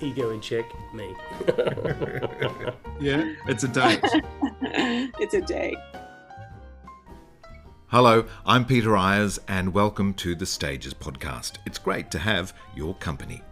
Ego 0.00 0.30
in 0.30 0.40
check, 0.40 0.66
me. 0.92 1.14
yeah, 3.00 3.32
it's 3.48 3.64
a 3.64 3.68
date. 3.68 4.00
it's 5.18 5.34
a 5.34 5.40
date. 5.40 5.78
Hello, 7.88 8.26
I'm 8.44 8.64
Peter 8.66 8.90
Eyers, 8.90 9.38
and 9.48 9.72
welcome 9.72 10.12
to 10.14 10.34
the 10.34 10.44
Stages 10.44 10.92
podcast. 10.92 11.58
It's 11.64 11.78
great 11.78 12.10
to 12.10 12.18
have 12.18 12.52
your 12.74 12.94
company. 12.96 13.42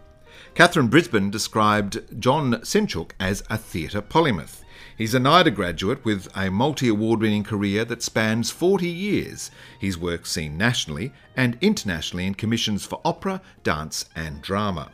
Katharine 0.55 0.89
Brisbane 0.89 1.31
described 1.31 2.21
John 2.21 2.55
Senczuk 2.63 3.13
as 3.19 3.43
a 3.49 3.57
theatre 3.57 4.03
polymath. 4.03 4.63
He's 4.99 5.15
a 5.15 5.21
NIDA 5.21 5.55
graduate 5.55 6.05
with 6.05 6.29
a 6.37 6.51
multi 6.51 6.89
award 6.89 7.21
winning 7.21 7.45
career 7.45 7.85
that 7.87 8.03
spans 8.03 8.51
40 8.51 8.89
years. 8.89 9.51
His 9.79 9.97
work 9.97 10.27
seen 10.27 10.59
nationally 10.59 11.13
and 11.37 11.57
internationally 11.61 12.27
in 12.27 12.35
commissions 12.35 12.85
for 12.85 13.01
opera, 13.05 13.41
dance, 13.63 14.05
and 14.15 14.43
drama. 14.43 14.91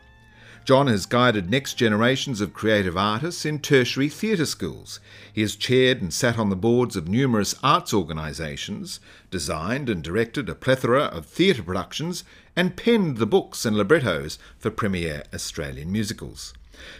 John 0.64 0.86
has 0.88 1.06
guided 1.06 1.50
next 1.50 1.74
generations 1.74 2.40
of 2.40 2.52
creative 2.52 2.96
artists 2.96 3.44
in 3.44 3.60
tertiary 3.60 4.08
theatre 4.08 4.46
schools. 4.46 5.00
He 5.32 5.40
has 5.40 5.56
chaired 5.56 6.02
and 6.02 6.12
sat 6.12 6.38
on 6.38 6.50
the 6.50 6.56
boards 6.56 6.96
of 6.96 7.08
numerous 7.08 7.54
arts 7.62 7.94
organisations, 7.94 9.00
designed 9.30 9.88
and 9.88 10.02
directed 10.02 10.48
a 10.48 10.54
plethora 10.54 11.04
of 11.04 11.26
theatre 11.26 11.62
productions, 11.62 12.24
and 12.54 12.76
penned 12.76 13.16
the 13.16 13.26
books 13.26 13.64
and 13.64 13.76
librettos 13.76 14.38
for 14.58 14.70
premier 14.70 15.24
Australian 15.32 15.90
musicals. 15.90 16.52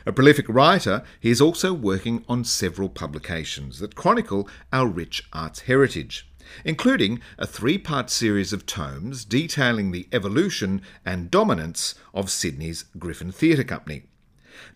A 0.07 0.13
prolific 0.13 0.47
writer, 0.49 1.03
he 1.21 1.31
is 1.31 1.41
also 1.41 1.73
working 1.73 2.25
on 2.29 2.45
several 2.45 2.89
publications 2.89 3.79
that 3.79 3.95
chronicle 3.95 4.49
our 4.73 4.87
rich 4.87 5.29
arts 5.33 5.61
heritage 5.61 6.27
including 6.65 7.21
a 7.39 7.47
three 7.47 7.79
part 7.79 8.11
series 8.11 8.53
of 8.53 8.67
tomes 8.67 9.25
detailing 9.25 9.91
the 9.91 10.09
evolution 10.13 10.83
and 11.05 11.31
dominance 11.31 11.95
of 12.15 12.31
Sydney's 12.31 12.85
Griffin 12.99 13.33
Theatre 13.33 13.65
Company. 13.65 14.05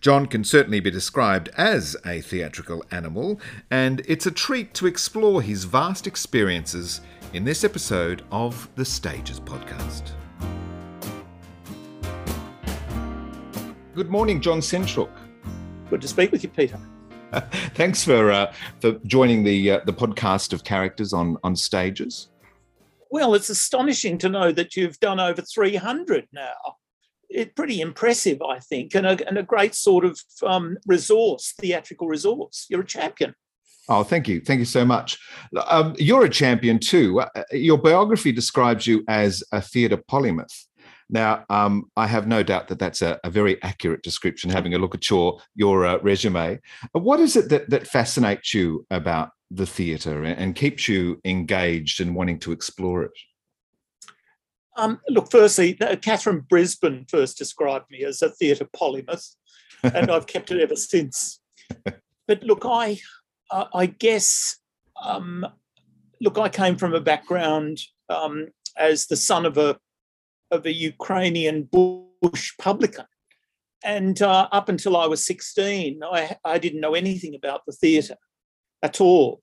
John 0.01 0.27
can 0.27 0.45
certainly 0.45 0.81
be 0.81 0.91
described 0.91 1.51
as 1.57 1.97
a 2.05 2.21
theatrical 2.21 2.85
animal, 2.91 3.41
and 3.71 4.03
it's 4.07 4.27
a 4.27 4.31
treat 4.31 4.75
to 4.75 4.87
explore 4.87 5.43
his 5.43 5.65
vast 5.65 6.07
experiences 6.07 7.01
in 7.33 7.45
this 7.45 7.65
episode 7.65 8.23
of 8.31 8.69
the 8.77 8.85
Stages 8.85 9.41
podcast. 9.41 10.12
Good 13.95 14.11
morning, 14.11 14.41
John 14.41 14.61
Senczuk. 14.61 15.11
Good 15.91 16.01
to 16.01 16.09
speak 16.09 16.33
with 16.33 16.43
you, 16.43 16.49
Peter. 16.49 16.81
Thanks 17.75 18.05
for 18.05 18.31
uh, 18.31 18.53
for 18.81 18.93
joining 19.06 19.45
the 19.45 19.72
uh, 19.72 19.81
the 19.84 19.93
podcast 19.93 20.53
of 20.53 20.65
characters 20.65 21.12
on 21.12 21.37
on 21.43 21.56
stages. 21.56 22.28
Well, 23.11 23.34
it's 23.34 23.49
astonishing 23.49 24.19
to 24.19 24.28
know 24.28 24.50
that 24.53 24.77
you've 24.77 24.99
done 24.99 25.21
over 25.21 25.41
300 25.41 26.27
now. 26.33 26.56
It's 27.28 27.53
pretty 27.55 27.81
impressive, 27.81 28.43
I 28.43 28.59
think, 28.59 28.94
and 28.94 29.06
a, 29.06 29.28
and 29.28 29.39
a 29.39 29.43
great 29.44 29.77
sort 29.77 30.05
of 30.05 30.21
um, 30.43 30.78
resource, 30.84 31.55
theatrical 31.61 32.09
resource. 32.09 32.67
You're 32.69 32.81
a 32.81 32.87
champion. 32.87 33.34
Oh, 33.89 34.03
thank 34.03 34.27
you. 34.27 34.41
Thank 34.41 34.59
you 34.59 34.65
so 34.65 34.84
much. 34.84 35.19
Um, 35.67 35.94
you're 35.99 36.25
a 36.25 36.31
champion 36.31 36.78
too. 36.78 37.21
Uh, 37.21 37.43
your 37.53 37.78
biography 37.78 38.33
describes 38.33 38.87
you 38.87 39.05
as 39.06 39.44
a 39.53 39.61
theatre 39.61 39.99
polymath. 39.99 40.65
Now, 41.11 41.45
um, 41.51 41.85
I 41.97 42.07
have 42.07 42.27
no 42.27 42.43
doubt 42.43 42.69
that 42.69 42.79
that's 42.79 43.03
a, 43.03 43.21
a, 43.25 43.31
very 43.31 43.63
accurate 43.63 44.03
description. 44.03 44.51
Having 44.51 44.75
a 44.75 44.79
look 44.79 44.95
at 44.95 45.09
your 45.11 45.41
your 45.55 45.87
uh, 45.87 45.99
resume, 45.99 46.61
what 46.93 47.21
is 47.21 47.37
it 47.37 47.49
that 47.51 47.69
that 47.71 47.87
fascinates 47.87 48.55
you 48.55 48.87
about 48.91 49.31
the 49.51 49.67
theatre 49.67 50.25
and, 50.25 50.39
and 50.39 50.55
keeps 50.55 50.89
you 50.89 51.21
engaged 51.25 52.01
and 52.01 52.15
wanting 52.15 52.39
to 52.41 52.53
explore 52.53 53.03
it? 53.03 53.13
Um, 54.77 55.01
look, 55.09 55.31
firstly, 55.31 55.75
Katharine 55.75 56.41
Brisbane 56.49 57.07
first 57.09 57.39
described 57.39 57.91
me 57.91 58.05
as 58.05 58.23
a 58.23 58.31
theatre 58.31 58.67
polymath, 58.75 59.37
and 59.83 60.11
I've 60.11 60.27
kept 60.27 60.51
it 60.51 60.61
ever 60.61 60.77
since. 60.77 61.41
But 62.27 62.43
look, 62.43 62.63
I 62.65 63.01
uh, 63.51 63.67
I 63.75 63.85
guess 63.85 64.57
um, 65.03 65.47
look, 66.21 66.39
I 66.39 66.49
came 66.49 66.77
from 66.77 66.95
a 66.95 67.01
background 67.01 67.79
um, 68.09 68.49
as 68.77 69.07
the 69.07 69.17
son 69.17 69.47
of 69.47 69.59
a 69.59 69.79
of 70.55 70.67
a 70.67 70.73
Ukrainian 70.73 71.65
bush 71.65 72.53
publican. 72.59 73.07
And 73.85 74.21
uh, 74.23 74.49
up 74.51 74.69
until 74.71 74.97
I 74.97 75.07
was 75.07 75.27
16, 75.27 76.01
I, 76.03 76.37
I 76.45 76.59
didn't 76.59 76.81
know 76.81 76.95
anything 76.95 77.35
about 77.35 77.63
the 77.67 77.73
theatre 77.73 78.17
at 78.83 79.01
all 79.01 79.43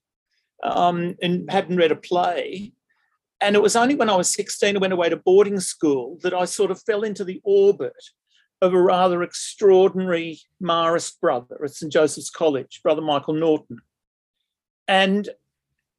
um, 0.63 1.15
and 1.21 1.49
hadn't 1.51 1.77
read 1.77 1.91
a 1.91 1.95
play. 1.95 2.73
And 3.39 3.55
it 3.55 3.61
was 3.61 3.75
only 3.75 3.95
when 3.95 4.09
I 4.09 4.15
was 4.15 4.33
16, 4.33 4.75
I 4.75 4.79
went 4.79 4.93
away 4.93 5.09
to 5.09 5.17
boarding 5.17 5.59
school 5.59 6.17
that 6.23 6.33
I 6.33 6.45
sort 6.45 6.71
of 6.71 6.81
fell 6.81 7.03
into 7.03 7.23
the 7.23 7.41
orbit 7.43 7.93
of 8.61 8.73
a 8.73 8.81
rather 8.81 9.23
extraordinary 9.23 10.39
Marist 10.61 11.19
brother 11.19 11.59
at 11.63 11.71
St. 11.71 11.91
Joseph's 11.91 12.29
College, 12.29 12.81
Brother 12.83 13.01
Michael 13.01 13.33
Norton. 13.33 13.79
And 14.87 15.29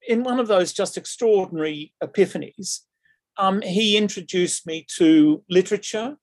in 0.06 0.22
one 0.22 0.38
of 0.38 0.48
those 0.48 0.72
just 0.72 0.96
extraordinary 0.96 1.92
epiphanies, 2.02 2.80
um, 3.36 3.62
he 3.62 3.96
introduced 3.96 4.66
me 4.66 4.86
to 4.96 5.42
literature. 5.48 6.16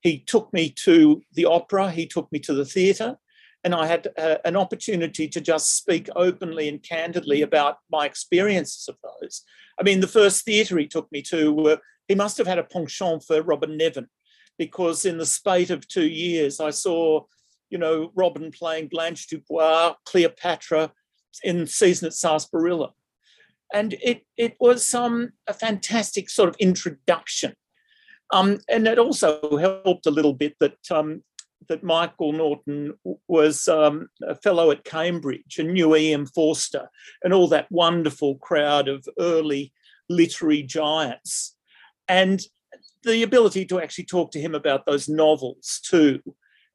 He 0.00 0.18
took 0.18 0.52
me 0.52 0.70
to 0.84 1.22
the 1.32 1.46
opera. 1.46 1.90
He 1.90 2.06
took 2.06 2.30
me 2.32 2.38
to 2.40 2.54
the 2.54 2.64
theatre. 2.64 3.16
And 3.62 3.74
I 3.74 3.86
had 3.86 4.08
uh, 4.18 4.36
an 4.44 4.56
opportunity 4.56 5.26
to 5.28 5.40
just 5.40 5.74
speak 5.74 6.08
openly 6.14 6.68
and 6.68 6.82
candidly 6.82 7.40
about 7.42 7.78
my 7.90 8.04
experiences 8.04 8.88
of 8.88 8.96
those. 9.02 9.42
I 9.80 9.82
mean, 9.82 10.00
the 10.00 10.06
first 10.06 10.44
theatre 10.44 10.78
he 10.78 10.86
took 10.86 11.10
me 11.10 11.22
to, 11.22 11.70
uh, 11.70 11.76
he 12.06 12.14
must 12.14 12.36
have 12.36 12.46
had 12.46 12.58
a 12.58 12.64
penchant 12.64 13.24
for 13.24 13.42
Robyn 13.42 13.78
Nevin, 13.78 14.08
because 14.58 15.06
in 15.06 15.16
the 15.16 15.26
spate 15.26 15.70
of 15.70 15.88
two 15.88 16.06
years, 16.06 16.60
I 16.60 16.70
saw, 16.70 17.24
you 17.70 17.78
know, 17.78 18.12
Robyn 18.14 18.52
playing 18.52 18.88
Blanche 18.88 19.26
Dubois, 19.28 19.94
Cleopatra 20.04 20.92
in 21.42 21.66
season 21.66 22.06
at 22.06 22.12
Sarsaparilla 22.12 22.92
and 23.72 23.94
it 24.02 24.22
it 24.36 24.56
was 24.60 24.92
um, 24.94 25.30
a 25.46 25.54
fantastic 25.54 26.28
sort 26.30 26.48
of 26.48 26.56
introduction. 26.58 27.54
Um, 28.32 28.58
and 28.68 28.86
it 28.88 28.98
also 28.98 29.56
helped 29.58 30.06
a 30.06 30.10
little 30.10 30.32
bit 30.32 30.56
that 30.60 30.78
um, 30.90 31.22
that 31.68 31.82
Michael 31.82 32.32
Norton 32.32 32.94
was 33.28 33.68
um, 33.68 34.08
a 34.22 34.34
fellow 34.34 34.70
at 34.70 34.84
Cambridge 34.84 35.58
and 35.58 35.72
knew 35.72 35.94
E.M. 35.96 36.26
Forster 36.26 36.88
and 37.22 37.32
all 37.32 37.48
that 37.48 37.70
wonderful 37.70 38.36
crowd 38.36 38.88
of 38.88 39.06
early 39.18 39.72
literary 40.08 40.62
giants, 40.62 41.56
and 42.08 42.42
the 43.04 43.22
ability 43.22 43.64
to 43.66 43.80
actually 43.80 44.04
talk 44.04 44.30
to 44.32 44.40
him 44.40 44.54
about 44.54 44.86
those 44.86 45.08
novels 45.08 45.80
too 45.84 46.20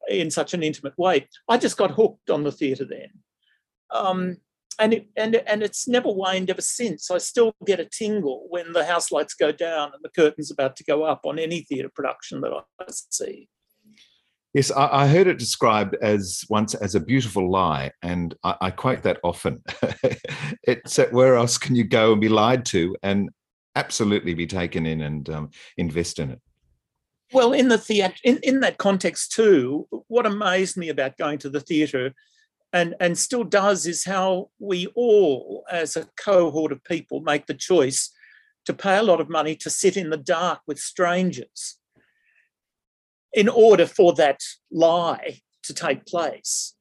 in 0.08 0.30
such 0.30 0.54
an 0.54 0.62
intimate 0.62 0.96
way. 0.98 1.28
I 1.48 1.58
just 1.58 1.76
got 1.76 1.90
hooked 1.90 2.30
on 2.30 2.42
the 2.42 2.52
theatre 2.52 2.84
then. 2.84 3.10
Um, 3.90 4.36
and 4.80 4.94
it, 4.94 5.08
and 5.16 5.36
and 5.46 5.62
it's 5.62 5.86
never 5.86 6.10
waned 6.10 6.50
ever 6.50 6.62
since. 6.62 7.10
I 7.10 7.18
still 7.18 7.54
get 7.66 7.78
a 7.78 7.84
tingle 7.84 8.46
when 8.48 8.72
the 8.72 8.84
house 8.84 9.12
lights 9.12 9.34
go 9.34 9.52
down 9.52 9.92
and 9.94 10.02
the 10.02 10.08
curtain's 10.08 10.50
about 10.50 10.74
to 10.76 10.84
go 10.84 11.04
up 11.04 11.20
on 11.24 11.38
any 11.38 11.60
theatre 11.60 11.90
production 11.94 12.40
that 12.40 12.52
I 12.52 12.84
see. 12.88 13.48
Yes, 14.54 14.72
I, 14.72 15.02
I, 15.02 15.06
heard 15.06 15.28
it 15.28 15.38
described 15.38 15.96
as 16.02 16.44
once 16.48 16.74
as 16.74 16.96
a 16.96 17.00
beautiful 17.00 17.48
lie, 17.48 17.92
and 18.02 18.34
I, 18.42 18.56
I 18.62 18.70
quote 18.72 19.02
that 19.04 19.20
often. 19.22 19.62
it's 20.64 20.96
where 21.12 21.36
else 21.36 21.56
can 21.56 21.76
you 21.76 21.84
go 21.84 22.12
and 22.12 22.20
be 22.20 22.28
lied 22.28 22.64
to 22.66 22.96
and 23.04 23.30
absolutely 23.76 24.34
be 24.34 24.48
taken 24.48 24.86
in 24.86 25.02
and 25.02 25.30
um, 25.30 25.50
invest 25.76 26.18
in 26.18 26.30
it? 26.30 26.40
Well, 27.32 27.52
in 27.52 27.68
the 27.68 27.78
theatre, 27.78 28.16
in, 28.24 28.40
in 28.42 28.58
that 28.60 28.78
context 28.78 29.30
too, 29.30 29.86
what 30.08 30.26
amazed 30.26 30.76
me 30.76 30.88
about 30.88 31.16
going 31.16 31.38
to 31.38 31.50
the 31.50 31.60
theatre 31.60 32.12
and, 32.72 32.94
and 33.00 33.18
still 33.18 33.44
does 33.44 33.86
is 33.86 34.04
how 34.04 34.50
we 34.58 34.86
all, 34.94 35.64
as 35.70 35.96
a 35.96 36.08
cohort 36.16 36.72
of 36.72 36.84
people, 36.84 37.20
make 37.20 37.46
the 37.46 37.54
choice 37.54 38.10
to 38.66 38.74
pay 38.74 38.98
a 38.98 39.02
lot 39.02 39.20
of 39.20 39.28
money 39.28 39.56
to 39.56 39.70
sit 39.70 39.96
in 39.96 40.10
the 40.10 40.16
dark 40.16 40.60
with 40.66 40.78
strangers 40.78 41.78
in 43.32 43.48
order 43.48 43.86
for 43.86 44.12
that 44.14 44.40
lie 44.70 45.40
to 45.62 45.74
take 45.74 46.06
place. 46.06 46.74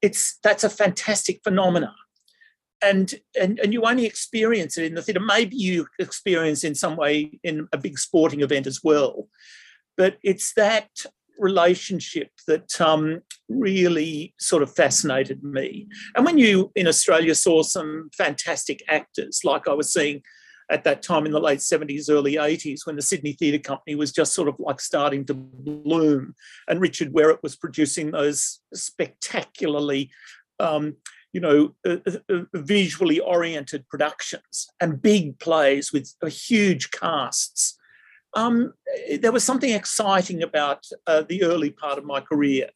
It's 0.00 0.38
that's 0.42 0.64
a 0.64 0.70
fantastic 0.70 1.40
phenomenon. 1.42 1.94
And, 2.84 3.14
and, 3.40 3.60
and 3.60 3.72
you 3.72 3.82
only 3.82 4.06
experience 4.06 4.76
it 4.76 4.86
in 4.86 4.94
the 4.94 5.02
theatre. 5.02 5.20
Maybe 5.20 5.56
you 5.56 5.86
experience 6.00 6.64
in 6.64 6.74
some 6.74 6.96
way 6.96 7.38
in 7.44 7.68
a 7.72 7.78
big 7.78 7.96
sporting 7.96 8.40
event 8.40 8.66
as 8.66 8.80
well. 8.82 9.28
But 9.96 10.18
it's 10.24 10.52
that 10.54 10.88
relationship 11.38 12.30
that 12.46 12.80
um, 12.80 13.20
really 13.48 14.34
sort 14.38 14.62
of 14.62 14.74
fascinated 14.74 15.42
me. 15.42 15.86
And 16.16 16.24
when 16.24 16.38
you 16.38 16.70
in 16.74 16.86
Australia 16.86 17.34
saw 17.34 17.62
some 17.62 18.10
fantastic 18.16 18.82
actors, 18.88 19.40
like 19.44 19.68
I 19.68 19.74
was 19.74 19.92
seeing 19.92 20.22
at 20.70 20.84
that 20.84 21.02
time 21.02 21.26
in 21.26 21.32
the 21.32 21.40
late 21.40 21.58
70s, 21.58 22.08
early 22.08 22.34
80s, 22.34 22.86
when 22.86 22.96
the 22.96 23.02
Sydney 23.02 23.32
Theatre 23.32 23.58
Company 23.58 23.94
was 23.94 24.12
just 24.12 24.34
sort 24.34 24.48
of 24.48 24.56
like 24.58 24.80
starting 24.80 25.24
to 25.26 25.34
bloom, 25.34 26.34
and 26.68 26.80
Richard 26.80 27.12
Wherrett 27.12 27.42
was 27.42 27.56
producing 27.56 28.10
those 28.10 28.60
spectacularly, 28.72 30.10
um, 30.60 30.96
you 31.32 31.40
know, 31.40 31.74
uh, 31.86 31.96
uh, 32.06 32.34
uh 32.34 32.42
visually 32.54 33.20
oriented 33.20 33.86
productions 33.88 34.68
and 34.80 35.02
big 35.02 35.38
plays 35.38 35.92
with 35.92 36.14
uh, 36.22 36.26
huge 36.26 36.90
casts. 36.90 37.78
Um, 38.34 38.72
there 39.20 39.32
was 39.32 39.44
something 39.44 39.72
exciting 39.72 40.42
about 40.42 40.86
uh, 41.06 41.22
the 41.28 41.44
early 41.44 41.70
part 41.70 41.98
of 41.98 42.04
my 42.04 42.20
career 42.20 42.70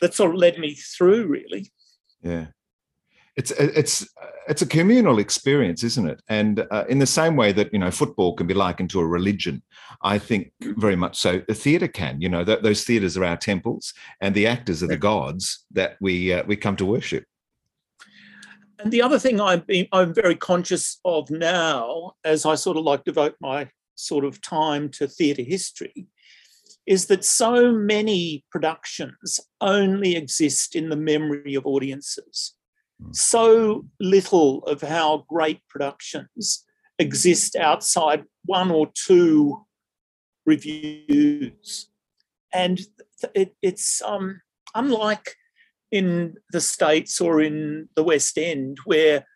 that 0.00 0.14
sort 0.14 0.30
of 0.30 0.36
led 0.36 0.58
me 0.58 0.74
through, 0.74 1.26
really. 1.26 1.72
Yeah 2.22 2.46
it's 3.36 3.50
it's 3.52 4.06
it's 4.46 4.62
a 4.62 4.66
communal 4.66 5.18
experience, 5.18 5.82
isn't 5.82 6.08
it? 6.08 6.22
And 6.28 6.66
uh, 6.70 6.84
in 6.88 6.98
the 6.98 7.06
same 7.06 7.34
way 7.34 7.50
that 7.52 7.72
you 7.72 7.78
know 7.78 7.90
football 7.90 8.34
can 8.34 8.46
be 8.46 8.54
likened 8.54 8.90
to 8.90 9.00
a 9.00 9.06
religion, 9.06 9.62
I 10.02 10.18
think 10.18 10.52
very 10.60 10.96
much 10.96 11.18
so. 11.18 11.42
The 11.48 11.54
theatre 11.54 11.88
can, 11.88 12.20
you 12.20 12.28
know, 12.28 12.44
th- 12.44 12.62
those 12.62 12.84
theatres 12.84 13.16
are 13.16 13.24
our 13.24 13.36
temples, 13.36 13.92
and 14.20 14.34
the 14.34 14.46
actors 14.46 14.82
are 14.82 14.86
the 14.88 14.96
gods 14.96 15.64
that 15.72 15.96
we 16.00 16.32
uh, 16.32 16.44
we 16.46 16.56
come 16.56 16.76
to 16.76 16.86
worship. 16.86 17.24
And 18.78 18.92
the 18.92 19.02
other 19.02 19.18
thing 19.18 19.40
I'm 19.40 19.60
being, 19.60 19.86
I'm 19.92 20.12
very 20.12 20.36
conscious 20.36 20.98
of 21.04 21.30
now, 21.30 22.12
as 22.24 22.44
I 22.44 22.54
sort 22.54 22.76
of 22.76 22.84
like 22.84 23.04
devote 23.04 23.36
my 23.40 23.68
sort 23.94 24.24
of 24.24 24.40
time 24.40 24.88
to 24.90 25.06
theatre 25.06 25.42
history, 25.42 26.08
is 26.86 27.06
that 27.06 27.24
so 27.24 27.72
many 27.72 28.44
productions 28.50 29.40
only 29.60 30.16
exist 30.16 30.74
in 30.74 30.88
the 30.88 30.96
memory 30.96 31.54
of 31.54 31.66
audiences 31.66 32.54
so 33.12 33.84
little 34.00 34.62
of 34.64 34.80
how 34.80 35.24
great 35.28 35.60
productions 35.68 36.64
exist 36.98 37.56
outside 37.56 38.24
one 38.44 38.70
or 38.70 38.90
two 38.94 39.64
reviews. 40.46 41.88
And 42.52 42.80
it, 43.34 43.54
it's 43.62 44.02
um, 44.02 44.40
unlike 44.74 45.34
in 45.90 46.34
the 46.50 46.60
States 46.60 47.20
or 47.20 47.40
in 47.40 47.88
the 47.96 48.02
West 48.02 48.38
End, 48.38 48.78
where 48.84 49.26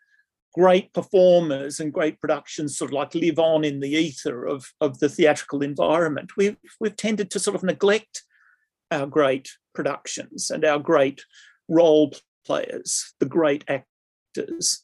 great 0.53 0.93
performers 0.93 1.79
and 1.79 1.93
great 1.93 2.19
productions 2.19 2.77
sort 2.77 2.91
of 2.91 2.95
like 2.95 3.15
live 3.15 3.39
on 3.39 3.63
in 3.63 3.79
the 3.79 3.91
ether 3.91 4.45
of, 4.45 4.65
of 4.81 4.99
the 4.99 5.09
theatrical 5.09 5.61
environment. 5.61 6.31
We've, 6.35 6.57
we've 6.79 6.95
tended 6.95 7.31
to 7.31 7.39
sort 7.39 7.55
of 7.55 7.63
neglect 7.63 8.23
our 8.91 9.05
great 9.05 9.49
productions 9.75 10.49
and 10.49 10.65
our 10.65 10.79
great 10.79 11.21
role 11.67 12.13
players, 12.45 13.13
the 13.19 13.27
great 13.27 13.63
actors, 13.67 14.83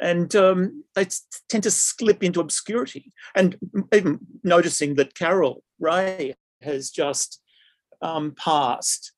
and 0.00 0.34
um, 0.36 0.84
they 0.94 1.06
tend 1.48 1.64
to 1.64 1.70
slip 1.70 2.22
into 2.22 2.40
obscurity. 2.40 3.12
And 3.34 3.56
even 3.92 4.20
noticing 4.44 4.94
that 4.94 5.14
Carol 5.14 5.64
Raye 5.80 6.36
has 6.62 6.90
just 6.90 7.40
um, 8.00 8.34
passed, 8.36 9.12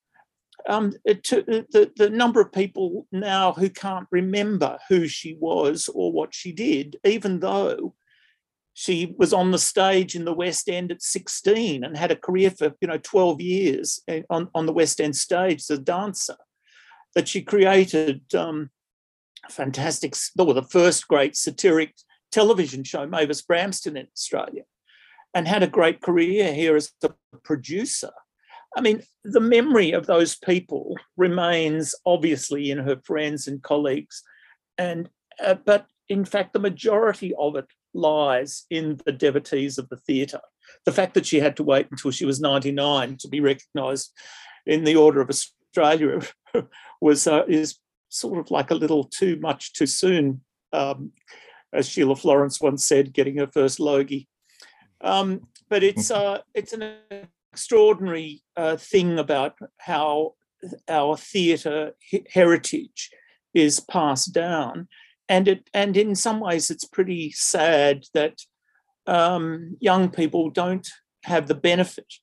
um, 0.69 0.93
to, 1.07 1.43
the, 1.43 1.91
the 1.97 2.11
number 2.11 2.41
of 2.41 2.53
people 2.53 3.07
now 3.13 3.53
who 3.53 3.69
can't 3.69 4.07
remember 4.11 4.79
who 4.89 5.07
she 5.07 5.37
was 5.39 5.89
or 5.95 6.13
what 6.13 6.35
she 6.35 6.53
did, 6.53 6.97
even 7.05 7.41
though 7.41 7.95
she 8.75 9.15
was 9.19 9.33
on 9.33 9.51
the 9.51 9.59
stage 9.59 10.15
in 10.15 10.25
the 10.25 10.33
West 10.33 10.69
End 10.69 10.91
at 10.91 11.03
16 11.03 11.85
and 11.85 11.97
had 11.97 12.11
a 12.11 12.17
career 12.17 12.51
for 12.51 12.73
you 12.81 12.89
know 12.89 12.99
12 12.99 13.41
years 13.41 14.01
eh, 14.09 14.23
on, 14.31 14.49
on 14.55 14.67
the 14.67 14.73
West 14.73 15.01
End 15.01 15.17
stage 15.17 15.61
as 15.61 15.71
a 15.71 15.79
dancer 15.79 16.37
that 17.15 17.29
she 17.29 17.43
created 17.43 18.23
um, 18.35 18.71
fantastic, 19.49 20.15
well, 20.37 20.55
the 20.55 20.63
first 20.63 21.09
great 21.09 21.37
satiric 21.37 21.95
television 22.31 22.85
show, 22.85 23.07
Mavis 23.07 23.43
Bramston 23.43 23.97
in 23.97 24.07
Australia, 24.17 24.63
and 25.35 25.47
had 25.47 25.63
a 25.63 25.69
great 25.69 26.01
career 26.01 26.53
here 26.53 26.77
as 26.77 26.93
a 27.03 27.11
producer. 27.43 28.11
I 28.77 28.81
mean, 28.81 29.03
the 29.25 29.41
memory 29.41 29.93
of 29.93 30.07
those 30.07 30.37
people 30.37 30.97
remains 31.17 31.95
obviously 32.07 32.71
in 32.71 32.79
her 32.79 33.01
friends 33.05 33.49
and 33.49 33.63
colleagues, 33.63 34.23
and 34.79 35.09
uh, 35.45 35.55
but 35.55 35.87
in 36.09 36.25
fact, 36.25 36.53
the 36.53 36.59
majority 36.59 37.33
of 37.39 37.57
it 37.57 37.67
lies 37.95 38.67
in 38.71 39.01
the 39.05 39.13
devotees 39.13 39.79
of 39.79 39.89
the 39.89 39.97
theatre. 39.97 40.41
The 40.85 40.93
fact 40.93 41.15
that 41.15 41.27
she 41.27 41.41
had 41.41 41.57
to 41.57 41.65
wait 41.65 41.89
until 41.91 42.11
she 42.11 42.25
was 42.25 42.41
99 42.41 43.17
to 43.19 43.29
be 43.29 43.41
recognised 43.41 44.13
in 44.67 44.85
the 44.85 44.97
Order 44.97 45.21
of 45.21 45.31
Australia 45.31 46.21
was 47.01 47.27
uh, 47.27 47.45
is 47.49 47.79
sort 48.09 48.39
of 48.39 48.51
like 48.51 48.71
a 48.71 48.75
little 48.75 49.05
too 49.05 49.39
much 49.41 49.73
too 49.73 49.87
soon, 49.87 50.43
um, 50.73 51.13
as 51.73 51.89
Sheila 51.89 52.17
Florence 52.17 52.61
once 52.61 52.85
said, 52.85 53.13
getting 53.13 53.39
her 53.39 53.49
first 53.49 53.81
Logie. 53.81 54.29
Um, 55.01 55.47
but 55.69 55.83
it's 55.83 56.11
uh, 56.11 56.41
it's 56.55 56.73
an 56.73 56.93
extraordinary 57.53 58.43
uh, 58.57 58.77
thing 58.77 59.19
about 59.19 59.55
how 59.79 60.35
our 60.89 61.17
theatre 61.17 61.93
heritage 62.33 63.11
is 63.55 63.81
passed 63.81 64.33
down, 64.33 64.89
and 65.29 65.49
it 65.49 65.69
and 65.75 65.97
in 65.97 66.15
some 66.15 66.41
ways 66.41 66.71
it's 66.71 66.85
pretty 66.85 67.33
sad 67.33 68.05
that 68.15 68.39
um, 69.07 69.77
young 69.81 70.11
people 70.11 70.51
don't 70.51 70.89
have 71.25 71.49
the 71.49 71.55
benefit 71.55 72.15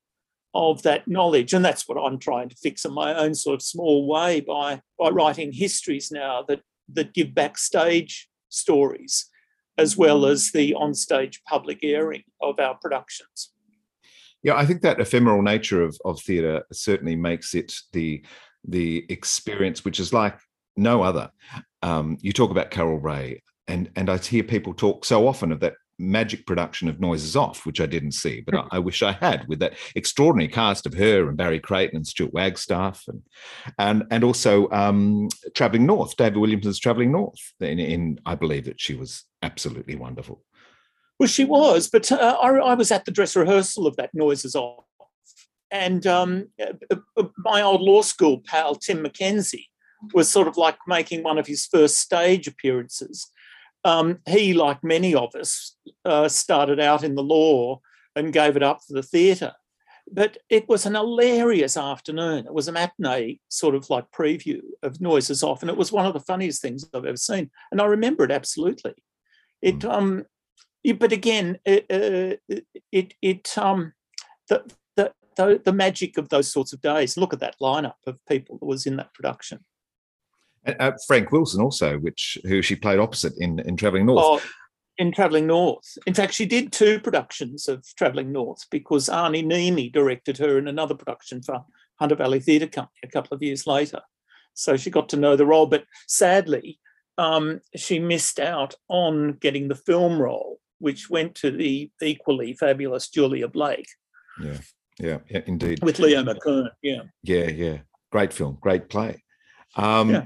of 0.54 0.82
that 0.84 1.08
knowledge. 1.08 1.54
And 1.54 1.64
that's 1.64 1.88
what 1.88 1.98
I'm 1.98 2.18
trying 2.18 2.50
to 2.50 2.56
fix 2.56 2.86
in 2.86 2.94
my 2.94 3.14
own 3.14 3.36
sort 3.36 3.56
of 3.56 3.62
small 3.62 4.08
way 4.08 4.40
by, 4.42 4.82
by 4.98 5.10
writing 5.10 5.52
histories 5.52 6.12
now 6.12 6.44
that, 6.48 6.62
that 6.94 7.14
give 7.14 7.36
backstage 7.36 8.28
stories 8.50 9.30
as 9.78 9.96
well 9.96 10.26
as 10.26 10.52
the 10.52 10.76
onstage 10.80 11.38
public 11.48 11.84
airing 11.84 12.24
of 12.42 12.60
our 12.60 12.76
productions. 12.76 13.52
Yeah, 14.44 14.56
I 14.56 14.66
think 14.66 14.82
that 14.82 15.00
ephemeral 15.00 15.42
nature 15.42 15.84
of, 15.84 15.98
of 16.06 16.22
theatre 16.22 16.64
certainly 16.72 17.16
makes 17.16 17.56
it 17.56 17.74
the 17.92 18.24
the 18.68 19.06
experience 19.10 19.86
which 19.86 20.00
is 20.00 20.14
like 20.14 20.38
no 20.76 21.02
other. 21.02 21.32
Um, 21.82 22.18
you 22.22 22.34
talk 22.34 22.52
about 22.52 22.72
Carol 22.72 23.00
Raye, 23.00 23.42
and 23.68 23.90
and 23.96 24.10
I 24.10 24.18
hear 24.18 24.44
people 24.44 24.74
talk 24.74 25.06
so 25.06 25.28
often 25.28 25.52
of 25.52 25.60
that 25.62 25.74
magic 26.00 26.46
production 26.46 26.88
of 26.88 27.00
Noises 27.00 27.36
Off, 27.36 27.66
which 27.66 27.82
I 27.82 27.86
didn't 27.86 28.12
see, 28.12 28.42
but 28.42 28.56
I, 28.56 28.68
I, 28.74 28.80
wish 28.80 29.02
I 29.02 29.14
had, 29.14 29.48
with 29.48 29.60
that 29.60 29.74
extraordinary 29.96 30.48
cast 30.48 30.86
of 30.86 30.94
her 30.94 31.28
and 31.28 31.36
Barry 31.38 31.60
Creighton 31.60 31.98
and 31.98 32.06
Stuart 32.06 32.34
Wagstaff, 32.34 33.04
and 33.08 33.22
and 33.80 34.04
and 34.12 34.24
also 34.24 34.70
um, 34.70 35.30
Traveling 35.54 35.86
North, 35.86 36.16
David 36.16 36.38
Williamson's 36.38 36.80
Traveling 36.80 37.12
North. 37.12 37.54
In, 37.60 37.80
in, 37.80 38.20
I 38.26 38.36
believe 38.36 38.66
that 38.66 38.80
she 38.80 38.96
was 38.96 39.24
absolutely 39.42 39.96
wonderful. 39.96 40.44
Well, 41.20 41.28
she 41.28 41.46
was, 41.46 41.90
but 41.90 42.12
uh, 42.12 42.38
I, 42.42 42.50
I, 42.50 42.74
was 42.76 42.92
at 42.92 43.06
the 43.06 43.12
dress 43.12 43.36
rehearsal 43.36 43.88
of 43.88 43.96
that 43.96 44.14
Noises 44.14 44.56
Off, 44.56 44.86
and 45.72 46.06
um, 46.06 46.50
uh, 46.62 46.74
uh, 47.18 47.24
my 47.40 47.62
old 47.62 47.82
law 47.82 48.04
school 48.04 48.42
pal 48.46 48.76
Tim 48.76 49.04
McKenzie 49.04 49.66
was 50.14 50.30
sort 50.30 50.48
of 50.48 50.58
like 50.58 50.78
making 50.88 51.24
one 51.24 51.40
of 51.40 51.48
his 51.48 51.66
first 51.66 51.98
stage 51.98 52.48
appearances 52.48 53.32
um, 53.88 54.20
he, 54.28 54.54
like 54.54 54.84
many 54.84 55.16
of 55.16 55.34
us, 55.34 55.76
uh, 56.04 56.28
started 56.28 56.80
out 56.80 57.04
in 57.04 57.16
the 57.16 57.24
law 57.24 57.80
and 58.16 58.34
gave 58.34 58.58
it 58.58 58.64
up 58.64 58.82
for 58.86 58.94
the 58.94 59.04
theatre. 59.04 59.54
But 60.12 60.38
it 60.50 60.68
was 60.68 60.86
an 60.86 60.96
hilarious 60.96 61.78
afternoon. 61.78 62.46
It 62.46 62.54
was 62.54 62.68
a 62.68 62.72
matinee 62.74 63.40
sort 63.50 63.76
of 63.76 63.90
like 63.90 64.12
preview 64.12 64.60
of 64.84 65.00
Noises 65.00 65.44
Off, 65.44 65.62
and 65.62 65.70
it 65.70 65.78
was 65.78 65.92
one 65.92 66.06
of 66.06 66.14
the 66.14 66.20
funniest 66.20 66.62
things 66.62 66.86
I've 66.94 67.06
ever 67.06 67.18
seen. 67.18 67.50
And 67.72 67.82
I 67.82 67.86
remember 67.86 68.24
it 68.24 68.32
absolutely. 68.32 68.94
It 69.62 69.84
um, 69.86 70.26
but 70.94 71.12
again, 71.12 71.60
it 71.66 71.86
uh, 71.90 72.56
it, 72.92 73.14
it 73.22 73.58
um, 73.58 73.94
the, 74.50 74.64
the 74.96 75.12
the 75.36 75.62
the 75.64 75.74
magic 75.74 76.18
of 76.18 76.30
those 76.30 76.52
sorts 76.52 76.74
of 76.74 76.82
days. 76.82 77.18
Look 77.18 77.34
at 77.34 77.40
that 77.40 77.56
lineup 77.62 77.96
of 78.06 78.18
people 78.28 78.58
that 78.60 78.66
was 78.66 78.86
in 78.86 78.98
that 78.98 79.14
production. 79.14 79.60
Uh, 80.66 80.92
Frank 81.08 81.32
Wilson 81.32 81.62
also, 81.62 81.98
which 81.98 82.38
who 82.44 82.62
she 82.62 82.76
played 82.76 83.00
opposite 83.00 83.34
in 83.38 83.60
in 83.60 83.78
Travelling 83.78 84.06
North. 84.06 84.24
Oh, 84.24 84.42
in 84.98 85.12
Travelling 85.12 85.48
North. 85.48 85.98
In 86.06 86.14
fact, 86.14 86.34
she 86.34 86.46
did 86.46 86.72
two 86.72 87.00
productions 87.00 87.68
of 87.68 87.86
Travelling 87.96 88.32
North 88.32 88.66
because 88.72 89.10
Aarne 89.10 89.48
Neeme 89.48 89.92
directed 89.92 90.38
her 90.40 90.58
in 90.58 90.68
another 90.68 90.96
production 90.96 91.42
for 91.42 91.64
Hunter 92.00 92.16
Valley 92.16 92.40
Theatre 92.40 92.68
Company 92.68 93.00
a 93.04 93.08
couple 93.08 93.36
of 93.36 93.44
years 93.44 93.68
later. 93.68 94.02
So 94.54 94.76
she 94.76 94.90
got 94.90 95.10
to 95.10 95.18
know 95.18 95.36
the 95.36 95.46
role, 95.46 95.68
but 95.68 95.86
sadly, 96.08 96.80
um, 97.18 97.62
she 97.76 98.00
missed 98.00 98.40
out 98.40 98.76
on 98.88 99.34
getting 99.34 99.68
the 99.68 99.76
film 99.76 100.20
role, 100.20 100.60
which 100.80 101.10
went 101.10 101.36
to 101.36 101.52
the 101.52 101.90
equally 102.02 102.54
fabulous 102.54 103.10
Julia 103.10 103.48
Blake. 103.48 103.88
Yeah, 104.42 104.58
yeah, 105.00 105.18
yeah 105.30 105.42
indeed. 105.46 105.80
With 105.84 106.00
Leo 106.00 106.24
McKern, 106.24 106.70
yeah. 106.82 107.02
Yeah, 107.24 107.50
yeah. 107.50 107.78
Great 108.12 108.34
film, 108.34 108.58
great 108.62 108.90
play. 108.90 109.24
Um, 109.76 110.10
yeah. 110.10 110.26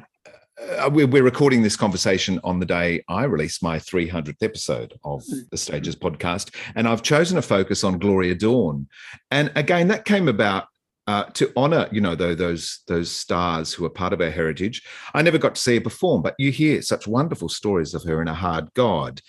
Uh, 0.77 0.89
we're 0.91 1.23
recording 1.23 1.63
this 1.63 1.75
conversation 1.75 2.39
on 2.43 2.59
the 2.59 2.65
day 2.65 3.03
I 3.09 3.23
release 3.23 3.63
my 3.63 3.79
300th 3.79 4.43
episode 4.43 4.93
of 5.03 5.23
mm. 5.23 5.49
the 5.49 5.57
Stages 5.57 5.95
podcast, 5.95 6.53
and 6.75 6.87
I've 6.87 7.01
chosen 7.01 7.37
a 7.37 7.41
focus 7.41 7.83
on 7.83 7.97
Gloria 7.97 8.35
Dawn. 8.35 8.87
And 9.31 9.51
again, 9.55 9.87
that 9.87 10.05
came 10.05 10.27
about 10.27 10.65
uh, 11.07 11.23
to 11.33 11.51
honor, 11.55 11.87
you 11.91 11.99
know, 11.99 12.15
though 12.15 12.35
those 12.35 12.81
those 12.87 13.11
stars 13.11 13.73
who 13.73 13.85
are 13.85 13.89
part 13.89 14.13
of 14.13 14.21
our 14.21 14.29
heritage. 14.29 14.83
I 15.13 15.21
never 15.21 15.37
got 15.37 15.55
to 15.55 15.61
see 15.61 15.75
her 15.75 15.81
perform, 15.81 16.21
but 16.21 16.35
you 16.37 16.51
hear 16.51 16.81
such 16.81 17.07
wonderful 17.07 17.49
stories 17.49 17.93
of 17.93 18.03
her 18.03 18.21
in 18.21 18.27
A 18.27 18.33
Hard 18.33 18.71
God 18.75 19.19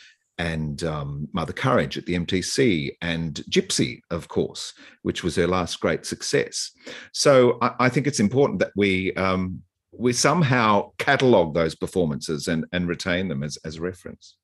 and 0.42 0.82
um, 0.82 1.28
Mother 1.32 1.52
Courage 1.52 1.96
at 1.96 2.04
the 2.04 2.14
MTC 2.14 2.96
and 3.00 3.34
Gypsy, 3.48 4.00
of 4.10 4.26
course, 4.26 4.74
which 5.02 5.22
was 5.22 5.36
her 5.36 5.46
last 5.46 5.78
great 5.78 6.04
success. 6.04 6.72
So 7.12 7.58
I, 7.62 7.74
I 7.78 7.88
think 7.88 8.08
it's 8.08 8.18
important 8.18 8.58
that 8.58 8.72
we 8.74 9.14
um, 9.14 9.62
we 9.92 10.12
somehow 10.12 10.90
catalog 10.98 11.54
those 11.54 11.76
performances 11.76 12.48
and, 12.48 12.64
and 12.72 12.88
retain 12.88 13.28
them 13.28 13.44
as, 13.44 13.56
as 13.64 13.78
reference. 13.78 14.36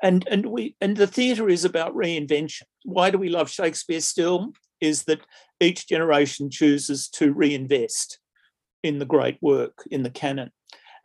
And 0.00 0.26
and 0.28 0.46
we 0.46 0.76
and 0.80 0.96
the 0.96 1.08
theatre 1.08 1.48
is 1.48 1.64
about 1.64 1.96
reinvention. 1.96 2.62
Why 2.84 3.10
do 3.10 3.18
we 3.18 3.28
love 3.28 3.50
Shakespeare 3.50 4.00
still? 4.00 4.52
Is 4.80 5.02
that 5.04 5.20
each 5.58 5.88
generation 5.88 6.48
chooses 6.48 7.08
to 7.08 7.32
reinvest 7.32 8.20
in 8.84 9.00
the 9.00 9.04
great 9.04 9.36
work 9.42 9.82
in 9.90 10.04
the 10.04 10.10
canon. 10.10 10.52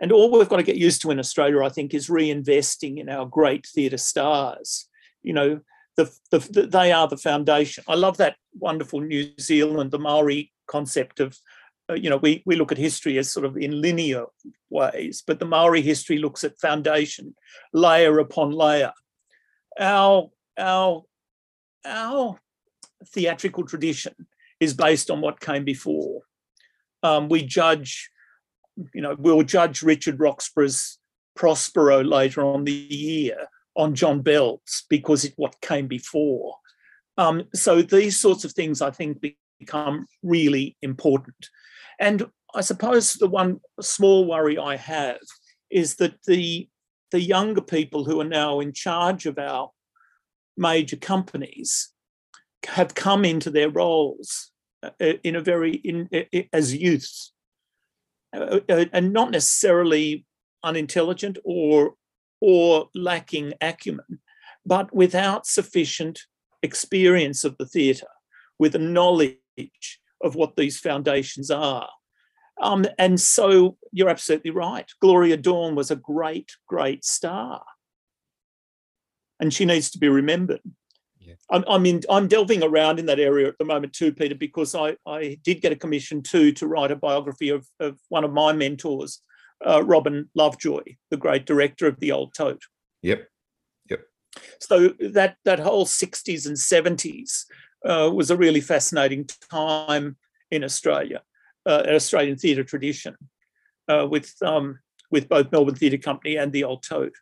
And 0.02 0.12
all 0.12 0.32
we've 0.32 0.50
got 0.50 0.58
to 0.58 0.64
get 0.64 0.75
used 0.75 1.02
to 1.02 1.12
in 1.12 1.20
Australia, 1.20 1.64
I 1.64 1.70
think, 1.70 1.94
is 1.94 2.10
reinvesting 2.10 2.98
in 2.98 3.10
our 3.10 3.25
great 3.25 3.66
theatre 3.66 3.98
stars. 3.98 4.88
You 5.24 5.34
know, 5.34 5.62
the, 5.96 6.14
the, 6.32 6.40
the, 6.40 6.68
they 6.68 6.92
are 6.92 7.08
the 7.08 7.18
foundation. 7.18 7.84
I 7.88 7.96
love 7.96 8.18
that 8.18 8.36
wonderful 8.54 9.00
New 9.00 9.32
Zealand, 9.40 9.92
the 9.92 10.00
Maori 10.00 10.52
concept 10.68 11.20
of 11.20 11.38
uh, 11.90 11.94
you 11.94 12.10
know, 12.10 12.18
we, 12.18 12.42
we 12.46 12.56
look 12.56 12.72
at 12.72 12.78
history 12.78 13.18
as 13.18 13.32
sort 13.32 13.46
of 13.46 13.58
in 13.58 13.82
linear 13.82 14.25
ways, 14.70 15.24
but 15.25 15.40
the 15.40 15.46
Maori 15.46 15.82
history 15.82 16.18
looks 16.18 16.44
at 16.44 16.60
foundation, 16.60 17.36
layer 17.74 18.18
upon 18.20 18.52
layer. 18.52 18.92
Our, 19.80 20.32
our, 20.58 21.04
our 21.86 22.40
theatrical 23.08 23.66
tradition 23.66 24.14
is 24.60 24.74
based 24.74 25.12
on 25.12 25.22
what 25.22 25.40
came 25.40 25.64
before. 25.64 26.22
Um, 27.04 27.30
we 27.30 27.44
judge, 27.44 28.10
you 28.94 29.01
know, 29.01 29.15
we'll 29.17 29.44
judge 29.44 29.82
Richard 29.82 30.20
Roxburgh's 30.20 31.00
Prospero 31.36 32.01
later 32.01 32.44
on 32.46 32.63
the 32.63 32.72
year 32.72 33.48
on 33.75 33.94
John 33.94 34.22
Bell's 34.22 34.84
because 34.89 35.25
it 35.25 35.34
what 35.36 35.60
came 35.62 35.88
before. 35.88 36.55
Um, 37.17 37.44
so 37.53 37.82
these 37.82 38.20
sorts 38.20 38.46
of 38.46 38.53
things, 38.53 38.82
I 38.82 38.91
think, 38.91 39.24
become 39.60 40.08
really 40.24 40.77
important. 40.82 41.50
And 42.00 42.25
I 42.53 42.62
suppose 42.62 43.13
the 43.13 43.27
one 43.27 43.60
small 43.82 44.25
worry 44.25 44.58
I 44.58 44.77
have 44.77 45.20
is 45.70 45.96
that 45.96 46.15
the 46.25 46.70
the 47.12 47.22
younger 47.22 47.62
people 47.62 48.03
who 48.03 48.20
are 48.20 48.25
now 48.25 48.60
in 48.60 48.74
charge 48.74 49.25
of 49.25 49.38
our 49.38 49.72
major 50.58 50.98
companies 50.98 51.89
have 52.65 52.96
come 52.96 53.24
into 53.24 53.50
their 53.50 53.70
roles 53.70 54.51
uh, 54.84 54.89
in 55.00 55.36
a 55.36 55.41
very 55.41 55.75
in, 55.75 56.10
as 56.51 56.75
youths 56.75 57.32
and 58.70 59.13
not 59.13 59.32
necessarily 59.32 60.25
unintelligent 60.63 61.38
or 61.44 61.94
or 62.42 62.89
lacking 62.94 63.54
acumen 63.62 64.20
but 64.65 64.94
without 64.94 65.46
sufficient 65.46 66.22
experience 66.63 67.44
of 67.44 67.56
the 67.58 67.65
theatre 67.65 68.08
with 68.58 68.75
a 68.75 68.80
knowledge 68.80 69.38
of 70.24 70.36
what 70.36 70.56
these 70.56 70.80
foundations 70.80 71.51
are. 71.51 71.89
Um, 72.62 72.86
and 72.98 73.20
so 73.20 73.77
you're 73.92 74.10
absolutely 74.10 74.51
right. 74.51 74.89
Gloria 75.01 75.38
Dawn 75.38 75.75
was 75.75 75.92
a 75.92 75.96
great, 75.96 76.51
great 76.68 77.04
star. 77.04 77.63
And 79.39 79.54
she 79.54 79.65
needs 79.65 79.92
to 79.92 80.00
be 80.00 80.08
remembered. 80.08 80.62
Yeah. 81.25 81.36
I'm, 81.50 81.63
I'm, 81.67 81.86
in, 81.86 82.01
I'm 82.10 82.27
delving 82.27 82.63
around 82.63 83.00
in 83.00 83.08
that 83.08 83.20
area 83.20 83.48
at 83.48 83.58
the 83.58 83.65
moment 83.65 83.94
too, 83.94 84.13
Peter, 84.13 84.36
because 84.36 84.75
I, 84.75 84.96
I 85.08 85.38
did 85.44 85.62
get 85.62 85.72
a 85.72 85.75
commission 85.75 86.22
too 86.22 86.51
to 86.53 86.67
write 86.67 86.91
a 86.91 86.96
biography 86.96 87.50
of, 87.50 87.67
of 87.79 88.00
one 88.10 88.24
of 88.24 88.32
my 88.32 88.53
mentors, 88.53 89.22
uh, 89.65 89.84
Robin 89.84 90.29
Lovejoy, 90.36 90.84
the 91.10 91.17
great 91.17 91.46
director 91.46 91.88
of 91.88 92.00
The 92.00 92.12
Old 92.12 92.34
Tote. 92.34 92.62
Yep. 93.01 93.27
Yep. 93.89 94.01
So 94.60 94.89
that 95.00 95.38
that 95.46 95.60
whole 95.60 95.86
60s 95.86 96.46
and 96.46 96.55
70s 96.55 97.46
uh, 97.86 98.12
was 98.13 98.29
a 98.29 98.38
really 98.38 98.62
fascinating 98.62 99.27
time 99.50 100.17
in 100.51 100.63
Australia, 100.63 101.22
uh, 101.65 101.84
an 101.86 101.96
Australian 101.96 102.38
theatre 102.38 102.63
tradition, 102.63 103.15
uh, 103.88 104.08
with 104.10 104.34
um, 104.44 104.79
with 105.12 105.29
both 105.29 105.51
Melbourne 105.51 105.75
Theatre 105.75 105.98
Company 105.98 106.36
and 106.36 106.51
the 106.51 106.63
Old 106.63 106.84
Tote. 106.84 107.15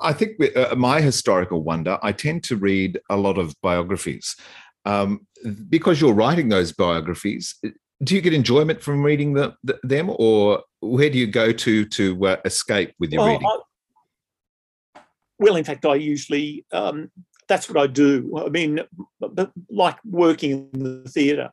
I 0.00 0.12
think 0.12 0.32
uh, 0.54 0.74
my 0.76 1.00
historical 1.00 1.62
wonder, 1.62 1.98
I 2.02 2.12
tend 2.12 2.44
to 2.44 2.56
read 2.56 3.00
a 3.08 3.16
lot 3.16 3.38
of 3.38 3.54
biographies. 3.62 4.36
Um, 4.84 5.26
because 5.68 6.00
you're 6.00 6.14
writing 6.14 6.48
those 6.48 6.72
biographies, 6.72 7.54
do 8.02 8.14
you 8.14 8.20
get 8.20 8.32
enjoyment 8.32 8.82
from 8.82 9.02
reading 9.02 9.34
the, 9.34 9.54
the, 9.64 9.78
them, 9.82 10.10
or 10.18 10.62
where 10.80 11.10
do 11.10 11.18
you 11.18 11.26
go 11.26 11.52
to 11.52 11.84
to 11.84 12.26
uh, 12.26 12.36
escape 12.44 12.94
with 12.98 13.12
your 13.12 13.22
well, 13.22 13.32
reading? 13.32 13.48
I, 13.48 15.00
well, 15.38 15.56
in 15.56 15.64
fact, 15.64 15.84
I 15.84 15.94
usually 15.94 16.64
um, 16.72 17.10
that's 17.48 17.68
what 17.68 17.82
I 17.82 17.86
do. 17.86 18.32
I 18.44 18.48
mean, 18.50 18.80
but 19.20 19.50
like 19.70 19.96
working 20.04 20.68
in 20.72 21.02
the 21.02 21.08
theatre, 21.08 21.50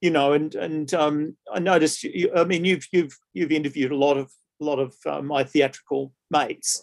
you 0.00 0.10
know, 0.10 0.32
and 0.32 0.54
and 0.54 0.92
um, 0.94 1.36
I 1.52 1.58
noticed. 1.58 2.04
You, 2.04 2.30
I 2.34 2.44
mean, 2.44 2.64
you've 2.64 2.86
you've 2.92 3.16
you've 3.32 3.52
interviewed 3.52 3.92
a 3.92 3.96
lot 3.96 4.16
of 4.16 4.30
a 4.60 4.64
lot 4.64 4.78
of 4.78 4.94
uh, 5.06 5.22
my 5.22 5.44
theatrical 5.44 6.12
mates, 6.30 6.82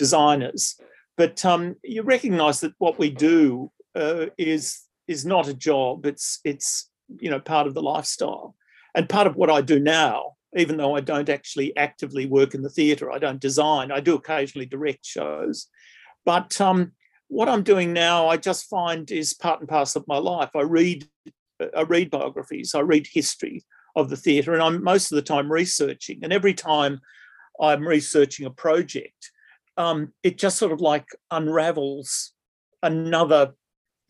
designers, 0.00 0.80
but 1.18 1.44
um, 1.44 1.76
you 1.84 2.02
recognise 2.02 2.60
that 2.60 2.72
what 2.78 2.98
we 2.98 3.10
do 3.10 3.70
uh, 3.94 4.26
is 4.38 4.80
is 5.06 5.26
not 5.26 5.46
a 5.46 5.60
job. 5.68 6.06
It's 6.06 6.40
it's 6.42 6.88
you 7.20 7.30
know 7.30 7.38
part 7.38 7.66
of 7.66 7.74
the 7.74 7.82
lifestyle, 7.82 8.56
and 8.94 9.06
part 9.06 9.26
of 9.26 9.36
what 9.36 9.50
I 9.50 9.60
do 9.60 9.78
now. 9.78 10.36
Even 10.56 10.78
though 10.78 10.96
I 10.96 11.00
don't 11.00 11.28
actually 11.28 11.76
actively 11.76 12.24
work 12.26 12.54
in 12.54 12.62
the 12.62 12.76
theatre, 12.78 13.12
I 13.12 13.18
don't 13.18 13.46
design. 13.48 13.92
I 13.92 14.00
do 14.00 14.14
occasionally 14.14 14.66
direct 14.66 15.04
shows, 15.04 15.68
but 16.24 16.58
um, 16.60 16.92
what 17.28 17.48
I'm 17.48 17.62
doing 17.62 17.92
now, 17.92 18.26
I 18.26 18.36
just 18.38 18.68
find 18.68 19.08
is 19.10 19.34
part 19.34 19.60
and 19.60 19.68
parcel 19.68 20.00
of 20.00 20.08
my 20.08 20.16
life. 20.16 20.50
I 20.56 20.62
read, 20.62 21.06
I 21.76 21.82
read 21.82 22.10
biographies, 22.10 22.74
I 22.74 22.80
read 22.80 23.06
history 23.06 23.64
of 23.94 24.08
the 24.08 24.16
theatre, 24.16 24.54
and 24.54 24.62
I'm 24.62 24.82
most 24.82 25.12
of 25.12 25.16
the 25.16 25.22
time 25.22 25.52
researching. 25.52 26.20
And 26.22 26.32
every 26.32 26.54
time 26.54 27.00
I'm 27.60 27.86
researching 27.86 28.46
a 28.46 28.50
project, 28.50 29.30
um, 29.76 30.12
it 30.22 30.38
just 30.38 30.58
sort 30.58 30.72
of 30.72 30.80
like 30.80 31.06
unravels 31.30 32.32
another 32.82 33.52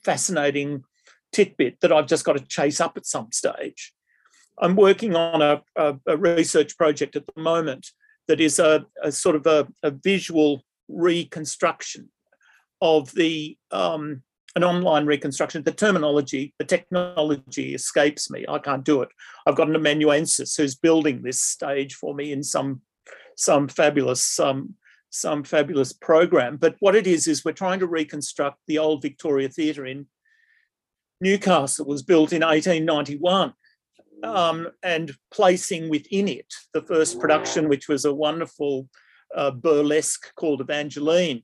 fascinating 0.05 0.85
tidbit 1.33 1.81
that 1.81 1.93
I've 1.93 2.07
just 2.07 2.25
got 2.25 2.37
to 2.37 2.45
chase 2.45 2.81
up 2.81 2.97
at 2.97 3.07
some 3.07 3.31
stage. 3.33 3.93
I'm 4.61 4.77
working 4.77 5.17
on 5.17 5.41
a, 5.41 5.63
a, 5.77 5.97
a 6.07 6.17
research 6.17 6.77
project 6.77 7.17
at 7.17 7.25
the 7.27 7.41
moment 7.41 7.89
that 8.29 8.41
is 8.41 8.59
a, 8.59 8.87
a 9.03 9.11
sort 9.11 9.37
of 9.37 9.47
a, 9.47 9.91
visual 9.91 10.63
reconstruction 10.89 12.09
of 12.81 13.13
the 13.13 13.57
um, 13.71 14.23
an 14.57 14.65
online 14.65 15.07
reconstruction. 15.07 15.63
The 15.63 15.73
terminology, 15.73 16.55
the 16.59 16.65
technology 16.65 17.75
escapes 17.75 18.31
me. 18.31 18.45
I 18.49 18.59
can't 18.59 18.85
do 18.85 19.03
it. 19.03 19.09
I've 19.47 19.57
got 19.57 19.69
an 19.69 19.77
amanuensis 19.77 20.57
who's 20.57 20.75
building 20.75 21.23
this 21.23 21.41
stage 21.41 21.95
for 21.95 22.15
me 22.15 22.33
in 22.33 22.43
some 22.43 22.83
some 23.37 23.69
fabulous 23.69 24.39
um, 24.39 24.75
some 25.11 25.43
fabulous 25.45 25.93
program. 25.93 26.57
But 26.57 26.77
what 26.81 26.97
it 26.97 27.07
is 27.07 27.27
is 27.27 27.45
we're 27.45 27.53
trying 27.53 27.81
to 27.81 27.87
reconstruct 27.87 28.59
the 28.67 28.79
old 28.79 29.03
Victoria 29.03 29.49
Theatre 29.49 29.87
in 29.87 30.07
Newcastle 31.21 31.87
was 31.87 32.03
built 32.03 32.33
in 32.33 32.43
1891 32.43 33.53
um, 34.23 34.69
and 34.83 35.13
placing 35.31 35.91
within 35.91 36.29
it 36.29 36.53
the 36.73 36.83
first 36.83 37.21
production, 37.21 37.69
which 37.69 37.89
was 37.89 38.05
a 38.05 38.15
wonderful 38.15 38.89
uh, 39.35 39.51
burlesque 39.51 40.35
called 40.35 40.61
Evangeline 40.61 41.43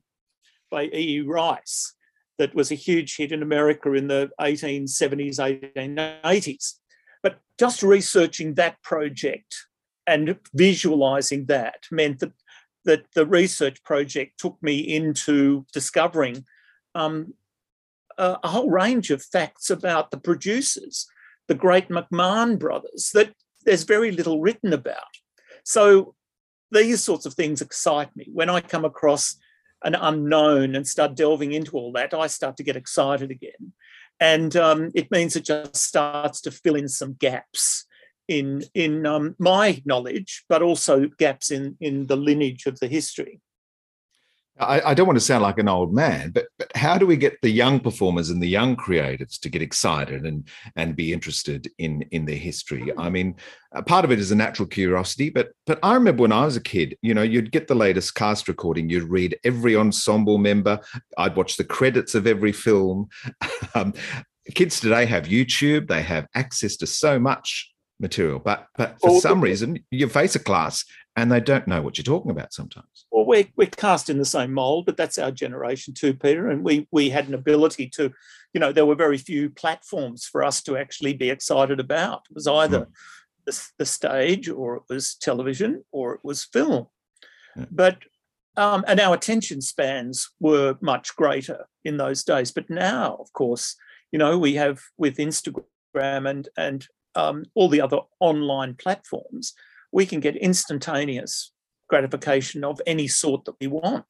by 0.71 0.85
E. 0.85 1.17
E. 1.17 1.21
Rice, 1.21 1.93
that 2.37 2.53
was 2.55 2.71
a 2.71 2.75
huge 2.75 3.15
hit 3.17 3.31
in 3.31 3.41
America 3.41 3.93
in 3.93 4.07
the 4.07 4.29
1870s, 4.39 5.39
1880s. 5.39 6.73
But 7.23 7.39
just 7.59 7.83
researching 7.83 8.55
that 8.55 8.81
project 8.83 9.55
and 10.05 10.37
visualizing 10.53 11.45
that 11.45 11.85
meant 11.91 12.19
that, 12.19 12.31
that 12.87 13.05
the 13.13 13.25
research 13.25 13.83
project 13.83 14.39
took 14.39 14.57
me 14.61 14.79
into 14.79 15.65
discovering 15.71 16.43
um, 16.95 17.35
a, 18.17 18.37
a 18.43 18.47
whole 18.47 18.71
range 18.71 19.11
of 19.11 19.21
facts 19.21 19.69
about 19.69 20.09
the 20.09 20.17
producers 20.17 21.07
the 21.47 21.55
great 21.55 21.89
McMahon 21.89 22.59
brothers 22.59 23.11
that 23.13 23.33
there's 23.65 23.83
very 23.83 24.11
little 24.11 24.41
written 24.41 24.73
about. 24.73 25.05
So 25.63 26.15
these 26.71 27.03
sorts 27.03 27.25
of 27.25 27.33
things 27.33 27.61
excite 27.61 28.15
me. 28.15 28.27
When 28.31 28.49
I 28.49 28.61
come 28.61 28.85
across 28.85 29.37
an 29.83 29.95
unknown 29.95 30.75
and 30.75 30.87
start 30.87 31.15
delving 31.15 31.53
into 31.53 31.77
all 31.77 31.91
that, 31.93 32.13
I 32.13 32.27
start 32.27 32.57
to 32.57 32.63
get 32.63 32.75
excited 32.75 33.31
again. 33.31 33.73
And 34.19 34.55
um, 34.55 34.91
it 34.95 35.11
means 35.11 35.35
it 35.35 35.45
just 35.45 35.75
starts 35.75 36.41
to 36.41 36.51
fill 36.51 36.75
in 36.75 36.87
some 36.87 37.13
gaps 37.13 37.85
in 38.27 38.63
in 38.73 39.05
um, 39.05 39.35
my 39.39 39.81
knowledge, 39.85 40.43
but 40.49 40.61
also 40.61 41.07
gaps 41.17 41.51
in 41.51 41.77
in 41.79 42.07
the 42.07 42.17
lineage 42.17 42.65
of 42.65 42.79
the 42.79 42.87
history. 42.87 43.41
I, 44.59 44.81
I, 44.91 44.93
don't 44.93 45.05
want 45.05 45.17
to 45.17 45.25
sound 45.25 45.43
like 45.43 45.59
an 45.59 45.67
old 45.67 45.93
man, 45.93 46.31
but 46.31 46.47
but 46.57 46.75
how 46.75 46.97
do 46.97 47.05
we 47.05 47.15
get 47.15 47.39
the 47.41 47.49
young 47.49 47.79
performers 47.79 48.29
and 48.29 48.41
the 48.41 48.47
young 48.47 48.75
creatives 48.75 49.39
to 49.41 49.49
get 49.49 49.61
excited 49.61 50.25
and 50.25 50.47
and 50.75 50.95
be 50.95 51.13
interested 51.13 51.69
in 51.77 52.03
in 52.11 52.25
their 52.25 52.37
history? 52.37 52.91
I 52.97 53.09
mean, 53.09 53.35
part 53.85 54.05
of 54.05 54.11
it 54.11 54.19
is 54.19 54.31
a 54.31 54.35
natural 54.35 54.67
curiosity, 54.67 55.29
but 55.29 55.51
but 55.65 55.79
I 55.83 55.93
remember 55.93 56.23
when 56.23 56.31
I 56.31 56.45
was 56.45 56.55
a 56.55 56.61
kid, 56.61 56.97
you 57.01 57.13
know, 57.13 57.21
you'd 57.21 57.51
get 57.51 57.67
the 57.67 57.75
latest 57.75 58.15
cast 58.15 58.47
recording, 58.47 58.89
you'd 58.89 59.03
read 59.03 59.37
every 59.43 59.75
ensemble 59.75 60.37
member, 60.37 60.79
I'd 61.17 61.35
watch 61.35 61.57
the 61.57 61.63
credits 61.63 62.15
of 62.15 62.27
every 62.27 62.51
film. 62.51 63.09
Um, 63.75 63.93
kids 64.55 64.79
today 64.79 65.05
have 65.05 65.25
YouTube, 65.25 65.87
they 65.87 66.01
have 66.01 66.25
access 66.33 66.77
to 66.77 66.87
so 66.87 67.19
much 67.19 67.69
material, 67.99 68.39
but 68.39 68.67
but 68.77 68.99
for 68.99 69.19
some 69.19 69.41
reason, 69.41 69.83
you 69.91 70.07
face 70.07 70.35
a 70.35 70.39
class 70.39 70.85
and 71.17 71.31
they 71.31 71.39
don't 71.39 71.67
know 71.67 71.81
what 71.81 71.97
you're 71.97 72.03
talking 72.03 72.29
about 72.29 72.53
sometimes. 72.53 73.05
Well, 73.11 73.25
we're, 73.25 73.47
we're 73.55 73.65
cast 73.65 74.07
in 74.07 74.19
the 74.19 74.25
same 74.25 74.53
mold, 74.53 74.85
but 74.85 74.97
that's 74.97 75.17
our 75.17 75.31
generation 75.31 75.95
too, 75.95 76.13
Peter. 76.13 76.47
And 76.47 76.63
we 76.63 76.87
we 76.91 77.09
had 77.09 77.27
an 77.27 77.33
ability 77.33 77.89
to, 77.95 78.13
you 78.53 78.59
know, 78.59 78.71
there 78.71 78.85
were 78.85 78.95
very 78.95 79.17
few 79.17 79.49
platforms 79.49 80.25
for 80.25 80.43
us 80.43 80.61
to 80.63 80.77
actually 80.77 81.13
be 81.13 81.31
excited 81.31 81.79
about. 81.79 82.21
It 82.29 82.35
was 82.35 82.47
either 82.47 82.81
mm. 82.81 82.87
the, 83.45 83.67
the, 83.79 83.85
stage, 83.85 84.47
or 84.47 84.75
it 84.77 84.83
was 84.89 85.15
television, 85.15 85.83
or 85.91 86.13
it 86.13 86.21
was 86.23 86.43
film. 86.43 86.85
Yeah. 87.55 87.65
But 87.71 87.97
um, 88.55 88.85
and 88.87 88.99
our 88.99 89.15
attention 89.15 89.61
spans 89.61 90.29
were 90.39 90.77
much 90.81 91.15
greater 91.15 91.67
in 91.83 91.97
those 91.97 92.23
days. 92.23 92.51
But 92.51 92.69
now, 92.69 93.17
of 93.19 93.33
course, 93.33 93.75
you 94.11 94.19
know, 94.19 94.37
we 94.37 94.53
have 94.53 94.81
with 94.99 95.17
Instagram 95.17 96.29
and 96.29 96.47
and 96.55 96.87
um, 97.17 97.43
all 97.55 97.67
the 97.67 97.81
other 97.81 97.99
online 98.19 98.75
platforms 98.75 99.53
we 99.91 100.05
can 100.05 100.19
get 100.19 100.35
instantaneous 100.35 101.51
gratification 101.89 102.63
of 102.63 102.81
any 102.85 103.07
sort 103.07 103.45
that 103.45 103.55
we 103.59 103.67
want. 103.67 104.05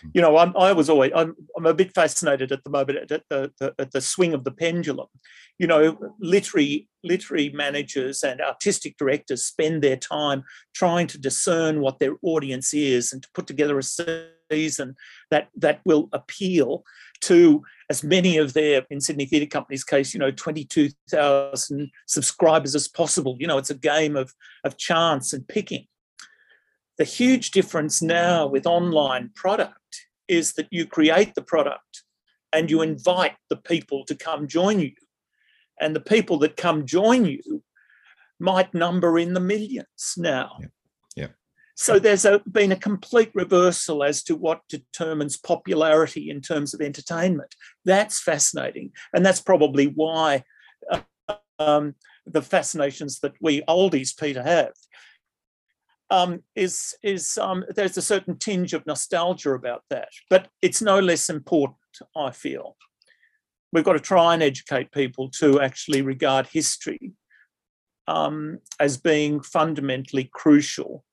Hmm. 0.00 0.08
You 0.14 0.22
know, 0.22 0.36
I'm, 0.38 0.56
i 0.56 0.72
was 0.72 0.88
always 0.88 1.12
I'm, 1.14 1.34
I'm 1.56 1.66
a 1.66 1.74
bit 1.74 1.94
fascinated 1.94 2.52
at 2.52 2.64
the 2.64 2.70
moment 2.70 3.10
at 3.10 3.22
the, 3.28 3.52
the, 3.58 3.74
at 3.78 3.90
the 3.92 4.00
swing 4.00 4.32
of 4.34 4.44
the 4.44 4.50
pendulum. 4.50 5.08
You 5.58 5.66
know, 5.66 5.98
literary 6.20 6.88
literary 7.04 7.50
managers 7.50 8.22
and 8.22 8.40
artistic 8.40 8.96
directors 8.96 9.44
spend 9.44 9.82
their 9.82 9.96
time 9.96 10.42
trying 10.74 11.06
to 11.08 11.18
discern 11.18 11.80
what 11.80 11.98
their 11.98 12.16
audience 12.22 12.74
is 12.74 13.12
and 13.12 13.22
to 13.22 13.28
put 13.34 13.46
together 13.46 13.78
a 13.78 13.82
season 14.50 14.94
that 15.30 15.48
that 15.56 15.80
will 15.84 16.08
appeal 16.12 16.84
to 17.22 17.62
as 17.90 18.04
many 18.04 18.36
of 18.36 18.52
their, 18.52 18.84
in 18.90 19.00
Sydney 19.00 19.24
Theatre 19.24 19.46
Company's 19.46 19.84
case, 19.84 20.12
you 20.12 20.20
know, 20.20 20.30
22,000 20.30 21.90
subscribers 22.06 22.74
as 22.74 22.86
possible. 22.86 23.36
You 23.38 23.46
know, 23.46 23.58
it's 23.58 23.70
a 23.70 23.74
game 23.74 24.16
of, 24.16 24.34
of 24.64 24.76
chance 24.76 25.32
and 25.32 25.46
picking. 25.48 25.86
The 26.98 27.04
huge 27.04 27.52
difference 27.52 28.02
now 28.02 28.46
with 28.46 28.66
online 28.66 29.30
product 29.34 30.06
is 30.26 30.52
that 30.54 30.68
you 30.70 30.84
create 30.84 31.34
the 31.34 31.42
product 31.42 32.04
and 32.52 32.70
you 32.70 32.82
invite 32.82 33.36
the 33.48 33.56
people 33.56 34.04
to 34.04 34.14
come 34.14 34.46
join 34.48 34.80
you. 34.80 34.92
And 35.80 35.94
the 35.94 36.00
people 36.00 36.38
that 36.40 36.56
come 36.56 36.86
join 36.86 37.24
you 37.24 37.62
might 38.40 38.74
number 38.74 39.18
in 39.18 39.32
the 39.32 39.40
millions 39.40 40.14
now. 40.16 40.58
Yeah. 40.60 40.66
So 41.80 42.00
there's 42.00 42.24
a, 42.24 42.40
been 42.40 42.72
a 42.72 42.76
complete 42.76 43.30
reversal 43.34 44.02
as 44.02 44.24
to 44.24 44.34
what 44.34 44.62
determines 44.68 45.36
popularity 45.36 46.28
in 46.28 46.40
terms 46.40 46.74
of 46.74 46.80
entertainment. 46.80 47.54
That's 47.84 48.20
fascinating, 48.20 48.90
and 49.14 49.24
that's 49.24 49.40
probably 49.40 49.86
why 49.86 50.42
um, 51.60 51.94
the 52.26 52.42
fascinations 52.42 53.20
that 53.20 53.34
we 53.40 53.62
oldies, 53.62 54.10
Peter, 54.18 54.42
have 54.42 54.72
um, 56.10 56.42
is 56.56 56.96
is 57.04 57.38
um, 57.38 57.64
there's 57.76 57.96
a 57.96 58.02
certain 58.02 58.36
tinge 58.36 58.74
of 58.74 58.84
nostalgia 58.84 59.52
about 59.52 59.84
that, 59.88 60.08
but 60.28 60.48
it's 60.60 60.82
no 60.82 60.98
less 60.98 61.30
important. 61.30 61.78
I 62.16 62.32
feel 62.32 62.76
we've 63.72 63.84
got 63.84 63.92
to 63.92 64.00
try 64.00 64.34
and 64.34 64.42
educate 64.42 64.90
people 64.90 65.30
to 65.38 65.60
actually 65.60 66.02
regard 66.02 66.48
history 66.48 67.12
um, 68.08 68.58
as 68.80 68.96
being 68.96 69.40
fundamentally 69.40 70.28
crucial 70.32 71.04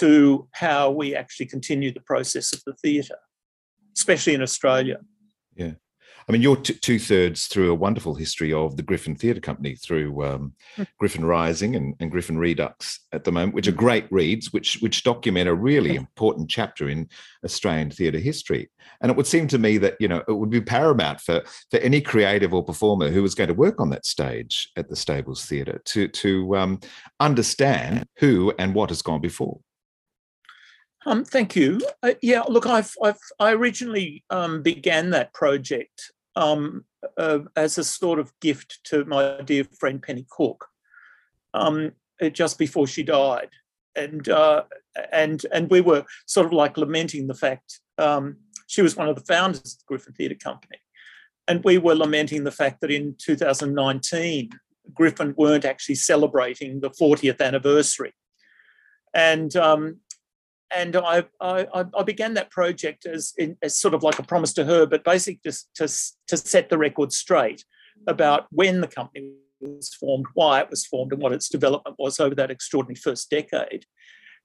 to 0.00 0.48
how 0.52 0.90
we 0.90 1.14
actually 1.14 1.46
continue 1.46 1.92
the 1.92 2.00
process 2.00 2.52
of 2.52 2.62
the 2.64 2.74
theatre, 2.74 3.18
especially 3.96 4.34
in 4.34 4.42
Australia. 4.42 4.98
Yeah. 5.54 5.72
I 6.28 6.32
mean, 6.32 6.42
you're 6.42 6.56
t- 6.56 6.74
two 6.74 7.00
thirds 7.00 7.48
through 7.48 7.72
a 7.72 7.74
wonderful 7.74 8.14
history 8.14 8.52
of 8.52 8.76
the 8.76 8.84
Griffin 8.84 9.16
Theatre 9.16 9.40
Company 9.40 9.74
through 9.74 10.24
um, 10.24 10.52
hmm. 10.76 10.84
Griffin 10.98 11.24
Rising 11.24 11.74
and, 11.74 11.96
and, 11.98 12.10
Griffin 12.10 12.38
Redux 12.38 13.00
at 13.12 13.24
the 13.24 13.32
moment, 13.32 13.54
which 13.54 13.66
are 13.66 13.72
great 13.72 14.06
reads, 14.12 14.52
which 14.52 14.78
which 14.80 15.02
document 15.02 15.48
a 15.48 15.54
really 15.54 15.96
important 15.96 16.48
chapter 16.48 16.88
in 16.88 17.08
Australian 17.44 17.90
theatre 17.90 18.20
history. 18.20 18.70
And 19.00 19.10
it 19.10 19.16
would 19.16 19.26
seem 19.26 19.48
to 19.48 19.58
me 19.58 19.76
that 19.78 19.96
you 19.98 20.06
know 20.06 20.22
it 20.28 20.32
would 20.32 20.50
be 20.50 20.60
paramount 20.60 21.20
for 21.20 21.42
for 21.70 21.78
any 21.80 22.00
creative 22.00 22.54
or 22.54 22.64
performer 22.64 23.10
who 23.10 23.22
was 23.22 23.34
going 23.34 23.48
to 23.48 23.54
work 23.54 23.80
on 23.80 23.90
that 23.90 24.06
stage 24.06 24.70
at 24.76 24.88
the 24.88 24.96
Stables 24.96 25.44
Theatre 25.46 25.82
to 25.86 26.06
to 26.06 26.56
um, 26.56 26.80
understand 27.18 28.06
who 28.18 28.52
and 28.56 28.74
what 28.74 28.90
has 28.90 29.02
gone 29.02 29.20
before. 29.20 29.58
Um, 31.06 31.24
thank 31.24 31.56
you. 31.56 31.80
Uh, 32.02 32.14
yeah, 32.20 32.42
look, 32.42 32.66
I've, 32.66 32.94
I've 33.02 33.18
I 33.38 33.52
originally 33.52 34.24
um, 34.28 34.62
began 34.62 35.10
that 35.10 35.32
project 35.32 36.12
um, 36.36 36.84
uh, 37.16 37.40
as 37.56 37.78
a 37.78 37.84
sort 37.84 38.18
of 38.18 38.32
gift 38.40 38.80
to 38.84 39.04
my 39.06 39.40
dear 39.44 39.64
friend 39.78 40.02
Penny 40.02 40.26
Cook, 40.30 40.66
um, 41.54 41.92
uh, 42.22 42.28
just 42.28 42.58
before 42.58 42.86
she 42.86 43.02
died, 43.02 43.48
and 43.96 44.28
uh, 44.28 44.64
and 45.12 45.44
and 45.52 45.70
we 45.70 45.80
were 45.80 46.04
sort 46.26 46.46
of 46.46 46.52
like 46.52 46.76
lamenting 46.76 47.26
the 47.28 47.34
fact 47.34 47.80
um, 47.96 48.36
she 48.66 48.82
was 48.82 48.96
one 48.96 49.08
of 49.08 49.16
the 49.16 49.24
founders 49.24 49.60
of 49.60 49.78
the 49.78 49.84
Griffin 49.86 50.12
Theatre 50.12 50.34
Company, 50.34 50.78
and 51.48 51.64
we 51.64 51.78
were 51.78 51.94
lamenting 51.94 52.44
the 52.44 52.52
fact 52.52 52.82
that 52.82 52.90
in 52.90 53.16
2019 53.18 54.50
Griffin 54.92 55.34
weren't 55.38 55.64
actually 55.64 55.94
celebrating 55.94 56.80
the 56.80 56.90
40th 56.90 57.40
anniversary, 57.40 58.12
and 59.14 59.56
um, 59.56 60.00
and 60.74 60.96
I, 60.96 61.24
I, 61.40 61.66
I, 61.74 62.02
began 62.02 62.34
that 62.34 62.50
project 62.50 63.06
as, 63.06 63.34
as 63.62 63.76
sort 63.76 63.94
of 63.94 64.02
like 64.02 64.18
a 64.18 64.22
promise 64.22 64.52
to 64.54 64.64
her, 64.64 64.86
but 64.86 65.04
basically 65.04 65.40
just 65.44 65.68
to, 65.74 65.88
to 66.28 66.36
set 66.36 66.70
the 66.70 66.78
record 66.78 67.12
straight 67.12 67.64
about 68.06 68.46
when 68.50 68.80
the 68.80 68.86
company 68.86 69.32
was 69.60 69.92
formed, 69.94 70.26
why 70.34 70.60
it 70.60 70.70
was 70.70 70.86
formed, 70.86 71.12
and 71.12 71.20
what 71.20 71.32
its 71.32 71.48
development 71.48 71.96
was 71.98 72.20
over 72.20 72.34
that 72.34 72.50
extraordinary 72.50 72.94
first 72.94 73.30
decade. 73.30 73.84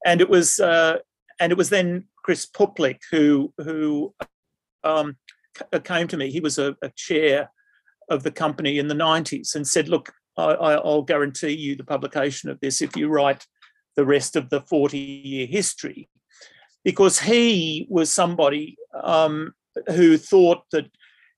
And 0.05 0.21
it 0.21 0.29
was 0.29 0.59
uh, 0.59 0.97
and 1.39 1.51
it 1.51 1.57
was 1.57 1.69
then 1.69 2.05
Chris 2.23 2.45
Puplick 2.45 2.99
who 3.11 3.53
who 3.57 4.13
um, 4.83 5.17
came 5.83 6.07
to 6.07 6.17
me. 6.17 6.31
He 6.31 6.39
was 6.39 6.57
a, 6.57 6.75
a, 6.81 6.91
chair 6.95 7.49
of 8.09 8.23
the 8.23 8.31
company 8.31 8.77
in 8.77 8.87
the 8.87 8.95
90s 8.95 9.55
and 9.55 9.67
said, 9.67 9.89
"Look, 9.89 10.13
I, 10.37 10.79
will 10.83 11.03
guarantee 11.03 11.55
you 11.55 11.75
the 11.75 11.83
publication 11.83 12.49
of 12.49 12.59
this 12.59 12.81
if 12.81 12.95
you 12.95 13.07
write 13.07 13.45
the 13.95 14.05
rest 14.05 14.35
of 14.35 14.49
the 14.49 14.61
40 14.61 14.97
year 14.97 15.47
history 15.47 16.09
because 16.85 17.19
he 17.19 17.85
was 17.89 18.09
somebody 18.09 18.77
um, 19.03 19.53
who 19.87 20.17
thought 20.17 20.61
that 20.71 20.89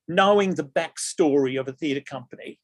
knowing 0.06 0.54
the 0.54 0.64
backstory 0.64 1.58
of 1.58 1.66
a 1.66 1.72
theatre 1.72 2.04
company, 2.08 2.60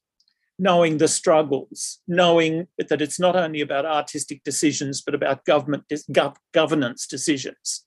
knowing 0.57 0.97
the 0.97 1.09
struggles, 1.09 1.99
knowing 2.07 2.67
that 2.77 3.01
it's 3.01 3.19
not 3.19 3.35
only 3.35 3.59
about 3.59 3.85
artistic 3.85 4.41
decisions, 4.43 5.01
but 5.01 5.13
about 5.13 5.43
government 5.43 5.83
gov- 6.11 6.37
governance 6.53 7.05
decisions. 7.05 7.83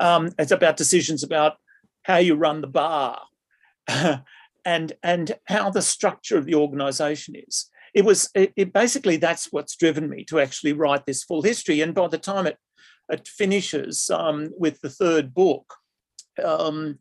Um, 0.00 0.30
it's 0.38 0.52
about 0.52 0.78
decisions 0.78 1.22
about 1.22 1.56
how 2.04 2.16
you 2.16 2.34
run 2.34 2.62
the 2.62 2.66
bar. 2.66 3.20
and 4.64 4.92
and 5.02 5.32
how 5.46 5.70
the 5.70 5.82
structure 5.82 6.38
of 6.38 6.46
the 6.46 6.54
organisation 6.54 7.34
is. 7.36 7.68
It 7.94 8.04
was 8.04 8.30
it, 8.34 8.52
it 8.56 8.72
basically 8.72 9.16
that's 9.16 9.52
what's 9.52 9.76
driven 9.76 10.08
me 10.08 10.24
to 10.24 10.40
actually 10.40 10.72
write 10.72 11.04
this 11.04 11.24
full 11.24 11.42
history. 11.42 11.80
And 11.80 11.94
by 11.94 12.08
the 12.08 12.18
time 12.18 12.46
it 12.46 12.58
it 13.12 13.28
finishes 13.28 14.10
um, 14.10 14.50
with 14.58 14.80
the 14.80 14.90
third 14.90 15.34
book, 15.34 15.74
um, 16.42 16.98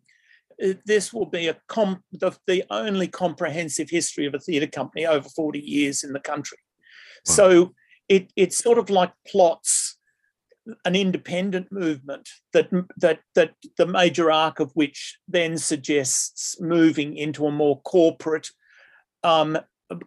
this 0.85 1.11
will 1.11 1.25
be 1.25 1.47
a 1.47 1.57
comp, 1.67 2.03
the, 2.11 2.37
the, 2.45 2.63
only 2.69 3.07
comprehensive 3.07 3.89
history 3.89 4.25
of 4.25 4.35
a 4.35 4.39
theatre 4.39 4.67
company 4.67 5.05
over 5.05 5.27
40 5.27 5.59
years 5.59 6.03
in 6.03 6.13
the 6.13 6.19
country. 6.19 6.59
Wow. 7.25 7.33
So 7.33 7.75
it, 8.09 8.31
it 8.35 8.53
sort 8.53 8.77
of 8.77 8.89
like 8.89 9.13
plots 9.27 9.97
an 10.85 10.95
independent 10.95 11.71
movement 11.71 12.29
that 12.53 12.69
that 12.97 13.19
that 13.33 13.53
the 13.79 13.87
major 13.87 14.31
arc 14.31 14.59
of 14.59 14.71
which 14.75 15.17
then 15.27 15.57
suggests 15.57 16.55
moving 16.61 17.17
into 17.17 17.47
a 17.47 17.51
more 17.51 17.81
corporate 17.81 18.47
um, 19.23 19.57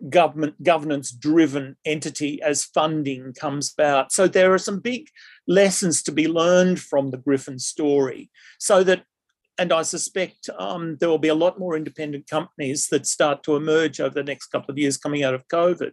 government 0.08 0.62
governance 0.62 1.10
driven 1.10 1.76
entity 1.84 2.40
as 2.40 2.64
funding 2.64 3.32
comes 3.34 3.72
about 3.76 4.12
so 4.12 4.28
there 4.28 4.52
are 4.52 4.58
some 4.58 4.78
big 4.78 5.08
lessons 5.46 6.02
to 6.02 6.12
be 6.12 6.26
learned 6.26 6.80
from 6.80 7.10
the 7.10 7.18
griffin 7.18 7.58
story 7.58 8.30
so 8.58 8.82
that 8.82 9.04
and 9.58 9.72
i 9.72 9.82
suspect 9.82 10.48
um, 10.58 10.96
there 10.98 11.08
will 11.08 11.18
be 11.18 11.28
a 11.28 11.34
lot 11.34 11.58
more 11.58 11.76
independent 11.76 12.28
companies 12.28 12.88
that 12.88 13.06
start 13.06 13.42
to 13.42 13.56
emerge 13.56 14.00
over 14.00 14.14
the 14.14 14.24
next 14.24 14.46
couple 14.46 14.70
of 14.70 14.78
years 14.78 14.96
coming 14.96 15.22
out 15.22 15.34
of 15.34 15.48
covid. 15.48 15.92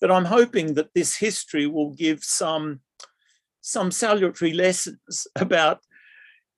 That 0.00 0.10
i'm 0.10 0.26
hoping 0.26 0.74
that 0.74 0.94
this 0.94 1.16
history 1.16 1.66
will 1.66 1.90
give 1.90 2.22
some 2.22 2.80
some 3.60 3.90
salutary 3.90 4.52
lessons 4.52 5.26
about 5.36 5.80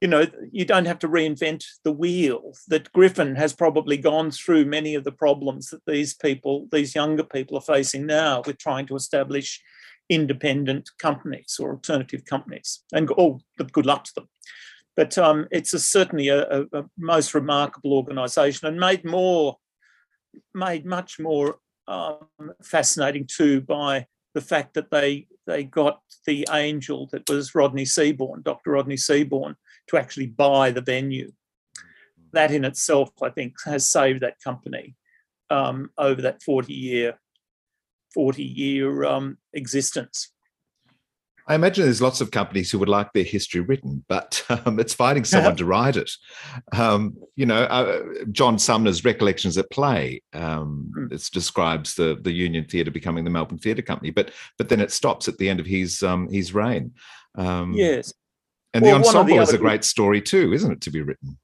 you 0.01 0.09
know 0.09 0.27
you 0.53 0.65
don't 0.65 0.87
have 0.87 0.99
to 1.01 1.09
reinvent 1.09 1.65
the 1.85 1.93
wheel 1.93 2.53
that 2.69 2.93
griffin 2.93 3.35
has 3.37 3.53
probably 3.53 3.97
gone 3.97 4.31
through 4.31 4.65
many 4.65 4.95
of 4.95 5.05
the 5.05 5.13
problems 5.13 5.71
that 5.71 5.83
these 5.87 6.15
people 6.15 6.69
these 6.71 6.95
younger 6.95 7.25
people 7.25 7.57
are 7.57 7.75
facing 7.77 8.07
now 8.07 8.43
with 8.47 8.59
trying 8.59 8.87
to 8.87 8.97
establish 8.97 9.61
independent 10.09 10.91
companies 10.99 11.59
or 11.61 11.73
alternative 11.73 12.25
companies 12.25 12.85
and 12.93 13.11
oh 13.19 13.41
good 13.73 13.87
luck 13.87 14.05
to 14.05 14.15
them 14.15 14.29
but 14.97 15.17
um, 15.17 15.47
it's 15.53 15.73
a, 15.75 15.79
certainly 15.79 16.27
a, 16.27 16.63
a, 16.73 16.85
most 16.97 17.33
remarkable 17.33 17.93
organization 17.93 18.67
and 18.67 18.81
made 18.81 19.05
more 19.05 19.57
made 20.55 20.85
much 20.85 21.21
more 21.21 21.59
um, 21.87 22.27
fascinating 22.63 23.27
too 23.27 23.61
by 23.61 24.07
the 24.35 24.41
fact 24.41 24.75
that 24.75 24.91
they 24.91 25.27
they 25.47 25.65
got 25.65 26.01
the 26.27 26.47
angel 26.53 27.09
that 27.11 27.29
was 27.29 27.55
Rodney 27.55 27.85
Seaborn, 27.85 28.43
Dr. 28.43 28.73
Rodney 28.73 28.97
Seaborn, 28.97 29.57
to 29.89 29.97
actually 29.97 30.27
buy 30.27 30.71
the 30.71 30.83
venue. 30.83 31.33
That 32.33 32.51
in 32.51 32.65
itself, 32.65 33.11
I 33.23 33.31
think, 33.31 33.55
has 33.65 33.91
saved 33.91 34.21
that 34.21 34.43
company 34.45 34.95
um, 35.49 35.91
over 35.97 36.21
that 36.23 36.43
40 36.43 36.75
year 36.75 37.19
40 38.15 38.43
year 38.43 39.05
um, 39.05 39.39
existence. 39.53 40.31
I 41.49 41.55
imagine 41.55 41.85
there's 41.85 42.03
lots 42.03 42.21
of 42.21 42.31
companies 42.31 42.71
who 42.71 42.79
would 42.79 42.91
like 42.91 43.15
their 43.15 43.25
history 43.25 43.63
written, 43.63 44.05
but 44.07 44.45
um, 44.51 44.79
it's 44.79 44.93
finding 44.93 45.25
someone 45.25 45.57
to 45.57 45.65
write 45.65 45.97
it. 45.97 46.11
Um, 46.73 47.17
you 47.37 47.47
know, 47.47 47.63
uh, 47.63 48.03
John 48.31 48.59
Sumner's 48.59 49.03
Recollections 49.03 49.57
at 49.57 49.71
Play 49.71 50.23
um, 50.35 50.93
mm. 50.95 51.11
it 51.11 51.27
describes 51.33 51.95
the 51.95 52.19
the 52.21 52.33
Union 52.33 52.67
Theatre 52.67 52.91
becoming 52.91 53.25
the 53.25 53.31
Melbourne 53.31 53.59
Theatre 53.59 53.83
Company, 53.83 54.11
but 54.11 54.31
but 54.59 54.69
then 54.69 54.81
it 54.81 54.93
stops 54.93 55.27
at 55.27 55.39
the 55.39 55.49
end 55.49 55.59
of 55.59 55.67
his 55.67 56.03
um, 56.03 56.29
his 56.29 56.53
reign. 56.53 56.93
Um, 57.35 57.73
yes, 57.73 58.13
and 58.75 58.85
well, 58.85 58.99
the 58.99 59.07
ensemble 59.07 59.37
the 59.37 59.43
is 59.43 59.55
a 59.55 59.59
great 59.59 59.85
story 59.85 60.21
too, 60.21 60.53
isn't 60.53 60.73
it, 60.73 60.81
to 60.83 60.91
be 60.91 61.01
written? 61.01 61.39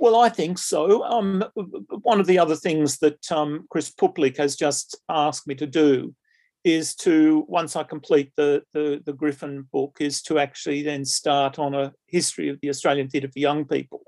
Well, 0.00 0.16
I 0.16 0.30
think 0.30 0.56
so. 0.56 1.04
Um, 1.04 1.44
one 2.02 2.20
of 2.20 2.26
the 2.26 2.38
other 2.38 2.56
things 2.56 2.96
that 3.00 3.20
Chris 3.68 3.92
Puplick 3.92 4.38
has 4.38 4.56
just 4.56 4.98
asked 5.10 5.46
me 5.46 5.54
to 5.56 5.66
do 5.66 6.14
is 6.64 6.94
to 6.94 7.44
once 7.48 7.76
I 7.76 7.82
complete 7.82 8.32
the, 8.34 8.62
the, 8.72 9.02
the 9.04 9.12
Griffin 9.12 9.68
book, 9.70 9.98
is 10.00 10.22
to 10.22 10.38
actually 10.38 10.80
then 10.82 11.04
start 11.04 11.58
on 11.58 11.74
a 11.74 11.92
history 12.06 12.48
of 12.48 12.58
the 12.62 12.70
Australian 12.70 13.10
Theatre 13.10 13.28
for 13.30 13.38
Young 13.38 13.66
People, 13.66 14.00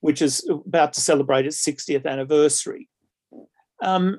which 0.00 0.20
is 0.20 0.44
about 0.50 0.94
to 0.94 1.00
celebrate 1.00 1.46
its 1.46 1.64
60th 1.64 2.04
anniversary. 2.04 2.88
Um, 3.80 4.18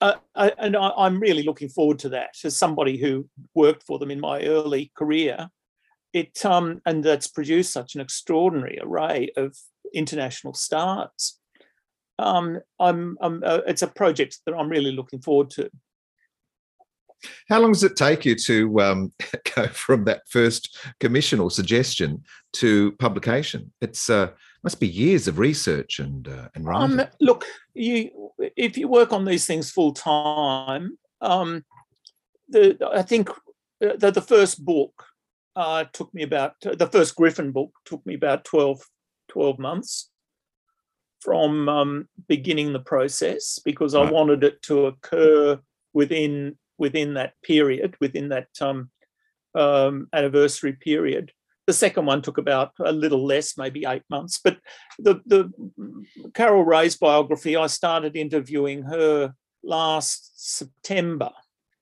I, 0.00 0.14
I, 0.36 0.52
and 0.58 0.76
I, 0.76 1.06
am 1.06 1.18
really 1.18 1.42
looking 1.42 1.68
forward 1.68 1.98
to 2.00 2.10
that. 2.10 2.36
As 2.44 2.56
somebody 2.56 2.98
who 2.98 3.28
worked 3.56 3.82
for 3.82 3.98
them 3.98 4.12
in 4.12 4.20
my 4.20 4.42
early 4.42 4.92
career, 4.96 5.48
it 6.12 6.44
um, 6.46 6.80
and 6.86 7.02
that's 7.02 7.26
produced 7.26 7.72
such 7.72 7.96
an 7.96 8.00
extraordinary 8.00 8.78
array 8.80 9.32
of 9.36 9.56
international 9.94 10.54
stars. 10.54 11.38
Um, 12.18 12.60
I'm, 12.78 13.16
I'm 13.20 13.42
uh, 13.44 13.60
it's 13.66 13.82
a 13.82 13.88
project 13.88 14.38
that 14.46 14.54
I'm 14.54 14.68
really 14.68 14.92
looking 14.92 15.20
forward 15.20 15.50
to. 15.50 15.70
How 17.48 17.60
long 17.60 17.72
does 17.72 17.82
it 17.82 17.96
take 17.96 18.24
you 18.24 18.34
to 18.34 18.80
um, 18.80 19.12
go 19.56 19.66
from 19.68 20.04
that 20.04 20.22
first 20.28 20.76
commission 21.00 21.40
or 21.40 21.50
suggestion 21.50 22.22
to 22.54 22.92
publication? 22.92 23.72
It's 23.80 24.10
uh, 24.10 24.30
must 24.62 24.80
be 24.80 24.88
years 24.88 25.28
of 25.28 25.38
research 25.38 25.98
and 25.98 26.28
uh, 26.28 26.48
and 26.54 26.66
writing. 26.66 27.00
Um, 27.00 27.06
look, 27.20 27.44
you 27.74 28.32
if 28.56 28.76
you 28.78 28.88
work 28.88 29.12
on 29.12 29.24
these 29.24 29.46
things 29.46 29.70
full 29.70 29.92
time, 29.92 30.98
um, 31.20 31.64
the 32.48 32.76
I 32.92 33.02
think 33.02 33.30
uh, 33.30 33.96
the, 33.96 34.10
the 34.10 34.22
first 34.22 34.64
book 34.64 35.04
uh, 35.56 35.84
took 35.92 36.12
me 36.14 36.22
about 36.22 36.54
the 36.60 36.88
first 36.90 37.14
Griffin 37.16 37.52
book 37.52 37.70
took 37.84 38.04
me 38.06 38.14
about 38.14 38.44
12, 38.44 38.80
12 39.34 39.58
months 39.58 40.10
from 41.20 41.68
um, 41.68 42.08
beginning 42.28 42.72
the 42.72 42.78
process 42.80 43.58
because 43.64 43.94
right. 43.94 44.06
I 44.06 44.10
wanted 44.10 44.44
it 44.44 44.62
to 44.62 44.86
occur 44.86 45.58
within 45.92 46.56
within 46.78 47.14
that 47.14 47.34
period, 47.42 47.94
within 48.00 48.28
that 48.30 48.48
um, 48.60 48.90
um, 49.54 50.08
anniversary 50.12 50.72
period. 50.72 51.32
The 51.66 51.72
second 51.72 52.06
one 52.06 52.20
took 52.20 52.38
about 52.38 52.72
a 52.78 52.92
little 52.92 53.24
less, 53.24 53.56
maybe 53.56 53.84
eight 53.86 54.02
months. 54.10 54.40
But 54.42 54.58
the, 54.98 55.20
the 55.24 55.50
Carol 56.34 56.64
Raye's 56.64 56.96
biography, 56.96 57.56
I 57.56 57.68
started 57.68 58.16
interviewing 58.16 58.82
her 58.82 59.34
last 59.62 60.32
September. 60.36 61.30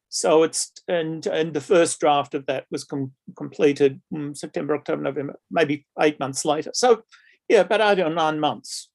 So 0.08 0.42
it's 0.42 0.70
and 0.88 1.26
and 1.26 1.54
the 1.54 1.60
first 1.60 1.98
draft 1.98 2.34
of 2.34 2.44
that 2.46 2.66
was 2.70 2.84
com- 2.84 3.14
completed 3.34 4.00
September, 4.34 4.74
October, 4.74 5.02
November, 5.02 5.36
maybe 5.50 5.86
eight 6.00 6.20
months 6.20 6.44
later. 6.44 6.70
So 6.74 7.02
yeah, 7.48 7.60
about 7.60 7.98
eight 7.98 8.02
or 8.02 8.10
nine 8.10 8.40
months. 8.40 8.88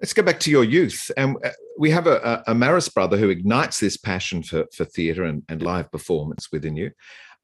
Let's 0.00 0.12
go 0.12 0.22
back 0.22 0.38
to 0.40 0.50
your 0.50 0.62
youth. 0.62 1.10
And 1.16 1.36
um, 1.44 1.52
we 1.76 1.90
have 1.90 2.06
a, 2.06 2.44
a 2.46 2.54
Maris 2.54 2.88
brother 2.88 3.16
who 3.16 3.30
ignites 3.30 3.80
this 3.80 3.96
passion 3.96 4.44
for, 4.44 4.66
for 4.72 4.84
theatre 4.84 5.24
and, 5.24 5.42
and 5.48 5.60
live 5.60 5.90
performance 5.90 6.52
within 6.52 6.76
you. 6.76 6.92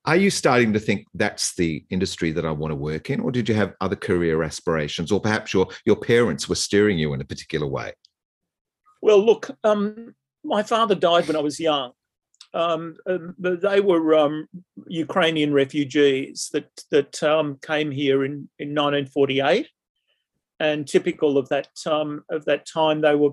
Are 0.07 0.17
you 0.17 0.31
starting 0.31 0.73
to 0.75 0.79
think 0.79 1.07
that's 1.15 1.55
the 1.57 1.85
industry 1.91 2.31
that 2.33 2.45
I 2.45 2.51
want 2.51 2.71
to 2.71 2.77
work 2.77 3.09
in, 3.09 3.21
or 3.21 3.33
did 3.33 3.49
you 3.49 3.55
have 3.55 3.73
other 3.81 3.97
career 3.97 4.43
aspirations, 4.43 5.11
or 5.11 5.19
perhaps 5.19 5.55
your 5.55 5.67
your 5.87 5.97
parents 5.97 6.47
were 6.47 6.55
steering 6.55 6.99
you 6.99 7.15
in 7.15 7.23
a 7.23 7.25
particular 7.25 7.67
way? 7.67 7.95
Well, 9.01 9.25
look, 9.25 9.51
um, 9.65 10.15
my 10.45 10.63
father 10.63 10.95
died 10.95 11.27
when 11.27 11.37
I 11.37 11.41
was 11.41 11.59
young. 11.59 11.93
Um, 12.55 12.97
um 13.07 13.35
they 13.39 13.81
were 13.81 14.15
um, 14.15 14.49
Ukrainian 14.87 15.53
refugees 15.53 16.51
that 16.53 16.71
that 16.91 17.23
um, 17.23 17.59
came 17.61 17.91
here 17.91 18.25
in, 18.25 18.49
in 18.59 18.69
1948, 18.69 19.69
and 20.61 20.87
typical 20.87 21.37
of 21.37 21.49
that 21.49 21.69
um, 21.87 22.23
of 22.31 22.45
that 22.45 22.67
time, 22.67 23.01
they 23.01 23.17
were 23.17 23.33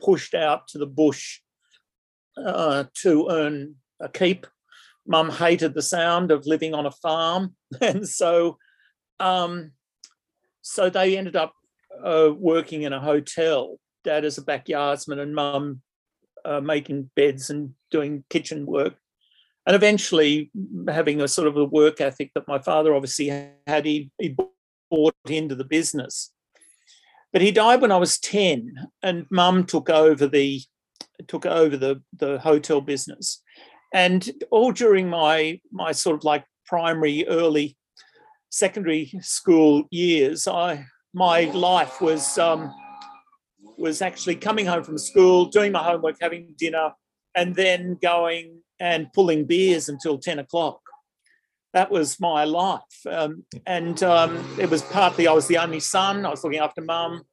pushed 0.00 0.34
out 0.34 0.68
to 0.68 0.78
the 0.78 0.86
bush 0.86 1.40
uh, 2.36 2.84
to 3.02 3.28
earn 3.30 3.74
a 4.00 4.08
keep. 4.08 4.46
Mum 5.06 5.30
hated 5.30 5.74
the 5.74 5.82
sound 5.82 6.30
of 6.30 6.46
living 6.46 6.74
on 6.74 6.86
a 6.86 6.90
farm, 6.90 7.54
and 7.80 8.08
so 8.08 8.56
um, 9.20 9.72
so 10.62 10.88
they 10.88 11.18
ended 11.18 11.36
up 11.36 11.52
uh, 12.02 12.30
working 12.36 12.82
in 12.82 12.92
a 12.92 13.00
hotel. 13.00 13.78
Dad 14.04 14.24
as 14.24 14.38
a 14.38 14.42
backyardsman, 14.42 15.18
and 15.18 15.34
Mum 15.34 15.82
uh, 16.44 16.60
making 16.60 17.10
beds 17.16 17.50
and 17.50 17.74
doing 17.90 18.24
kitchen 18.30 18.66
work. 18.66 18.94
And 19.66 19.74
eventually, 19.74 20.50
having 20.88 21.20
a 21.20 21.28
sort 21.28 21.48
of 21.48 21.56
a 21.56 21.64
work 21.64 22.00
ethic 22.00 22.32
that 22.34 22.48
my 22.48 22.58
father 22.58 22.94
obviously 22.94 23.28
had, 23.66 23.86
he, 23.86 24.10
he 24.18 24.36
bought 24.90 25.14
into 25.26 25.54
the 25.54 25.64
business. 25.64 26.32
But 27.32 27.42
he 27.42 27.50
died 27.50 27.80
when 27.80 27.90
I 27.90 27.96
was 27.96 28.18
10 28.18 28.74
and 29.02 29.26
mum 29.30 29.64
took 29.64 29.90
over 29.90 30.26
the 30.26 30.60
took 31.28 31.46
over 31.46 31.76
the, 31.76 32.02
the 32.16 32.38
hotel 32.38 32.80
business. 32.80 33.42
And 33.92 34.28
all 34.50 34.72
during 34.72 35.08
my 35.08 35.60
my 35.72 35.92
sort 35.92 36.16
of 36.16 36.24
like 36.24 36.44
primary, 36.66 37.26
early 37.26 37.76
secondary 38.50 39.12
school 39.20 39.84
years, 39.90 40.46
I 40.46 40.86
my 41.12 41.44
life 41.44 42.00
was 42.00 42.38
um, 42.38 42.72
was 43.76 44.02
actually 44.02 44.36
coming 44.36 44.66
home 44.66 44.84
from 44.84 44.98
school, 44.98 45.46
doing 45.46 45.72
my 45.72 45.82
homework, 45.82 46.16
having 46.20 46.54
dinner, 46.58 46.92
and 47.34 47.54
then 47.54 47.98
going 48.00 48.60
and 48.80 49.12
pulling 49.12 49.44
beers 49.44 49.88
until 49.88 50.18
10 50.18 50.38
o'clock 50.38 50.80
that 51.74 51.90
was 51.90 52.18
my 52.20 52.44
life. 52.44 52.80
Um, 53.10 53.44
and 53.66 54.02
um, 54.02 54.42
it 54.58 54.70
was 54.70 54.82
partly 54.82 55.28
I 55.28 55.32
was 55.32 55.48
the 55.48 55.58
only 55.58 55.80
son. 55.80 56.24
I 56.24 56.30
was 56.30 56.42
looking 56.42 56.60
after 56.60 56.80
mum. 56.80 57.24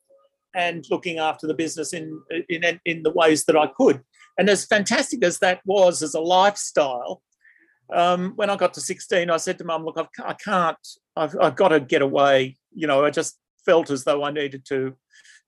and 0.54 0.86
looking 0.92 1.18
after 1.18 1.48
the 1.48 1.54
business 1.54 1.94
in, 1.94 2.22
in, 2.50 2.80
in 2.84 3.04
the 3.04 3.12
ways 3.12 3.46
that 3.46 3.56
I 3.56 3.68
could. 3.68 4.02
And 4.38 4.50
as 4.50 4.66
fantastic 4.66 5.24
as 5.24 5.40
that 5.40 5.62
was 5.64 6.02
as 6.02 6.14
a 6.14 6.20
lifestyle, 6.20 7.22
um, 7.94 8.34
when 8.36 8.50
I 8.50 8.58
got 8.58 8.74
to 8.74 8.82
16, 8.82 9.30
I 9.30 9.38
said 9.38 9.58
to 9.60 9.64
mum, 9.64 9.86
look, 9.86 9.98
I've, 9.98 10.10
I 10.26 10.34
can't, 10.34 10.88
I've, 11.16 11.36
I've 11.40 11.56
got 11.56 11.70
to 11.70 11.80
get 11.80 12.02
away. 12.02 12.58
You 12.74 12.88
know, 12.88 13.06
I 13.06 13.12
just 13.12 13.38
felt 13.66 13.90
as 13.92 14.04
though 14.04 14.26
I 14.26 14.32
needed 14.32 14.66
to, 14.70 14.98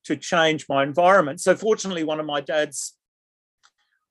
to 0.06 0.16
change 0.16 0.66
my 0.70 0.84
environment. 0.84 1.42
So 1.42 1.56
fortunately, 1.56 2.04
one 2.04 2.20
of 2.20 2.26
my 2.26 2.42
dad's, 2.42 2.96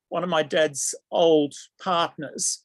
one 0.09 0.23
of 0.23 0.31
my 0.31 0.43
dad's 0.43 0.95
old 1.11 1.55
partners 1.81 2.65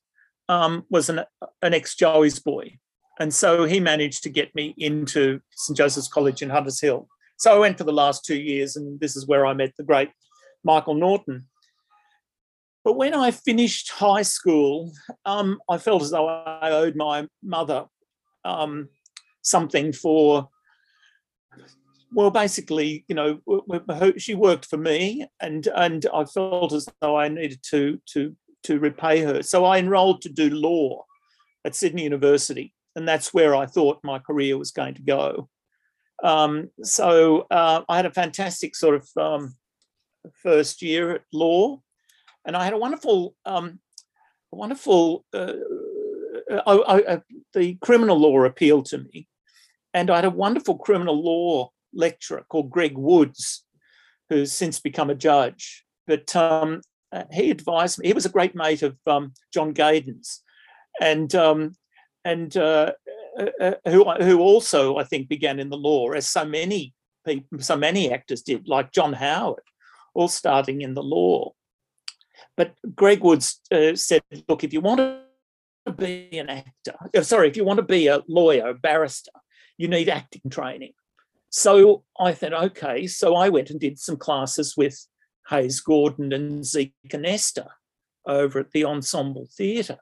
um, 0.49 0.85
was 0.89 1.09
an, 1.09 1.21
an 1.61 1.73
ex-Joey's 1.73 2.39
boy. 2.39 2.77
And 3.19 3.33
so 3.33 3.65
he 3.65 3.79
managed 3.79 4.23
to 4.23 4.29
get 4.29 4.53
me 4.53 4.75
into 4.77 5.39
St. 5.51 5.75
Joseph's 5.75 6.07
College 6.07 6.41
in 6.41 6.49
Hunters 6.49 6.79
Hill. 6.79 7.07
So 7.37 7.55
I 7.55 7.59
went 7.59 7.77
for 7.77 7.83
the 7.83 7.91
last 7.91 8.25
two 8.25 8.37
years, 8.37 8.75
and 8.75 8.99
this 8.99 9.15
is 9.15 9.27
where 9.27 9.45
I 9.45 9.53
met 9.53 9.73
the 9.77 9.83
great 9.83 10.09
Michael 10.63 10.95
Norton. 10.95 11.45
But 12.83 12.93
when 12.93 13.13
I 13.13 13.31
finished 13.31 13.91
high 13.91 14.21
school, 14.21 14.93
um, 15.25 15.59
I 15.69 15.77
felt 15.77 16.01
as 16.01 16.11
though 16.11 16.27
I 16.27 16.71
owed 16.71 16.95
my 16.95 17.27
mother 17.43 17.85
um, 18.45 18.89
something 19.41 19.91
for, 19.91 20.49
well, 22.11 22.31
basically, 22.31 23.05
you 23.07 23.15
know, 23.15 23.39
she 24.17 24.33
worked 24.33 24.65
for 24.65 24.77
me, 24.77 25.25
and 25.41 25.67
and 25.75 26.05
I 26.13 26.25
felt 26.25 26.73
as 26.73 26.87
though 27.01 27.17
I 27.17 27.27
needed 27.27 27.59
to 27.71 28.01
to 28.13 28.35
to 28.63 28.79
repay 28.79 29.21
her. 29.21 29.43
So 29.43 29.65
I 29.65 29.77
enrolled 29.77 30.21
to 30.21 30.29
do 30.29 30.49
law 30.49 31.05
at 31.65 31.75
Sydney 31.75 32.03
University, 32.03 32.73
and 32.95 33.07
that's 33.07 33.33
where 33.33 33.55
I 33.55 33.65
thought 33.65 33.99
my 34.03 34.19
career 34.19 34.57
was 34.57 34.71
going 34.71 34.95
to 34.95 35.01
go. 35.01 35.49
Um, 36.23 36.69
so 36.83 37.45
uh, 37.51 37.83
I 37.87 37.97
had 37.97 38.05
a 38.05 38.11
fantastic 38.11 38.75
sort 38.75 38.95
of 38.95 39.07
um, 39.17 39.55
first 40.41 40.81
year 40.81 41.11
at 41.11 41.21
law, 41.31 41.81
and 42.45 42.55
I 42.55 42.63
had 42.63 42.73
a 42.73 42.77
wonderful, 42.77 43.35
um, 43.45 43.79
wonderful. 44.51 45.25
Uh, 45.33 45.53
I, 46.65 47.03
I, 47.09 47.21
the 47.53 47.75
criminal 47.75 48.17
law 48.17 48.43
appealed 48.43 48.85
to 48.87 48.99
me, 48.99 49.27
and 49.93 50.09
I 50.09 50.15
had 50.15 50.25
a 50.25 50.29
wonderful 50.29 50.77
criminal 50.77 51.21
law 51.21 51.71
lecturer 51.93 52.45
called 52.49 52.69
Greg 52.69 52.97
Woods, 52.97 53.65
who's 54.29 54.51
since 54.51 54.79
become 54.79 55.09
a 55.09 55.15
judge. 55.15 55.83
But 56.05 56.35
um, 56.35 56.81
uh, 57.11 57.23
he 57.31 57.51
advised 57.51 57.99
me. 57.99 58.07
He 58.07 58.13
was 58.13 58.25
a 58.25 58.29
great 58.29 58.55
mate 58.55 58.83
of 58.83 58.97
um, 59.05 59.33
John 59.53 59.73
Gaden's, 59.73 60.41
and 61.01 61.33
um, 61.35 61.73
and 62.25 62.55
uh, 62.57 62.93
uh, 63.39 63.45
uh, 63.61 63.73
who 63.87 64.09
who 64.11 64.39
also 64.39 64.97
I 64.97 65.03
think 65.03 65.29
began 65.29 65.59
in 65.59 65.69
the 65.69 65.77
law, 65.77 66.09
as 66.11 66.27
so 66.27 66.45
many 66.45 66.93
people, 67.25 67.59
so 67.59 67.77
many 67.77 68.11
actors 68.11 68.41
did, 68.41 68.67
like 68.67 68.91
John 68.91 69.13
Howard, 69.13 69.63
all 70.13 70.27
starting 70.27 70.81
in 70.81 70.93
the 70.93 71.03
law. 71.03 71.53
But 72.55 72.73
Greg 72.95 73.21
Woods 73.21 73.61
uh, 73.71 73.95
said, 73.95 74.23
"Look, 74.47 74.63
if 74.63 74.73
you 74.73 74.81
want 74.81 74.99
to 74.99 75.91
be 75.93 76.29
an 76.37 76.49
actor, 76.49 76.95
uh, 77.15 77.21
sorry, 77.21 77.47
if 77.47 77.55
you 77.55 77.63
want 77.63 77.77
to 77.77 77.83
be 77.83 78.07
a 78.07 78.21
lawyer, 78.27 78.69
a 78.69 78.73
barrister, 78.73 79.31
you 79.77 79.87
need 79.87 80.09
acting 80.09 80.49
training." 80.49 80.93
So 81.49 82.03
I 82.19 82.33
thought, 82.33 82.53
okay. 82.53 83.07
So 83.07 83.35
I 83.35 83.49
went 83.49 83.69
and 83.69 83.79
did 83.79 83.99
some 83.99 84.17
classes 84.17 84.75
with 84.75 85.05
Hayes 85.49 85.79
Gordon 85.79 86.33
and 86.33 86.63
Zika 86.63 87.19
Nester 87.19 87.67
over 88.25 88.59
at 88.59 88.71
the 88.71 88.85
Ensemble 88.85 89.47
Theatre. 89.55 89.99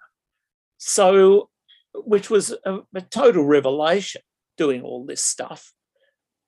So 0.77 1.49
which 2.03 2.29
was 2.29 2.53
a, 2.65 2.79
a 2.93 3.01
total 3.01 3.45
revelation 3.45 4.21
doing 4.58 4.81
all 4.81 5.05
this 5.05 5.23
stuff. 5.23 5.71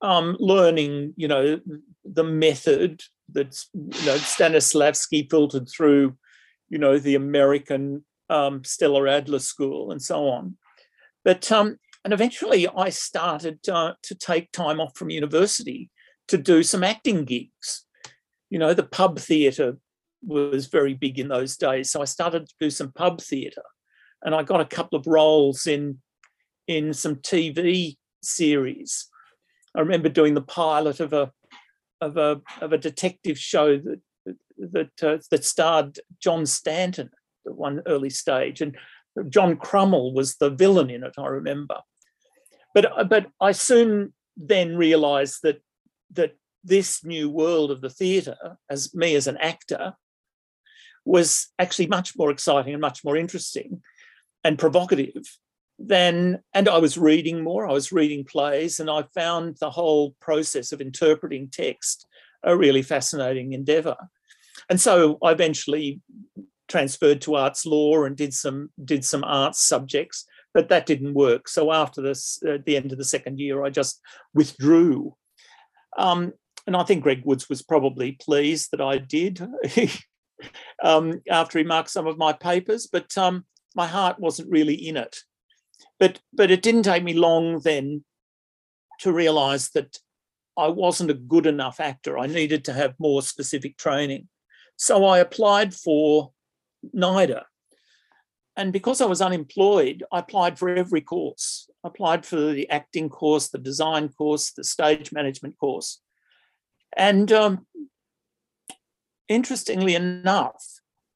Um, 0.01 0.37
learning, 0.39 1.13
you 1.15 1.27
know, 1.27 1.59
the 2.05 2.23
method 2.23 3.01
that 3.33 3.59
you 3.73 4.05
know 4.05 4.15
Stanislavski 4.15 5.29
filtered 5.29 5.67
through, 5.67 6.17
you 6.69 6.77
know, 6.77 6.99
the 6.99 7.15
American 7.15 8.05
um, 8.29 8.63
Stella 8.63 9.09
Adler 9.09 9.39
School 9.39 9.91
and 9.91 10.01
so 10.01 10.27
on. 10.27 10.57
But 11.25 11.51
um, 11.51 11.77
and 12.07 12.13
eventually, 12.13 12.69
I 12.69 12.87
started 12.89 13.67
uh, 13.67 13.95
to 14.03 14.15
take 14.15 14.53
time 14.53 14.79
off 14.79 14.95
from 14.95 15.09
university 15.09 15.89
to 16.29 16.37
do 16.37 16.63
some 16.63 16.81
acting 16.81 17.25
gigs. 17.25 17.83
You 18.49 18.59
know, 18.59 18.73
the 18.73 18.83
pub 18.83 19.19
theatre 19.19 19.77
was 20.25 20.67
very 20.67 20.93
big 20.93 21.19
in 21.19 21.27
those 21.27 21.57
days, 21.57 21.91
so 21.91 22.01
I 22.01 22.05
started 22.05 22.47
to 22.47 22.53
do 22.61 22.69
some 22.69 22.93
pub 22.93 23.19
theatre 23.19 23.63
and 24.23 24.33
I 24.33 24.43
got 24.43 24.61
a 24.61 24.65
couple 24.65 24.97
of 24.97 25.05
roles 25.05 25.67
in 25.67 25.99
in 26.67 26.93
some 26.93 27.17
TV 27.17 27.97
series. 28.21 29.09
I 29.75 29.81
remember 29.81 30.07
doing 30.07 30.33
the 30.33 30.41
pilot 30.41 31.01
of 31.01 31.11
a 31.11 31.31
of 31.99 32.15
a 32.15 32.41
of 32.61 32.71
a 32.71 32.77
detective 32.77 33.37
show 33.37 33.77
that 33.77 34.01
that 34.57 35.03
uh, 35.03 35.17
that 35.29 35.43
starred 35.43 35.99
John 36.21 36.45
Stanton 36.45 37.09
at 37.45 37.55
one 37.55 37.81
early 37.85 38.09
stage, 38.09 38.61
and 38.61 38.77
John 39.29 39.57
Krummel 39.57 40.13
was 40.13 40.35
the 40.35 40.49
villain 40.49 40.89
in 40.89 41.03
it. 41.03 41.13
I 41.17 41.27
remember, 41.27 41.79
but 42.77 42.85
uh, 42.95 43.03
but 43.05 43.25
I 43.41 43.53
soon 43.53 44.13
then 44.35 44.77
realised 44.77 45.39
that 45.41 45.61
that 46.11 46.37
this 46.63 47.03
new 47.03 47.27
world 47.27 47.71
of 47.71 47.81
the 47.81 47.89
theatre, 47.89 48.59
as 48.69 48.93
me 48.93 49.15
as 49.15 49.25
an 49.25 49.37
actor, 49.37 49.93
was 51.03 51.47
actually 51.57 51.87
much 51.87 52.15
more 52.15 52.29
exciting 52.29 52.73
and 52.73 52.81
much 52.81 53.03
more 53.03 53.17
interesting 53.17 53.81
and 54.43 54.59
provocative 54.59 55.23
than 55.79 56.39
and 56.53 56.67
i 56.67 56.77
was 56.79 56.97
reading 56.97 57.43
more 57.43 57.67
i 57.67 57.71
was 57.71 57.91
reading 57.91 58.23
plays 58.23 58.79
and 58.79 58.89
i 58.89 59.03
found 59.13 59.55
the 59.59 59.69
whole 59.69 60.15
process 60.19 60.71
of 60.71 60.81
interpreting 60.81 61.47
text 61.51 62.07
a 62.41 62.57
really 62.57 62.81
fascinating 62.81 63.53
endeavor. 63.53 63.95
And 64.69 64.79
so 64.79 65.17
i 65.23 65.31
eventually 65.31 66.01
transferred 66.67 67.21
to 67.21 67.35
arts 67.35 67.65
law 67.65 68.03
and 68.03 68.15
did 68.15 68.33
some 68.33 68.69
did 68.83 69.03
some 69.03 69.23
arts 69.23 69.63
subjects 69.63 70.25
but 70.57 70.69
that 70.69 70.87
didn't 70.87 71.13
work 71.13 71.47
so 71.47 71.71
after 71.71 72.01
this 72.01 72.41
at 72.47 72.65
the 72.65 72.75
end 72.75 72.91
of 72.91 72.97
the 72.97 73.05
second 73.05 73.39
year 73.39 73.63
i 73.63 73.69
just 73.69 74.01
withdrew 74.33 75.15
um, 75.97 76.33
and 76.65 76.75
i 76.75 76.83
think 76.83 77.03
greg 77.03 77.21
woods 77.25 77.47
was 77.47 77.61
probably 77.61 78.13
pleased 78.13 78.69
that 78.71 78.81
i 78.81 78.97
did 78.97 79.39
um, 80.83 81.21
after 81.29 81.59
he 81.59 81.63
marked 81.63 81.89
some 81.89 82.07
of 82.07 82.17
my 82.17 82.33
papers 82.33 82.87
but 82.91 83.15
um, 83.17 83.45
my 83.77 83.85
heart 83.85 84.19
wasn't 84.19 84.49
really 84.49 84.73
in 84.73 84.97
it. 84.97 85.19
But 85.99 86.19
but 86.33 86.51
it 86.51 86.63
didn't 86.63 86.83
take 86.83 87.03
me 87.03 87.13
long 87.13 87.59
then 87.59 88.03
to 88.99 89.13
realize 89.13 89.69
that 89.69 89.97
I 90.57 90.67
wasn't 90.67 91.11
a 91.11 91.25
good 91.33 91.45
enough 91.45 91.79
actor. 91.79 92.17
I 92.17 92.25
needed 92.25 92.65
to 92.65 92.73
have 92.73 92.95
more 92.99 93.21
specific 93.21 93.77
training. 93.77 94.27
So 94.75 95.05
I 95.05 95.19
applied 95.19 95.75
for 95.75 96.31
NIDA. 96.95 97.43
And 98.57 98.73
because 98.73 99.01
I 99.01 99.05
was 99.05 99.21
unemployed, 99.21 100.03
I 100.11 100.19
applied 100.19 100.57
for 100.57 100.67
every 100.69 101.01
course. 101.01 101.69
I 101.85 101.89
applied 101.89 102.25
for 102.25 102.37
the 102.37 102.67
acting 102.71 103.07
course, 103.07 103.49
the 103.49 103.59
design 103.59 104.09
course, 104.09 104.51
the 104.51 104.63
stage 104.63 105.11
management 105.11 105.57
course. 105.59 106.01
And 106.95 107.31
um, 107.31 107.67
interestingly 109.29 109.93
enough, 109.93 110.65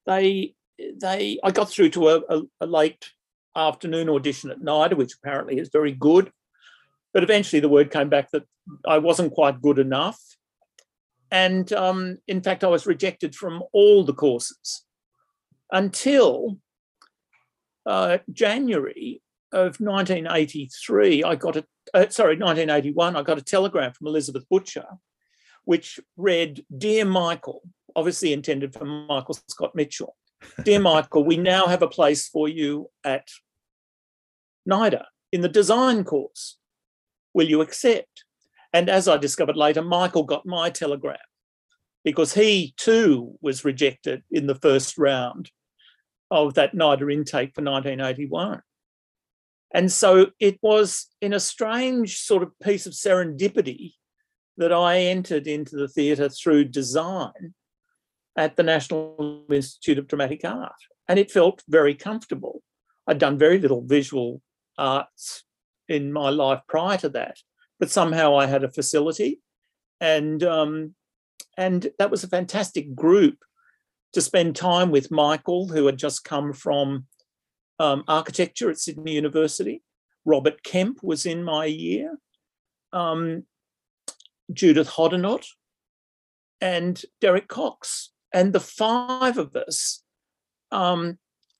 they 0.06 0.54
they 1.00 1.40
I 1.42 1.50
got 1.50 1.68
through 1.68 1.90
to 1.90 2.08
a, 2.08 2.20
a, 2.28 2.42
a 2.60 2.66
late 2.66 3.10
afternoon 3.56 4.08
audition 4.08 4.52
at 4.52 4.60
NIDA, 4.60 4.96
which 4.96 5.14
apparently 5.14 5.58
is 5.58 5.70
very 5.72 5.92
good. 5.92 6.30
But 7.12 7.24
eventually 7.24 7.58
the 7.58 7.68
word 7.68 7.90
came 7.90 8.08
back 8.08 8.30
that 8.30 8.44
I 8.86 8.98
wasn't 8.98 9.34
quite 9.34 9.60
good 9.60 9.80
enough. 9.80 10.20
And 11.32 11.72
um, 11.72 12.18
in 12.28 12.40
fact, 12.40 12.62
I 12.62 12.68
was 12.68 12.86
rejected 12.86 13.34
from 13.34 13.64
all 13.72 14.04
the 14.04 14.14
courses 14.14 14.84
until 15.72 16.58
uh, 17.86 18.18
January 18.32 19.22
of 19.52 19.80
1983. 19.80 21.24
I 21.24 21.34
got 21.34 21.56
a, 21.56 21.64
uh, 21.94 22.08
sorry, 22.08 22.36
1981, 22.36 23.16
I 23.16 23.22
got 23.22 23.38
a 23.38 23.42
telegram 23.42 23.92
from 23.92 24.06
Elizabeth 24.06 24.44
Butcher, 24.48 24.86
which 25.64 26.00
read 26.16 26.64
Dear 26.76 27.04
Michael, 27.04 27.62
obviously 27.94 28.32
intended 28.32 28.72
for 28.72 28.84
Michael 28.84 29.38
Scott 29.48 29.74
Mitchell. 29.74 30.16
Dear 30.64 30.80
Michael, 30.80 31.24
we 31.24 31.36
now 31.36 31.66
have 31.66 31.82
a 31.82 31.88
place 31.88 32.28
for 32.28 32.48
you 32.48 32.90
at 33.04 33.28
NIDA 34.68 35.04
in 35.32 35.40
the 35.40 35.48
design 35.48 36.04
course. 36.04 36.58
Will 37.34 37.48
you 37.48 37.60
accept? 37.60 38.24
And 38.72 38.88
as 38.88 39.06
I 39.06 39.16
discovered 39.18 39.56
later, 39.56 39.82
Michael 39.82 40.24
got 40.24 40.46
my 40.46 40.70
telegram 40.70 41.16
because 42.04 42.34
he 42.34 42.74
too 42.76 43.36
was 43.40 43.64
rejected 43.64 44.22
in 44.30 44.46
the 44.46 44.54
first 44.54 44.98
round 44.98 45.50
of 46.32 46.54
that 46.54 46.74
NIDA 46.74 47.12
intake 47.12 47.54
for 47.54 47.62
1981. 47.62 48.62
And 49.74 49.90
so 49.90 50.30
it 50.40 50.58
was 50.62 51.08
in 51.20 51.32
a 51.32 51.40
strange 51.40 52.18
sort 52.18 52.42
of 52.42 52.58
piece 52.60 52.86
of 52.86 52.92
serendipity 52.92 53.92
that 54.56 54.72
I 54.72 54.98
entered 54.98 55.46
into 55.46 55.76
the 55.76 55.88
theatre 55.88 56.28
through 56.28 56.64
design 56.64 57.54
at 58.36 58.56
the 58.56 58.62
National 58.62 59.44
Institute 59.50 59.98
of 59.98 60.08
Dramatic 60.08 60.44
Art. 60.44 60.72
And 61.08 61.18
it 61.18 61.30
felt 61.30 61.62
very 61.68 61.94
comfortable. 61.94 62.62
I'd 63.06 63.18
done 63.18 63.38
very 63.38 63.58
little 63.58 63.82
visual 63.82 64.40
arts 64.78 65.44
in 65.88 66.12
my 66.12 66.30
life 66.30 66.60
prior 66.68 66.96
to 66.98 67.08
that, 67.10 67.38
but 67.78 67.90
somehow 67.90 68.36
I 68.36 68.46
had 68.46 68.64
a 68.64 68.70
facility 68.70 69.40
and 70.00 70.42
um, 70.42 70.94
and 71.56 71.88
that 71.98 72.10
was 72.10 72.24
a 72.24 72.28
fantastic 72.28 72.94
group 72.94 73.38
to 74.12 74.20
spend 74.20 74.56
time 74.56 74.90
with 74.90 75.10
Michael, 75.10 75.68
who 75.68 75.86
had 75.86 75.98
just 75.98 76.24
come 76.24 76.52
from 76.52 77.06
um, 77.78 78.04
architecture 78.08 78.70
at 78.70 78.78
Sydney 78.78 79.12
University. 79.12 79.82
Robert 80.24 80.62
Kemp 80.62 81.02
was 81.02 81.26
in 81.26 81.42
my 81.42 81.64
year. 81.64 82.18
Um, 82.92 83.44
Judith 84.52 84.88
Hoddinott, 84.88 85.46
and 86.60 87.02
Derek 87.20 87.48
Cox. 87.48 88.10
And 88.32 88.52
the 88.52 88.60
five 88.60 89.36
of 89.36 89.54
us, 89.56 90.02
um, 90.70 91.18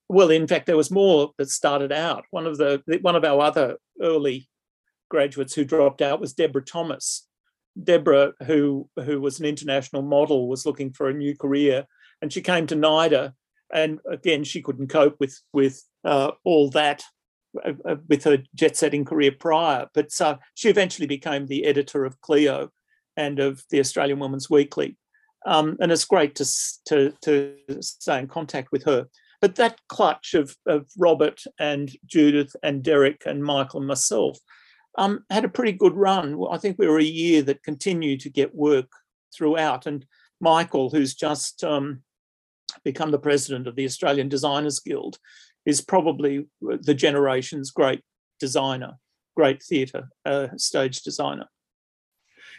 well, 0.08 0.30
in 0.30 0.46
fact, 0.46 0.66
there 0.66 0.76
was 0.76 0.90
more 0.90 1.32
that 1.38 1.50
started 1.50 1.92
out. 1.92 2.24
One 2.30 2.46
of 2.46 2.56
the 2.58 2.82
one 3.02 3.16
of 3.16 3.24
our 3.24 3.40
other 3.40 3.76
early 4.00 4.48
graduates 5.10 5.54
who 5.54 5.64
dropped 5.64 6.00
out 6.00 6.20
was 6.20 6.32
Deborah 6.32 6.64
Thomas. 6.64 7.26
Deborah, 7.82 8.32
who 8.46 8.88
who 9.04 9.20
was 9.20 9.38
an 9.38 9.46
international 9.46 10.02
model, 10.02 10.48
was 10.48 10.64
looking 10.64 10.92
for 10.92 11.08
a 11.08 11.14
new 11.14 11.36
career, 11.36 11.86
and 12.22 12.32
she 12.32 12.40
came 12.40 12.66
to 12.68 12.76
NIDA, 12.76 13.34
and 13.74 13.98
again, 14.08 14.44
she 14.44 14.62
couldn't 14.62 14.88
cope 14.88 15.16
with 15.20 15.38
with 15.52 15.82
uh, 16.04 16.30
all 16.44 16.70
that 16.70 17.02
uh, 17.64 17.72
uh 17.84 17.96
with 18.08 18.24
her 18.24 18.38
jet 18.54 18.76
setting 18.76 19.04
career 19.04 19.32
prior. 19.32 19.88
But 19.92 20.08
uh, 20.20 20.36
she 20.54 20.70
eventually 20.70 21.06
became 21.06 21.46
the 21.46 21.66
editor 21.66 22.04
of 22.04 22.20
Cleo 22.20 22.70
and 23.16 23.38
of 23.38 23.62
the 23.70 23.80
Australian 23.80 24.20
Women's 24.20 24.48
Weekly. 24.48 24.96
Um, 25.44 25.76
and 25.80 25.90
it's 25.90 26.04
great 26.04 26.36
to, 26.36 26.46
to, 26.86 27.12
to 27.22 27.56
stay 27.80 28.20
in 28.20 28.28
contact 28.28 28.70
with 28.70 28.84
her. 28.84 29.08
But 29.40 29.56
that 29.56 29.80
clutch 29.88 30.34
of, 30.34 30.56
of 30.66 30.86
Robert 30.96 31.42
and 31.58 31.90
Judith 32.06 32.54
and 32.62 32.82
Derek 32.82 33.24
and 33.26 33.42
Michael 33.42 33.80
and 33.80 33.88
myself 33.88 34.38
um, 34.96 35.24
had 35.30 35.44
a 35.44 35.48
pretty 35.48 35.72
good 35.72 35.94
run. 35.94 36.40
I 36.50 36.58
think 36.58 36.76
we 36.78 36.86
were 36.86 37.00
a 37.00 37.04
year 37.04 37.42
that 37.42 37.64
continued 37.64 38.20
to 38.20 38.30
get 38.30 38.54
work 38.54 38.90
throughout. 39.34 39.86
And 39.86 40.06
Michael, 40.40 40.90
who's 40.90 41.14
just 41.14 41.64
um, 41.64 42.02
become 42.84 43.10
the 43.10 43.18
president 43.18 43.66
of 43.66 43.76
the 43.76 43.84
Australian 43.84 44.28
Designers 44.28 44.80
Guild, 44.80 45.18
is 45.64 45.80
probably 45.80 46.46
the 46.60 46.94
generation's 46.94 47.70
great 47.70 48.02
designer, 48.40 48.94
great 49.36 49.62
theatre 49.62 50.08
uh, 50.24 50.48
stage 50.56 51.02
designer. 51.02 51.46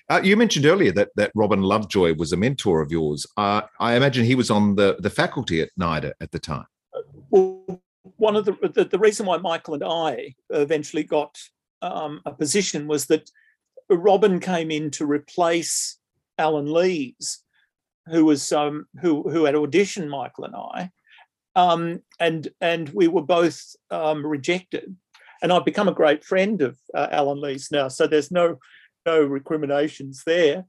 Uh, 0.10 0.22
you 0.24 0.36
mentioned 0.36 0.66
earlier 0.66 0.92
that 0.92 1.10
that 1.16 1.32
Robin 1.34 1.62
Lovejoy 1.62 2.14
was 2.16 2.34
a 2.34 2.38
mentor 2.38 2.82
of 2.82 2.92
yours. 2.92 3.26
Uh, 3.38 3.62
I 3.80 3.96
imagine 3.96 4.26
he 4.26 4.36
was 4.36 4.52
on 4.52 4.76
the, 4.76 4.98
the 5.00 5.10
faculty 5.10 5.62
at 5.62 5.70
NIDA 5.80 6.14
at 6.20 6.32
the 6.32 6.40
time. 6.40 6.66
Well, 7.30 7.82
one 8.18 8.36
of 8.36 8.46
the, 8.46 8.54
the, 8.74 8.86
the 8.86 9.00
reason 9.00 9.26
why 9.26 9.38
Michael 9.38 9.76
and 9.76 9.84
I 9.84 10.36
eventually 10.50 11.04
got 11.04 11.38
um, 11.82 12.22
a 12.26 12.34
position 12.34 12.88
was 12.88 13.06
that 13.08 13.30
Robin 13.90 14.40
came 14.40 14.72
in 14.72 14.92
to 14.92 15.06
replace 15.06 15.98
Alan 16.38 16.72
Lees, 16.72 17.44
who 18.08 18.26
was 18.26 18.52
um, 18.52 18.86
who 19.02 19.30
who 19.30 19.46
had 19.46 19.56
auditioned 19.56 20.10
Michael 20.10 20.46
and 20.46 20.56
I, 20.56 20.90
um, 21.56 22.02
and 22.20 22.48
and 22.62 22.90
we 22.90 23.08
were 23.08 23.24
both 23.24 23.62
um, 23.92 24.26
rejected. 24.26 24.96
And 25.42 25.52
I've 25.52 25.66
become 25.66 25.90
a 25.90 25.94
great 25.94 26.24
friend 26.24 26.62
of 26.62 26.78
uh, 26.94 27.08
Alan 27.12 27.42
Lees 27.42 27.70
now, 27.70 27.90
so 27.90 28.08
there's 28.08 28.32
no 28.32 28.60
no 29.06 29.22
recriminations 29.22 30.24
there. 30.26 30.66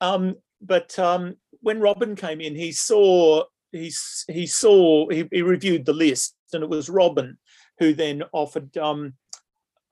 Um, 0.00 0.36
but 0.60 0.98
um, 0.98 1.36
when 1.60 1.80
Robin 1.80 2.14
came 2.14 2.40
in, 2.40 2.54
he 2.54 2.72
saw 2.72 3.44
he 3.72 3.92
he 4.28 4.46
saw 4.46 5.08
he, 5.08 5.28
he, 5.30 5.42
reviewed 5.42 5.86
the 5.86 5.92
list, 5.92 6.34
and 6.52 6.62
it 6.62 6.68
was 6.68 6.90
Robin 6.90 7.38
who 7.78 7.94
then 7.94 8.22
offered 8.32 8.76
um, 8.76 9.14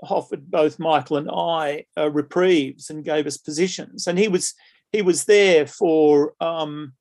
offered 0.03 0.51
both 0.51 0.79
Michael 0.79 1.17
and 1.17 1.31
I 1.33 1.87
uh, 1.97 2.11
reprieves 2.11 2.91
and 2.91 3.05
gave 3.05 3.27
us 3.27 3.37
positions, 3.37 4.07
and 4.07 4.19
he 4.19 4.29
was 4.29 4.55
he 4.93 5.03
was 5.03 5.25
there 5.25 5.67
for 5.67 6.35
um, 6.41 6.95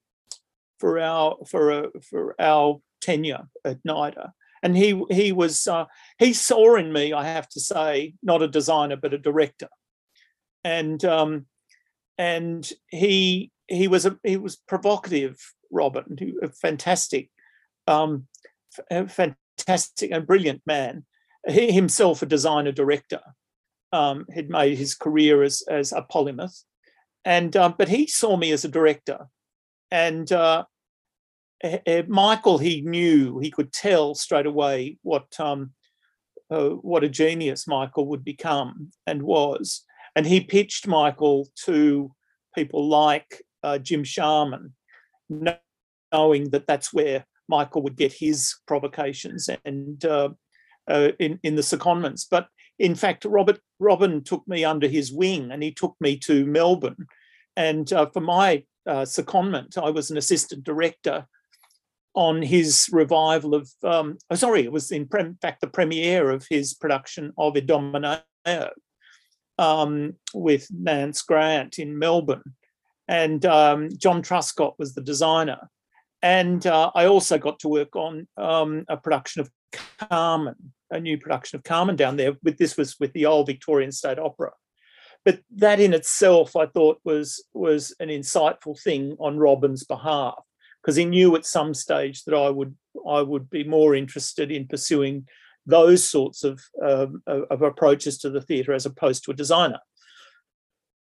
for 0.80 1.00
our 1.00 1.38
for 1.48 1.72
a, 1.72 1.88
for 2.02 2.36
our 2.40 2.82
tenure 3.02 3.48
at 3.64 3.84
NIDA. 3.84 4.32
And 4.64 4.76
he 4.76 5.04
he 5.12 5.32
was 5.32 5.68
uh, 5.68 5.86
he 6.18 6.34
saw 6.34 6.76
in 6.76 6.92
me, 6.92 7.14
I 7.14 7.26
have 7.26 7.48
to 7.50 7.60
say, 7.60 8.16
not 8.24 8.42
a 8.42 8.48
designer 8.48 8.96
but 8.96 9.14
a 9.14 9.18
director 9.18 9.70
and 10.66 11.06
um, 11.06 11.46
and 12.18 12.70
he 12.90 13.52
he 13.68 13.88
was 13.88 14.06
a 14.06 14.18
he 14.24 14.36
was 14.36 14.58
provocative, 14.58 15.38
Robert, 15.72 16.06
a 16.42 16.50
fantastic, 16.50 17.30
um, 17.88 18.28
a 18.92 19.08
fantastic 19.08 20.12
and 20.12 20.28
brilliant 20.28 20.64
man. 20.66 21.06
He 21.48 21.72
himself 21.72 22.24
a 22.24 22.26
designer 22.26 22.72
director, 22.72 23.22
um, 23.94 24.26
had 24.34 24.50
made 24.50 24.78
his 24.78 24.96
career 24.96 25.44
as 25.44 25.62
as 25.70 25.94
a 25.94 26.02
polymath, 26.02 26.64
and 27.26 27.56
um, 27.58 27.76
but 27.78 27.90
he 27.90 28.08
saw 28.08 28.38
me 28.38 28.52
as 28.52 28.64
a 28.64 28.70
director, 28.70 29.28
and 29.92 30.32
uh, 30.32 30.66
Michael 32.08 32.60
he 32.60 32.82
knew 32.82 33.40
he 33.40 33.52
could 33.52 33.74
tell 33.74 34.14
straight 34.16 34.46
away 34.46 34.98
what 35.02 35.28
um, 35.40 35.72
uh, 36.52 36.70
what 36.70 37.04
a 37.04 37.10
genius 37.10 37.68
Michael 37.68 38.08
would 38.08 38.24
become 38.24 38.92
and 39.08 39.24
was, 39.24 39.84
and 40.16 40.26
he 40.26 40.40
pitched 40.40 40.88
Michael 40.88 41.50
to 41.66 42.12
people 42.54 42.88
like 42.88 43.44
uh, 43.64 43.80
Jim 43.80 44.04
Sharman, 44.04 44.74
knowing 45.30 46.50
that 46.52 46.68
that's 46.68 46.94
where 46.94 47.26
Michael 47.48 47.82
would 47.82 47.96
get 47.96 48.14
his 48.14 48.56
provocations 48.68 49.50
and 49.66 50.06
uh, 50.06 50.30
uh, 50.88 51.10
in 51.20 51.40
in 51.42 51.56
the 51.56 51.64
secondments. 51.64 52.26
But 52.30 52.48
in 52.80 52.96
fact, 52.96 53.26
Robert 53.26 53.60
Robin 53.80 54.24
took 54.24 54.48
me 54.48 54.64
under 54.64 54.88
his 54.88 55.12
wing, 55.12 55.52
and 55.52 55.64
he 55.64 55.72
took 55.72 55.96
me 56.00 56.18
to 56.20 56.46
Melbourne. 56.46 57.08
And 57.56 57.92
uh, 57.94 58.08
for 58.08 58.22
my 58.22 58.64
uh, 58.88 59.02
secondment, 59.02 59.78
I 59.78 59.90
was 59.90 60.12
an 60.12 60.18
assistant 60.18 60.64
director 60.64 61.26
on 62.14 62.42
his 62.42 62.90
revival 62.92 63.56
of. 63.56 63.70
Um, 63.84 64.18
oh, 64.30 64.36
sorry, 64.36 64.64
it 64.64 64.72
was 64.72 64.92
in, 64.92 65.08
in 65.18 65.38
fact 65.42 65.62
the 65.62 65.68
premiere 65.68 66.30
of 66.32 66.46
his 66.50 66.74
production 66.74 67.32
of 67.38 67.54
Idomeneo 67.54 68.22
um, 69.58 70.14
with 70.34 70.68
Nance 70.72 71.22
Grant 71.22 71.80
in 71.80 71.98
Melbourne. 71.98 72.56
And 73.08 73.46
um, 73.46 73.90
John 73.98 74.22
Truscott 74.22 74.76
was 74.80 74.94
the 74.94 75.02
designer. 75.02 75.70
And 76.22 76.66
uh, 76.66 76.92
I 76.96 77.06
also 77.06 77.38
got 77.38 77.60
to 77.60 77.68
work 77.68 77.96
on 77.96 78.28
um, 78.36 78.86
a 78.88 78.98
production 78.98 79.42
of 79.42 79.52
Carmen, 80.00 80.74
a 80.92 81.00
new 81.00 81.18
production 81.18 81.58
of 81.58 81.64
Carmen 81.64 81.96
down 81.96 82.18
there. 82.18 82.34
With 82.44 82.58
this 82.58 82.78
was 82.78 83.00
with 83.00 83.14
the 83.14 83.26
old 83.26 83.48
Victorian 83.48 83.92
State 83.92 84.20
Opera. 84.20 84.52
But 85.24 85.40
that 85.56 85.80
in 85.80 85.94
itself, 85.94 86.56
I 86.56 86.68
thought 86.68 87.00
was 87.04 87.44
was 87.54 87.96
an 88.00 88.10
insightful 88.10 88.80
thing 88.80 89.18
on 89.20 89.40
Robin's 89.40 89.84
behalf 89.84 90.36
because 90.82 90.96
he 90.96 91.06
knew 91.06 91.36
at 91.36 91.46
some 91.46 91.74
stage 91.74 92.24
that 92.26 92.36
I 92.36 92.50
would 92.50 92.76
I 93.08 93.22
would 93.22 93.50
be 93.50 93.64
more 93.64 93.96
interested 93.96 94.52
in 94.52 94.68
pursuing 94.68 95.28
those 95.66 96.08
sorts 96.08 96.44
of, 96.44 96.62
um, 96.84 97.24
of 97.26 97.62
approaches 97.62 98.20
to 98.20 98.30
the 98.30 98.42
theatre 98.42 98.74
as 98.74 98.86
opposed 98.86 99.24
to 99.24 99.32
a 99.32 99.36
designer. 99.36 99.80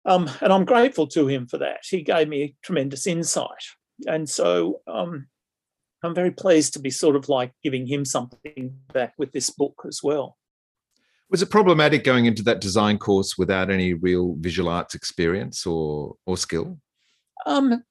Um, 0.06 0.30
and 0.42 0.52
I'm 0.54 0.66
grateful 0.66 1.08
to 1.08 1.28
him 1.28 1.48
for 1.48 1.58
that. 1.60 1.80
He 1.90 2.02
gave 2.02 2.28
me 2.28 2.56
tremendous 2.62 3.08
insight. 3.08 3.64
And 4.06 4.30
so 4.30 4.82
um, 4.86 5.28
I'm 6.04 6.16
very 6.16 6.32
pleased 6.32 6.74
to 6.74 6.80
be 6.80 6.89
sort 6.89 7.16
of 7.16 7.30
like 7.30 7.54
giving 7.63 7.88
him 7.88 8.06
something 8.06 8.76
back 8.94 9.13
with 9.18 9.32
this 9.32 9.50
book 9.50 9.84
as 9.88 10.02
well. 10.04 10.38
Was 11.30 11.42
it 11.42 11.50
problematic 11.50 12.04
going 12.04 12.26
into 12.26 12.44
that 12.44 12.62
design 12.62 12.98
course 12.98 13.38
without 13.38 13.72
any 13.72 13.94
real 13.94 14.36
visual 14.39 14.70
arts 14.70 14.94
experience 14.94 15.66
or, 15.66 16.16
or 16.26 16.38
skill? 16.38 16.78
Um, 17.46 17.84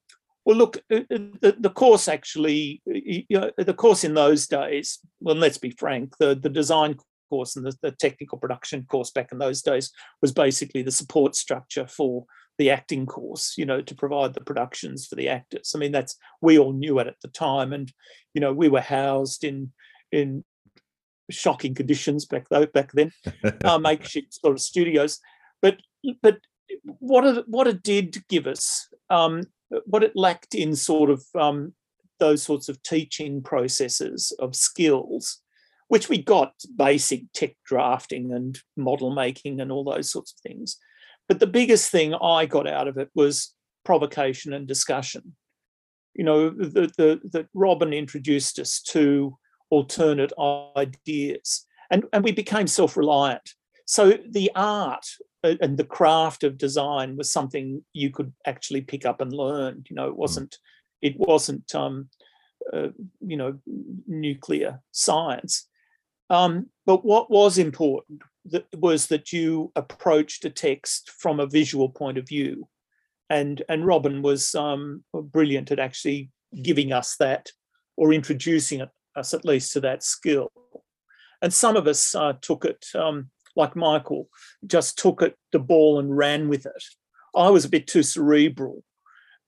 well, 0.45 0.57
look, 0.57 0.79
uh, 0.93 1.01
uh, 1.11 1.19
the, 1.41 1.57
the 1.59 1.71
course 1.71 2.09
actually, 2.09 2.83
you 2.87 3.25
know, 3.31 3.51
the 3.57 3.75
course 3.75 4.05
in 4.05 4.15
those 4.15 4.47
days, 4.47 4.99
well, 5.21 5.37
let's 5.37 5.59
be 5.59 5.71
frank, 5.71 6.17
the, 6.19 6.35
the 6.35 6.49
design 6.49 6.97
course 7.31 7.57
and 7.57 7.65
the, 7.65 7.75
the 7.83 7.93
technical 7.93 8.39
production 8.39 8.85
course 8.89 9.11
back 9.11 9.33
in 9.33 9.39
those 9.39 9.63
days 9.63 9.91
was 10.21 10.33
basically 10.33 10.83
the 10.83 10.91
support 10.91 11.35
structure 11.35 11.87
for 11.87 12.27
the 12.59 12.71
acting 12.71 13.07
course, 13.07 13.55
you 13.57 13.65
know, 13.65 13.81
to 13.81 13.95
provide 13.95 14.35
the 14.35 14.41
productions 14.41 15.07
for 15.07 15.17
the 15.17 15.29
actors. 15.29 15.73
I 15.75 15.79
mean, 15.79 15.93
that's 15.93 16.17
we 16.41 16.59
all 16.59 16.73
knew 16.73 16.99
it 16.99 17.07
at 17.07 17.21
the 17.23 17.29
time, 17.29 17.73
and 17.73 17.93
you 18.35 18.41
know, 18.41 18.53
we 18.53 18.69
were 18.69 18.81
housed 18.81 19.45
in 19.45 19.73
in 20.11 20.45
shocking 21.31 21.75
conditions 21.75 22.27
back 22.27 22.49
though 22.51 22.67
back 22.67 22.93
then, 22.93 23.11
uh, 23.65 23.79
makeshift 23.79 24.35
sort 24.35 24.55
of 24.55 24.61
studios. 24.61 25.19
But 25.61 25.79
but 26.23 26.39
what 26.99 27.25
it, 27.25 27.49
what 27.49 27.67
it 27.67 27.83
did 27.83 28.23
give 28.29 28.47
us 28.47 28.89
um, 29.11 29.45
what 29.85 30.03
it 30.03 30.13
lacked 30.15 30.55
in 30.55 30.77
sort 30.77 31.11
of 31.11 31.25
um, 31.39 31.75
those 32.19 32.43
sorts 32.43 32.69
of 32.69 32.83
teaching 32.83 33.43
processes 33.43 34.33
of 34.39 34.55
skills, 34.55 35.41
which 35.89 36.09
we 36.09 36.23
got 36.23 36.53
basic 36.77 37.25
tech 37.33 37.55
drafting 37.65 38.33
and 38.33 38.61
model 38.77 39.15
making 39.15 39.61
and 39.61 39.73
all 39.73 39.85
those 39.85 40.11
sorts 40.11 40.33
of 40.33 40.39
things. 40.41 40.79
But 41.33 41.41
the 41.41 41.47
biggest 41.47 41.91
thing 41.91 42.13
I 42.13 42.45
got 42.45 42.67
out 42.67 42.89
of 42.89 42.99
it 42.99 43.09
was 43.15 43.55
provocation 43.87 44.53
and 44.53 44.69
discussion. 44.69 45.35
You 46.13 46.25
know, 46.25 46.51
that 46.51 47.47
Robin 47.55 47.95
introduced 47.95 48.59
us 48.59 48.83
to 48.89 49.39
alternate 49.71 50.35
ideas 50.77 51.65
and, 51.91 52.05
and 52.13 52.23
we 52.23 52.33
became 52.33 52.67
self 52.67 52.99
reliant. 52.99 53.49
So 53.87 54.19
the 54.29 54.51
art 54.55 55.07
uh, 55.43 55.55
and 55.63 55.79
the 55.79 55.85
craft 55.85 56.45
of 56.45 56.59
design 56.59 57.17
was 57.17 57.33
something 57.33 57.83
you 57.95 58.11
could 58.11 58.35
actually 58.47 58.83
pick 58.83 59.07
up 59.07 59.23
and 59.23 59.33
learn. 59.33 59.85
You 59.89 59.97
know, 59.97 60.09
it 60.09 60.17
wasn't 60.17 60.59
it 61.01 61.19
wasn't 61.19 61.75
um, 61.75 62.11
uh, 62.75 62.89
you 63.23 63.39
know 63.39 63.59
nuclear 64.07 64.83
science. 64.91 65.67
Um, 66.29 66.67
but 66.85 67.07
what 67.07 67.31
was 67.31 67.57
important 67.57 68.21
that 68.47 68.67
was 68.75 69.07
that 69.07 69.33
you 69.33 69.73
approached 69.77 70.45
a 70.45 70.51
text 70.51 71.11
from 71.11 71.41
a 71.41 71.47
visual 71.47 71.89
point 71.89 72.19
of 72.19 72.27
view, 72.27 72.69
and 73.31 73.63
and 73.69 73.87
Robin 73.87 74.23
was 74.23 74.55
um, 74.55 75.05
brilliant 75.13 75.71
at 75.71 75.79
actually 75.79 76.31
giving 76.63 76.93
us 76.93 77.17
that 77.17 77.51
or 77.97 78.13
introducing 78.13 78.83
us 79.17 79.35
at 79.35 79.45
least 79.45 79.73
to 79.73 79.81
that 79.81 80.03
skill. 80.03 80.51
And 81.41 81.53
some 81.53 81.77
of 81.77 81.87
us 81.87 82.15
uh, 82.15 82.35
took 82.41 82.65
it, 82.65 82.87
um, 82.95 83.31
like 83.57 83.75
Michael, 83.75 84.29
just 84.67 84.99
took 84.99 85.23
it 85.23 85.37
the 85.51 85.59
ball 85.59 85.99
and 85.99 86.17
ran 86.17 86.49
with 86.49 86.67
it. 86.67 86.85
I 87.35 87.51
was 87.51 87.65
a 87.65 87.71
bit 87.71 87.87
too 87.87 88.03
cerebral. 88.03 88.85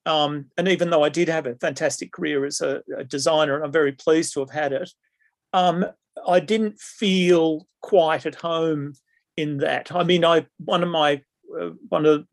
Um, 0.07 0.47
and 0.59 0.68
even 0.68 0.90
though 0.90 1.03
I 1.03 1.09
did 1.09 1.28
have 1.28 1.47
a 1.47 1.55
fantastic 1.55 2.12
career 2.12 2.45
as 2.45 2.61
a, 2.61 2.82
a 2.99 3.05
designer, 3.05 3.57
and 3.57 3.64
I'm 3.64 3.72
very 3.72 3.92
pleased 3.92 4.34
to 4.34 4.40
have 4.40 4.51
had 4.51 4.72
it, 4.72 4.90
um, 5.53 5.86
I 6.27 6.41
didn't 6.41 6.81
feel 6.81 7.66
quite 7.83 8.27
at 8.27 8.35
home 8.37 8.95
in 9.37 9.59
that. 9.59 9.93
I 9.93 10.05
mean, 10.05 10.25
I 10.25 10.47
one 10.59 10.83
of 10.83 10.89
my 10.89 11.22
uh, 11.61 11.70
one 11.89 12.07
of 12.07 12.27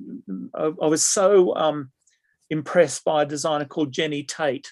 uh, 0.54 0.72
I 0.82 0.88
was 0.88 1.04
so 1.04 1.56
um, 1.56 1.92
impressed 2.50 3.04
by 3.04 3.24
a 3.24 3.26
designer 3.26 3.66
called 3.66 3.92
Jenny 3.92 4.24
Tate, 4.24 4.72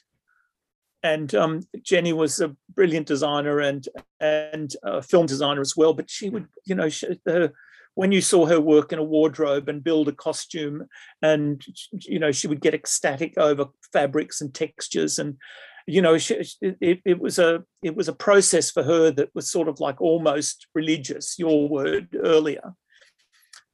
and 1.03 1.33
um, 1.35 1.61
Jenny 1.81 2.13
was 2.13 2.39
a 2.39 2.55
brilliant 2.73 3.07
designer 3.07 3.59
and 3.59 3.87
and 4.19 4.73
a 4.83 5.01
film 5.01 5.25
designer 5.25 5.61
as 5.61 5.75
well. 5.75 5.93
But 5.93 6.09
she 6.09 6.29
would, 6.29 6.47
you 6.65 6.75
know, 6.75 6.89
she, 6.89 7.19
the, 7.25 7.53
when 7.95 8.11
you 8.11 8.21
saw 8.21 8.45
her 8.45 8.61
work 8.61 8.93
in 8.93 8.99
a 8.99 9.03
wardrobe 9.03 9.67
and 9.67 9.83
build 9.83 10.07
a 10.07 10.13
costume, 10.13 10.87
and 11.21 11.63
you 11.91 12.19
know, 12.19 12.31
she 12.31 12.47
would 12.47 12.61
get 12.61 12.73
ecstatic 12.73 13.37
over 13.37 13.65
fabrics 13.91 14.41
and 14.41 14.53
textures 14.53 15.19
and 15.19 15.37
you 15.89 16.01
know 16.01 16.17
she, 16.17 16.35
it, 16.61 17.01
it 17.03 17.19
was 17.19 17.39
a 17.39 17.63
it 17.81 17.95
was 17.95 18.07
a 18.07 18.13
process 18.13 18.69
for 18.69 18.83
her 18.83 19.11
that 19.11 19.29
was 19.33 19.51
sort 19.51 19.67
of 19.67 19.79
like 19.79 19.99
almost 19.99 20.67
religious 20.75 21.37
your 21.37 21.67
word 21.67 22.15
earlier. 22.23 22.73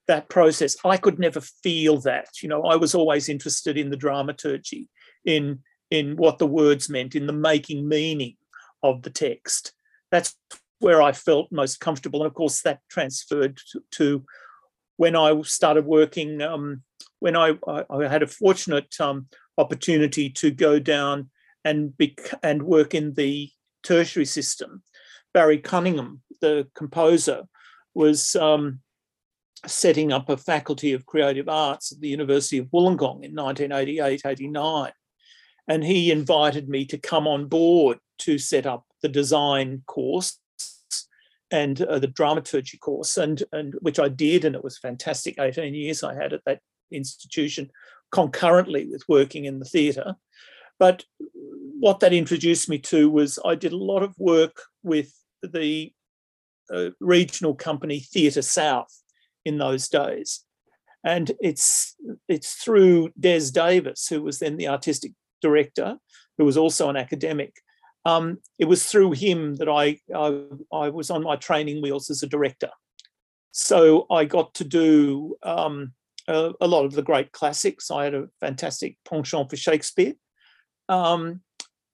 That 0.08 0.30
process 0.30 0.76
i 0.86 0.98
could 0.98 1.20
never 1.20 1.42
feel 1.42 2.00
that 2.02 2.28
you 2.42 2.50
know 2.50 2.64
i 2.64 2.76
was 2.76 2.94
always 2.94 3.28
interested 3.28 3.76
in 3.78 3.90
the 3.90 3.98
dramaturgy 3.98 4.88
in 5.26 5.60
in 5.92 6.16
what 6.16 6.38
the 6.38 6.48
words 6.48 6.90
meant 6.90 7.16
in 7.16 7.28
the 7.28 7.34
making 7.34 7.88
meaning 7.88 8.36
of 8.84 9.02
the 9.02 9.10
text. 9.10 9.74
That's 10.12 10.36
where 10.80 11.02
i 11.02 11.12
felt 11.12 11.52
most 11.52 11.80
comfortable 11.80 12.22
and 12.22 12.28
of 12.28 12.36
course 12.36 12.62
that 12.62 12.80
transferred 12.90 13.58
to, 13.72 13.82
to 13.92 14.26
when 14.98 15.16
i 15.16 15.42
started 15.42 15.86
working 15.86 16.42
um, 16.42 16.84
when 17.20 17.36
I, 17.36 17.54
I, 17.68 17.84
I 17.90 18.08
had 18.08 18.22
a 18.24 18.28
fortunate 18.28 18.94
um, 19.00 19.28
opportunity 19.58 20.30
to 20.30 20.52
go 20.52 20.80
down 20.80 21.30
and 21.66 21.98
be, 21.98 22.16
and 22.42 22.64
work 22.64 22.94
in 22.94 23.14
the 23.16 23.50
tertiary 23.84 24.26
system. 24.26 24.84
Barry 25.34 25.60
Conyngham, 25.60 26.20
the 26.40 26.68
composer, 26.76 27.44
was 27.94 28.36
um, 28.36 28.80
setting 29.66 30.14
up 30.14 30.30
a 30.30 30.38
faculty 30.38 30.94
of 30.94 31.06
creative 31.06 31.50
arts 31.50 31.92
at 31.92 32.00
the 32.00 32.08
University 32.08 32.60
of 32.60 32.68
Wollongong 32.68 33.24
in 33.24 33.34
1988-89. 33.34 34.92
And 35.68 35.84
he 35.84 36.12
invited 36.12 36.70
me 36.70 36.86
to 36.86 36.98
come 36.98 37.28
on 37.28 37.48
board 37.48 37.98
to 38.20 38.38
set 38.38 38.66
up 38.66 38.86
the 39.02 39.10
design 39.10 39.82
course 39.88 40.40
and 41.52 41.82
uh, 41.82 42.00
the 42.00 42.08
dramaturgy 42.08 42.78
course, 42.78 43.18
and, 43.18 43.44
and 43.52 43.76
which 43.82 44.00
I 44.00 44.10
did, 44.10 44.46
and 44.46 44.56
it 44.56 44.64
was 44.64 44.78
fantastic 44.78 45.40
18 45.40 45.74
years 45.74 46.04
I 46.04 46.16
had 46.16 46.34
at 46.34 46.42
that 46.46 46.60
institution 46.92 47.70
concurrently 48.12 48.88
with 48.90 49.04
working 49.08 49.46
in 49.46 49.60
the 49.60 49.66
theatre. 49.66 50.16
But 50.80 51.04
what 51.80 52.00
that 52.00 52.14
introduced 52.14 52.70
me 52.70 52.80
to 52.80 53.10
was 53.10 53.40
I 53.46 53.56
did 53.56 53.74
a 53.74 53.78
lot 53.78 54.04
of 54.04 54.14
work 54.18 54.62
with 54.84 55.14
the 55.42 55.94
uh, 56.74 56.90
regional 57.00 57.54
company 57.54 58.00
Theatre 58.00 58.42
South 58.42 58.92
in 59.46 59.58
those 59.58 59.88
days. 59.88 60.44
And 61.04 61.32
it's 61.40 61.96
it's 62.28 62.54
through 62.54 63.12
Des 63.20 63.52
Davis, 63.52 64.08
who 64.08 64.24
was 64.24 64.40
then 64.40 64.58
the 64.58 64.68
artistic 64.68 65.12
director, 65.42 65.98
who 66.38 66.46
was 66.46 66.58
also 66.58 66.90
an 66.90 66.98
academic. 66.98 67.54
Um, 68.06 68.40
it 68.60 68.66
was 68.66 68.86
through 68.86 69.12
him 69.14 69.56
that 69.56 69.70
I, 69.70 70.00
I, 70.16 70.42
I 70.72 70.90
was 70.90 71.10
on 71.10 71.24
my 71.24 71.36
training 71.36 71.82
wheels 71.82 72.10
as 72.10 72.22
a 72.24 72.28
director. 72.28 72.70
So 73.52 74.06
I 74.12 74.26
got 74.26 74.54
to 74.56 74.64
do 74.64 75.38
um, 75.44 75.94
a, 76.28 76.52
a, 76.62 76.68
lot 76.68 76.86
of 76.86 76.94
the 76.94 77.02
great 77.02 77.32
classics. 77.32 77.90
I 77.90 78.04
had 78.04 78.14
a 78.14 78.28
fantastic 78.40 78.98
penchant 79.10 79.50
for 79.50 79.56
Shakespeare. 79.56 80.14
Um, 80.90 81.42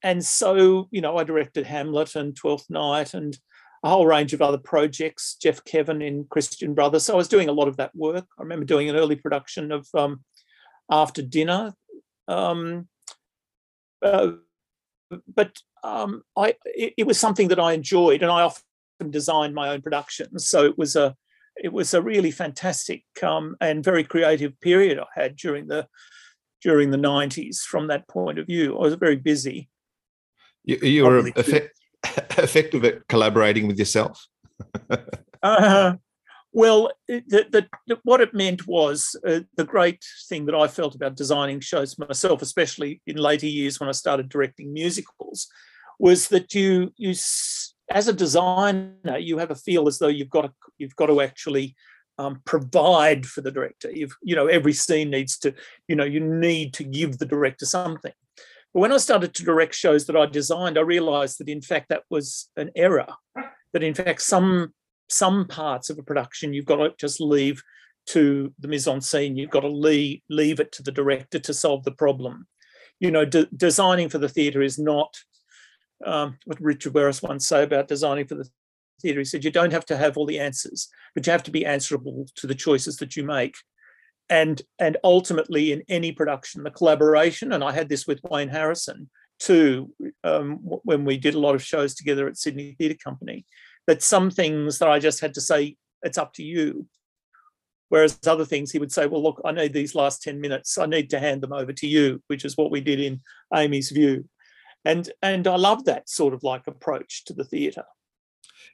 and 0.04 0.24
so, 0.24 0.88
you 0.92 1.02
know, 1.02 1.18
I 1.18 1.24
directed 1.24 1.66
Hamlet 1.66 2.16
and 2.16 2.36
Twelfth 2.36 2.70
Night 2.70 3.14
and 3.14 3.38
a 3.84 3.90
whole 3.90 4.06
range 4.06 4.34
of 4.34 4.42
other 4.42 4.58
projects, 4.58 5.36
Jeff 5.42 5.64
Kevin 5.64 6.02
in 6.02 6.26
Christian 6.30 6.74
Brothers. 6.74 7.06
So 7.06 7.14
I 7.14 7.18
was 7.18 7.28
doing 7.28 7.50
a 7.50 7.54
lot 7.54 7.68
of 7.68 7.78
that 7.78 7.96
work. 7.96 8.26
I 8.38 8.44
remember 8.44 8.66
doing 8.66 8.90
an 8.90 8.96
early 8.96 9.16
production 9.16 9.72
of 9.72 9.88
um, 9.96 10.24
After 10.90 11.22
Dinner. 11.22 11.74
Um, 12.28 12.88
uh, 14.02 14.34
but 15.34 15.58
um, 15.84 16.24
I, 16.38 16.56
it, 16.66 16.94
it, 16.98 17.08
was 17.08 17.20
something 17.20 17.48
that 17.50 17.60
I 17.60 17.74
enjoyed, 17.74 18.22
and 18.22 18.32
I 18.32 18.42
often 18.44 19.10
designed 19.10 19.56
my 19.56 19.70
own 19.70 19.82
productions. 19.82 20.48
So 20.48 20.64
it 20.64 20.78
was 20.78 20.96
a, 20.96 21.16
it 21.58 21.74
was 21.74 21.94
a 21.94 22.02
really 22.02 22.32
fantastic 22.32 23.04
um, 23.24 23.56
and 23.60 23.84
very 23.84 24.04
creative 24.04 24.60
period 24.62 25.00
I 25.00 25.06
had 25.20 25.36
during 25.36 25.68
the 25.68 25.88
during 26.62 26.92
the 26.92 26.98
90s 26.98 27.60
from 27.60 27.88
that 27.88 28.08
point 28.08 28.40
of 28.40 28.48
view. 28.48 28.78
I 28.78 28.82
was 28.82 28.94
very 28.96 29.16
busy. 29.16 29.70
You, 30.64 30.78
you 30.78 31.04
were 31.04 31.28
effect, 31.36 31.80
effective 32.04 32.86
at 32.86 33.08
collaborating 33.08 33.68
with 33.68 33.80
yourself. 33.80 34.28
uh, 35.44 35.94
well, 36.54 36.92
the, 37.08 37.24
the, 37.28 37.68
the, 37.88 38.00
what 38.04 38.22
it 38.22 38.34
meant 38.34 38.68
was 38.68 39.16
uh, 39.26 39.40
the 39.56 39.64
great 39.64 40.04
thing 40.28 40.46
that 40.46 40.56
I 40.56 40.68
felt 40.68 40.96
about 40.96 41.16
designing 41.16 41.62
shows 41.62 41.98
myself, 41.98 42.42
especially 42.42 43.02
in 43.08 43.16
later 43.16 43.48
years 43.48 43.80
when 43.80 43.90
I 43.90 43.94
started 43.94 44.30
directing 44.30 44.74
musicals, 44.74 45.48
was 45.98 46.28
that 46.30 46.54
you 46.54 46.92
you 46.98 47.12
as 47.92 48.08
a 48.08 48.14
designer 48.14 49.18
you 49.20 49.38
have 49.38 49.52
a 49.52 49.56
feel 49.56 49.88
as 49.88 50.00
though 50.00 50.08
you've 50.08 50.30
got 50.30 50.42
to 50.42 50.52
you've 50.78 50.96
got 50.96 51.06
to 51.08 51.22
actually 51.22 51.76
um, 52.22 52.42
provide 52.46 53.26
for 53.26 53.42
the 53.42 53.52
director. 53.52 53.90
You've, 53.92 54.16
you 54.22 54.36
know, 54.36 54.46
every 54.46 54.74
scene 54.74 55.10
needs 55.10 55.38
to, 55.40 55.54
you 55.88 55.96
know, 55.96 56.04
you 56.04 56.20
need 56.20 56.74
to 56.76 56.84
give 56.84 57.18
the 57.18 57.26
director 57.26 57.66
something. 57.66 58.14
But 58.74 58.80
when 58.80 58.92
I 58.92 58.98
started 58.98 59.34
to 59.34 59.44
direct 59.44 59.74
shows 59.74 60.06
that 60.06 60.16
I 60.16 60.28
designed, 60.28 60.78
I 60.78 60.82
realized 60.82 61.40
that 61.40 61.50
in 61.50 61.62
fact 61.62 61.90
that 61.90 62.04
was 62.12 62.50
an 62.56 62.70
error. 62.76 63.08
That 63.74 63.84
in 63.84 63.96
fact 63.96 64.22
some 64.22 64.74
some 65.10 65.48
parts 65.48 65.90
of 65.90 65.98
a 65.98 66.04
production 66.04 66.54
you've 66.54 66.66
got 66.66 66.78
to 66.78 66.94
just 66.98 67.20
leave 67.20 67.62
to 68.08 68.54
the 68.60 68.68
mise 68.68 68.88
en 68.88 69.02
scene. 69.02 69.36
You've 69.36 69.50
got 69.50 69.62
to 69.62 69.68
leave 69.68 70.22
leave 70.30 70.60
it 70.60 70.72
to 70.74 70.84
the 70.84 70.92
director 70.92 71.40
to 71.40 71.54
solve 71.54 71.84
the 71.84 71.92
problem. 71.92 72.48
You 73.00 73.12
know, 73.12 73.26
de- 73.26 73.50
designing 73.58 74.10
for 74.10 74.20
the 74.20 74.30
theatre 74.30 74.62
is 74.62 74.78
not 74.78 75.18
um, 76.06 76.38
what 76.46 76.62
Richard 76.62 76.94
Werris 76.94 77.24
once 77.24 77.48
say 77.48 77.64
about 77.64 77.88
designing 77.88 78.28
for 78.28 78.36
the 78.36 78.48
theatre. 79.02 79.20
He 79.20 79.26
said, 79.26 79.44
you 79.44 79.52
don't 79.52 79.74
have 79.74 79.86
to 79.88 79.98
have 79.98 80.18
all 80.18 80.26
the 80.26 80.40
answers, 80.40 80.88
but 81.14 81.26
you 81.26 81.32
have 81.32 81.44
to 81.44 81.52
be 81.52 81.66
answerable 81.66 82.28
to 82.36 82.48
the 82.48 82.56
choices 82.56 82.98
that 82.98 83.16
you 83.16 83.24
make. 83.24 83.56
And, 84.30 84.62
and 84.80 84.98
ultimately, 85.04 85.74
in 85.74 85.84
any 85.90 86.12
production, 86.12 86.64
the 86.64 86.72
collaboration, 86.72 87.52
and 87.52 87.64
I 87.64 87.74
had 87.74 87.90
this 87.90 88.08
with 88.08 88.22
Wayne 88.24 88.50
Harrison 88.50 89.10
too, 89.40 89.92
um, 90.24 90.60
when 90.62 91.04
we 91.04 91.18
did 91.18 91.34
a 91.34 91.40
lot 91.40 91.56
of 91.56 91.64
shows 91.64 91.96
together 91.96 92.28
at 92.28 92.38
Sydney 92.38 92.76
Theatre 92.78 92.98
Company, 93.04 93.46
that 93.88 94.04
some 94.04 94.30
things 94.30 94.80
that 94.80 94.90
I 94.90 95.00
just 95.00 95.20
had 95.20 95.34
to 95.34 95.42
say, 95.42 95.76
it's 96.04 96.18
up 96.18 96.34
to 96.36 96.44
you. 96.44 96.88
Whereas 97.90 98.20
other 98.26 98.46
things, 98.46 98.72
he 98.72 98.80
would 98.80 98.92
say, 98.92 99.06
well, 99.06 99.22
look, 99.22 99.42
I 99.44 99.52
need 99.52 99.74
these 99.74 99.96
last 99.96 100.22
10 100.22 100.40
minutes. 100.40 100.78
I 100.78 100.86
need 100.86 101.10
to 101.10 101.20
hand 101.20 101.42
them 101.42 101.52
over 101.52 101.74
to 101.74 101.88
you, 101.88 102.24
which 102.28 102.46
is 102.46 102.56
what 102.56 102.72
we 102.72 102.80
did 102.80 103.02
in 103.02 103.20
Amy's 103.54 103.90
View. 103.90 104.30
And, 104.86 105.12
and 105.22 105.46
I 105.48 105.58
love 105.58 105.86
that 105.86 106.10
sort 106.10 106.34
of 106.34 106.44
like 106.44 106.68
approach 106.68 107.26
to 107.26 107.34
the 107.34 107.44
theatre. 107.44 107.84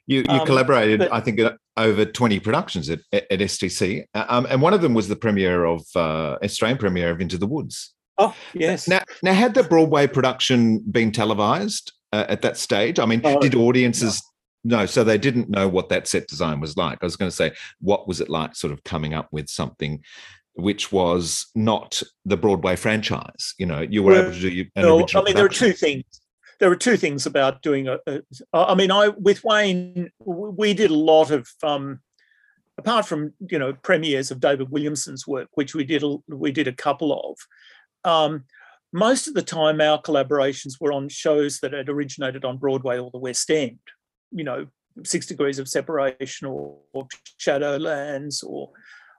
You, 0.06 0.20
you 0.20 0.40
um, 0.40 0.46
collaborated, 0.46 1.00
but, 1.00 1.12
I 1.12 1.20
think, 1.20 1.40
over 1.76 2.04
20 2.04 2.40
productions 2.40 2.88
at, 2.90 3.00
at 3.12 3.28
STC. 3.30 4.04
Uh, 4.14 4.24
um, 4.28 4.46
and 4.48 4.62
one 4.62 4.74
of 4.74 4.80
them 4.80 4.94
was 4.94 5.08
the 5.08 5.16
premiere 5.16 5.64
of, 5.64 5.82
uh, 5.94 6.36
Australian 6.42 6.78
premiere 6.78 7.10
of 7.10 7.20
Into 7.20 7.38
the 7.38 7.46
Woods. 7.46 7.94
Oh, 8.16 8.34
yes. 8.52 8.88
Now, 8.88 9.02
now 9.22 9.32
had 9.32 9.54
the 9.54 9.62
Broadway 9.62 10.06
production 10.06 10.80
been 10.80 11.12
televised 11.12 11.92
uh, 12.12 12.26
at 12.28 12.42
that 12.42 12.56
stage? 12.56 12.98
I 12.98 13.06
mean, 13.06 13.20
oh, 13.24 13.38
did 13.40 13.54
audiences 13.54 14.22
no. 14.64 14.78
no, 14.78 14.86
so 14.86 15.04
they 15.04 15.18
didn't 15.18 15.48
know 15.48 15.68
what 15.68 15.88
that 15.90 16.08
set 16.08 16.26
design 16.26 16.60
was 16.60 16.76
like. 16.76 16.98
I 17.00 17.06
was 17.06 17.16
going 17.16 17.30
to 17.30 17.36
say, 17.36 17.52
what 17.80 18.08
was 18.08 18.20
it 18.20 18.28
like 18.28 18.56
sort 18.56 18.72
of 18.72 18.82
coming 18.84 19.14
up 19.14 19.28
with 19.30 19.48
something 19.48 20.02
which 20.54 20.90
was 20.90 21.46
not 21.54 22.02
the 22.24 22.36
Broadway 22.36 22.76
franchise? 22.76 23.54
You 23.58 23.66
know, 23.66 23.80
you 23.80 24.02
were 24.02 24.12
well, 24.12 24.22
able 24.22 24.32
to 24.32 24.40
do 24.40 24.60
an 24.74 24.82
no, 24.82 24.98
original. 24.98 25.22
I 25.22 25.26
mean, 25.26 25.34
production. 25.34 25.36
there 25.36 25.44
are 25.46 25.72
two 25.72 25.72
things 25.72 26.04
there 26.58 26.70
are 26.70 26.76
two 26.76 26.96
things 26.96 27.26
about 27.26 27.62
doing 27.62 27.88
a, 27.88 27.98
a 28.06 28.22
I 28.52 28.74
mean, 28.74 28.90
I 28.90 29.08
with 29.08 29.44
Wayne, 29.44 30.10
we 30.18 30.74
did 30.74 30.90
a 30.90 30.94
lot 30.94 31.30
of 31.30 31.48
um, 31.62 32.00
apart 32.76 33.06
from 33.06 33.32
you 33.50 33.58
know 33.58 33.74
premieres 33.74 34.30
of 34.30 34.40
David 34.40 34.70
Williamson's 34.70 35.26
work, 35.26 35.48
which 35.54 35.74
we 35.74 35.84
did 35.84 36.02
a, 36.02 36.16
we 36.28 36.52
did 36.52 36.68
a 36.68 36.72
couple 36.72 37.12
of. 37.12 38.10
Um, 38.10 38.44
most 38.92 39.28
of 39.28 39.34
the 39.34 39.42
time, 39.42 39.80
our 39.80 40.00
collaborations 40.00 40.80
were 40.80 40.92
on 40.92 41.08
shows 41.08 41.60
that 41.60 41.74
had 41.74 41.88
originated 41.88 42.44
on 42.44 42.56
Broadway 42.56 42.98
or 42.98 43.10
the 43.10 43.18
West 43.18 43.50
End. 43.50 43.78
You 44.32 44.44
know, 44.44 44.66
Six 45.04 45.26
Degrees 45.26 45.58
of 45.58 45.68
Separation 45.68 46.46
or, 46.46 46.78
or 46.92 47.06
Shadowlands, 47.38 48.42
or 48.44 48.70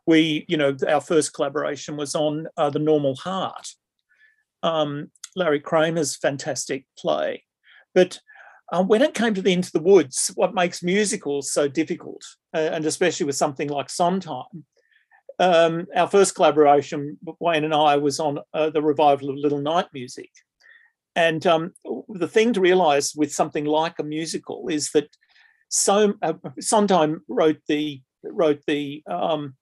we, 0.06 0.46
you 0.48 0.58
know, 0.58 0.76
our 0.88 1.02
first 1.02 1.34
collaboration 1.34 1.98
was 1.98 2.16
on 2.16 2.48
uh, 2.58 2.70
The 2.70 2.80
Normal 2.80 3.16
Heart, 3.16 3.68
um, 4.64 5.12
Larry 5.36 5.60
Kramer's 5.60 6.16
fantastic 6.16 6.86
play. 6.98 7.44
But 7.94 8.20
um, 8.72 8.88
when 8.88 9.02
it 9.02 9.14
came 9.14 9.34
to 9.34 9.42
the 9.42 9.54
Into 9.54 9.72
the 9.72 9.82
Woods, 9.82 10.32
what 10.36 10.54
makes 10.54 10.84
musicals 10.84 11.52
so 11.52 11.68
difficult, 11.68 12.22
uh, 12.54 12.70
and 12.72 12.86
especially 12.86 13.26
with 13.26 13.36
something 13.36 13.70
like 13.70 13.90
Sondheim, 13.90 14.66
um, 15.40 15.88
our 15.96 16.08
first 16.08 16.36
collaboration, 16.36 17.18
Wayne 17.40 17.64
and 17.64 17.74
I, 17.74 17.96
was 17.98 18.20
on 18.20 18.40
uh, 18.54 18.70
the 18.70 18.82
revival 18.82 19.30
of 19.30 19.38
Little 19.38 19.62
Night 19.62 19.88
Music. 19.94 20.30
And 21.16 21.46
um, 21.48 21.74
the 22.10 22.28
thing 22.28 22.54
to 22.54 22.62
realize 22.62 23.16
with 23.16 23.34
something 23.34 23.66
like 23.66 23.98
a 24.00 24.04
musical 24.04 24.68
is 24.70 24.92
that 24.92 25.10
so 25.70 26.14
uh, 26.22 26.34
Sondheim 26.60 27.22
wrote 27.28 27.62
the 27.68 28.02
wrote 28.24 28.62
the 28.68 29.04
um, 29.08 29.56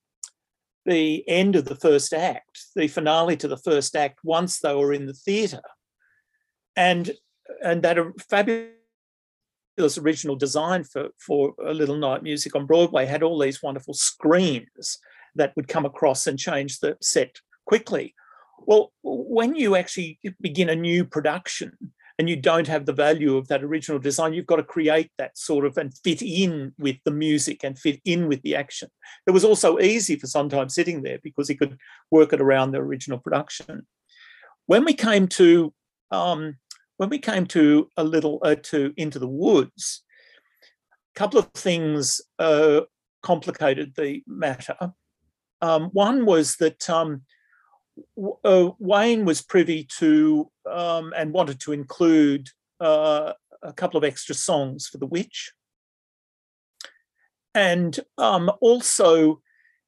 the 0.87 1.27
end 1.27 1.55
of 1.55 1.65
the 1.65 1.75
first 1.75 2.13
act, 2.13 2.65
the 2.75 2.87
finale 2.87 3.35
to 3.37 3.47
the 3.47 3.57
first 3.57 3.95
act, 3.95 4.19
once 4.23 4.59
they 4.59 4.73
were 4.73 4.93
in 4.93 5.05
the 5.05 5.13
theatre, 5.13 5.61
and 6.75 7.11
and 7.63 7.83
that 7.83 7.97
fabulous 8.29 8.71
original 9.99 10.35
design 10.35 10.83
for 10.83 11.09
for 11.19 11.53
a 11.63 11.73
Little 11.73 11.97
Night 11.97 12.23
Music 12.23 12.55
on 12.55 12.65
Broadway 12.65 13.05
had 13.05 13.21
all 13.21 13.37
these 13.37 13.61
wonderful 13.61 13.93
screens 13.93 14.97
that 15.35 15.55
would 15.55 15.67
come 15.67 15.85
across 15.85 16.25
and 16.25 16.39
change 16.39 16.79
the 16.79 16.97
set 17.01 17.41
quickly. 17.65 18.15
Well, 18.65 18.91
when 19.03 19.55
you 19.55 19.75
actually 19.75 20.19
begin 20.41 20.69
a 20.69 20.75
new 20.75 21.05
production 21.05 21.77
and 22.19 22.29
you 22.29 22.35
don't 22.35 22.67
have 22.67 22.85
the 22.85 22.93
value 22.93 23.37
of 23.37 23.47
that 23.47 23.63
original 23.63 23.99
design, 23.99 24.33
you've 24.33 24.47
got 24.47 24.55
to 24.55 24.63
create 24.63 25.11
that 25.17 25.37
sort 25.37 25.65
of 25.65 25.77
and 25.77 25.93
fit 26.03 26.21
in 26.21 26.73
with 26.79 26.97
the 27.05 27.11
music 27.11 27.63
and 27.63 27.77
fit 27.77 28.01
in 28.05 28.27
with 28.27 28.41
the 28.41 28.55
action. 28.55 28.89
It 29.27 29.31
was 29.31 29.45
also 29.45 29.79
easy 29.79 30.15
for 30.15 30.25
Sondheim 30.25 30.69
sitting 30.69 31.03
there 31.03 31.19
because 31.21 31.47
he 31.47 31.55
could 31.55 31.77
work 32.09 32.33
it 32.33 32.41
around 32.41 32.71
the 32.71 32.79
original 32.79 33.19
production. 33.19 33.85
When 34.65 34.83
we 34.83 34.93
came 34.93 35.27
to 35.29 35.73
um, 36.09 36.57
when 36.97 37.09
we 37.09 37.19
came 37.19 37.45
to 37.47 37.89
a 37.97 38.03
little 38.03 38.39
uh, 38.41 38.55
to 38.63 38.93
into 38.97 39.19
the 39.19 39.27
woods, 39.27 40.03
a 41.15 41.19
couple 41.19 41.39
of 41.39 41.51
things 41.53 42.21
uh, 42.39 42.81
complicated 43.21 43.93
the 43.95 44.23
matter. 44.25 44.93
Um, 45.61 45.89
one 45.91 46.25
was 46.25 46.55
that 46.57 46.89
um, 46.89 47.23
uh, 48.43 48.69
Wayne 48.79 49.25
was 49.25 49.41
privy 49.41 49.87
to 49.97 50.49
um, 50.69 51.13
and 51.15 51.33
wanted 51.33 51.59
to 51.61 51.71
include 51.71 52.49
uh, 52.79 53.33
a 53.61 53.73
couple 53.73 53.97
of 53.97 54.03
extra 54.03 54.35
songs 54.35 54.87
for 54.87 54.97
The 54.97 55.05
Witch. 55.07 55.51
And 57.53 57.99
um, 58.17 58.51
also, 58.61 59.41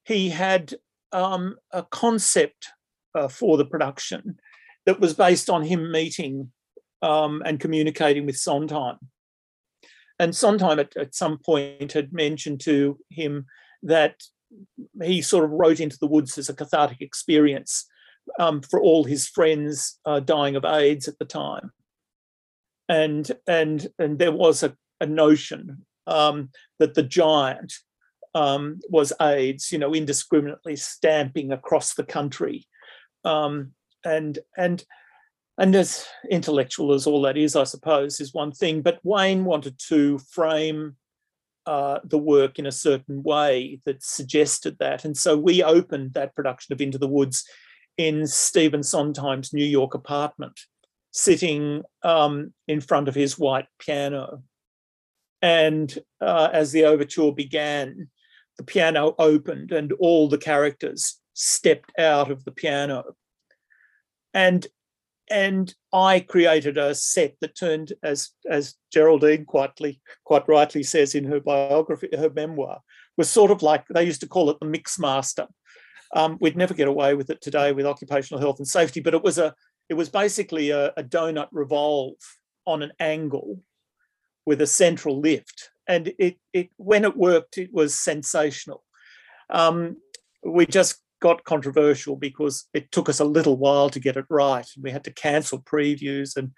he 0.04 0.28
had 0.30 0.74
um, 1.12 1.56
a 1.72 1.82
concept 1.84 2.68
uh, 3.14 3.28
for 3.28 3.56
the 3.56 3.64
production 3.64 4.38
that 4.86 5.00
was 5.00 5.14
based 5.14 5.50
on 5.50 5.62
him 5.62 5.92
meeting 5.92 6.52
um, 7.02 7.42
and 7.44 7.60
communicating 7.60 8.26
with 8.26 8.36
Sondheim. 8.36 8.98
And 10.18 10.34
Sondheim 10.34 10.78
at, 10.78 10.96
at 10.96 11.14
some 11.14 11.38
point 11.38 11.92
had 11.92 12.12
mentioned 12.12 12.60
to 12.62 12.98
him 13.08 13.46
that 13.82 14.22
he 15.02 15.22
sort 15.22 15.44
of 15.44 15.50
wrote 15.50 15.80
into 15.80 15.96
the 15.98 16.06
woods 16.06 16.36
as 16.38 16.48
a 16.48 16.54
cathartic 16.54 17.00
experience 17.00 17.86
um, 18.38 18.60
for 18.62 18.80
all 18.80 19.04
his 19.04 19.28
friends 19.28 19.98
uh, 20.04 20.20
dying 20.20 20.56
of 20.56 20.64
AIDS 20.64 21.08
at 21.08 21.18
the 21.18 21.24
time, 21.24 21.72
and 22.88 23.30
and 23.46 23.88
and 23.98 24.18
there 24.18 24.32
was 24.32 24.62
a, 24.62 24.76
a 25.00 25.06
notion 25.06 25.84
um, 26.06 26.50
that 26.78 26.94
the 26.94 27.02
giant 27.02 27.72
um, 28.34 28.80
was 28.88 29.12
AIDS, 29.20 29.72
you 29.72 29.78
know, 29.78 29.94
indiscriminately 29.94 30.76
stamping 30.76 31.52
across 31.52 31.94
the 31.94 32.04
country, 32.04 32.66
um, 33.24 33.72
and 34.04 34.38
and 34.56 34.84
and 35.58 35.74
as 35.74 36.06
intellectual 36.30 36.94
as 36.94 37.06
all 37.06 37.22
that 37.22 37.36
is, 37.36 37.54
I 37.54 37.64
suppose, 37.64 38.20
is 38.20 38.32
one 38.32 38.52
thing. 38.52 38.80
But 38.80 39.00
Wayne 39.02 39.44
wanted 39.44 39.78
to 39.88 40.18
frame 40.18 40.96
uh, 41.66 42.00
the 42.04 42.18
work 42.18 42.58
in 42.58 42.66
a 42.66 42.72
certain 42.72 43.22
way 43.22 43.80
that 43.84 44.02
suggested 44.02 44.76
that. 44.80 45.04
And 45.04 45.16
so 45.16 45.36
we 45.36 45.62
opened 45.62 46.14
that 46.14 46.34
production 46.34 46.72
of 46.72 46.80
Into 46.80 46.98
the 46.98 47.06
Woods 47.06 47.44
in 48.00 48.26
Stephen 48.26 48.82
Sondheim's 48.82 49.52
New 49.52 49.64
York 49.64 49.92
apartment, 49.92 50.58
sitting 51.10 51.82
um, 52.02 52.54
in 52.66 52.80
front 52.80 53.08
of 53.08 53.14
his 53.14 53.38
white 53.38 53.66
piano. 53.78 54.42
And 55.42 55.98
uh, 56.18 56.48
as 56.50 56.72
the 56.72 56.86
overture 56.86 57.30
began, 57.30 58.08
the 58.56 58.64
piano 58.64 59.14
opened 59.18 59.70
and 59.70 59.92
all 60.00 60.30
the 60.30 60.38
characters 60.38 61.20
stepped 61.34 61.92
out 61.98 62.30
of 62.30 62.46
the 62.46 62.52
piano. 62.52 63.04
And 64.32 64.66
and 65.30 65.72
I 65.92 66.20
created 66.20 66.78
a 66.78 66.94
set 66.94 67.36
that 67.42 67.54
turned, 67.54 67.92
as 68.02 68.30
as 68.48 68.76
Geraldine 68.90 69.44
quietly, 69.44 70.00
quite 70.24 70.48
rightly 70.48 70.82
says 70.82 71.14
in 71.14 71.24
her 71.24 71.40
biography, 71.40 72.08
her 72.16 72.30
memoir, 72.30 72.80
was 73.18 73.28
sort 73.28 73.50
of 73.50 73.62
like 73.62 73.84
they 73.88 74.04
used 74.04 74.22
to 74.22 74.28
call 74.28 74.48
it 74.48 74.56
the 74.58 74.66
mix 74.66 74.98
master. 74.98 75.46
Um, 76.14 76.38
we'd 76.40 76.56
never 76.56 76.74
get 76.74 76.88
away 76.88 77.14
with 77.14 77.30
it 77.30 77.40
today 77.40 77.72
with 77.72 77.86
occupational 77.86 78.40
health 78.40 78.58
and 78.58 78.66
safety, 78.66 79.00
but 79.00 79.14
it 79.14 79.22
was 79.22 79.38
a 79.38 79.54
it 79.88 79.94
was 79.94 80.08
basically 80.08 80.70
a, 80.70 80.88
a 80.96 81.02
donut 81.02 81.48
revolve 81.52 82.14
on 82.66 82.82
an 82.82 82.92
angle 83.00 83.60
with 84.46 84.60
a 84.60 84.66
central 84.66 85.20
lift, 85.20 85.70
and 85.86 86.12
it 86.18 86.36
it 86.52 86.70
when 86.76 87.04
it 87.04 87.16
worked, 87.16 87.58
it 87.58 87.72
was 87.72 87.94
sensational. 87.94 88.84
Um, 89.50 89.96
we 90.44 90.66
just 90.66 91.00
got 91.20 91.44
controversial 91.44 92.16
because 92.16 92.66
it 92.72 92.90
took 92.90 93.08
us 93.08 93.20
a 93.20 93.24
little 93.24 93.56
while 93.56 93.90
to 93.90 94.00
get 94.00 94.16
it 94.16 94.24
right. 94.28 94.66
And 94.74 94.82
we 94.82 94.90
had 94.90 95.04
to 95.04 95.12
cancel 95.12 95.58
previews 95.58 96.36
and, 96.36 96.52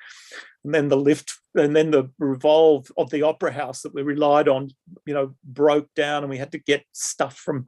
and 0.64 0.74
then 0.74 0.88
the 0.88 0.96
lift 0.96 1.34
and 1.54 1.76
then 1.76 1.90
the 1.90 2.10
revolve 2.18 2.90
of 2.96 3.10
the 3.10 3.22
opera 3.22 3.52
house 3.52 3.82
that 3.82 3.94
we 3.94 4.02
relied 4.02 4.48
on, 4.48 4.70
you 5.04 5.14
know, 5.14 5.34
broke 5.44 5.92
down 5.94 6.22
and 6.22 6.30
we 6.30 6.38
had 6.38 6.52
to 6.52 6.58
get 6.58 6.84
stuff 6.92 7.36
from 7.36 7.66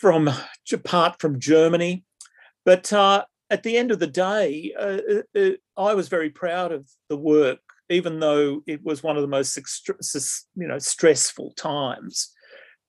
from 0.00 0.30
apart 0.72 1.20
from 1.20 1.38
Germany. 1.38 2.04
But 2.64 2.90
uh, 2.92 3.24
at 3.50 3.62
the 3.62 3.76
end 3.76 3.90
of 3.90 3.98
the 3.98 4.06
day, 4.06 4.72
uh, 4.78 4.98
uh, 5.12 5.38
uh 5.38 5.50
I 5.76 5.94
was 5.94 6.08
very 6.08 6.30
proud 6.30 6.72
of 6.72 6.88
the 7.08 7.18
work, 7.18 7.58
even 7.90 8.18
though 8.18 8.62
it 8.66 8.82
was 8.82 9.02
one 9.02 9.16
of 9.16 9.22
the 9.22 9.28
most 9.28 9.56
you 10.56 10.66
know 10.68 10.78
stressful 10.78 11.52
times. 11.56 12.32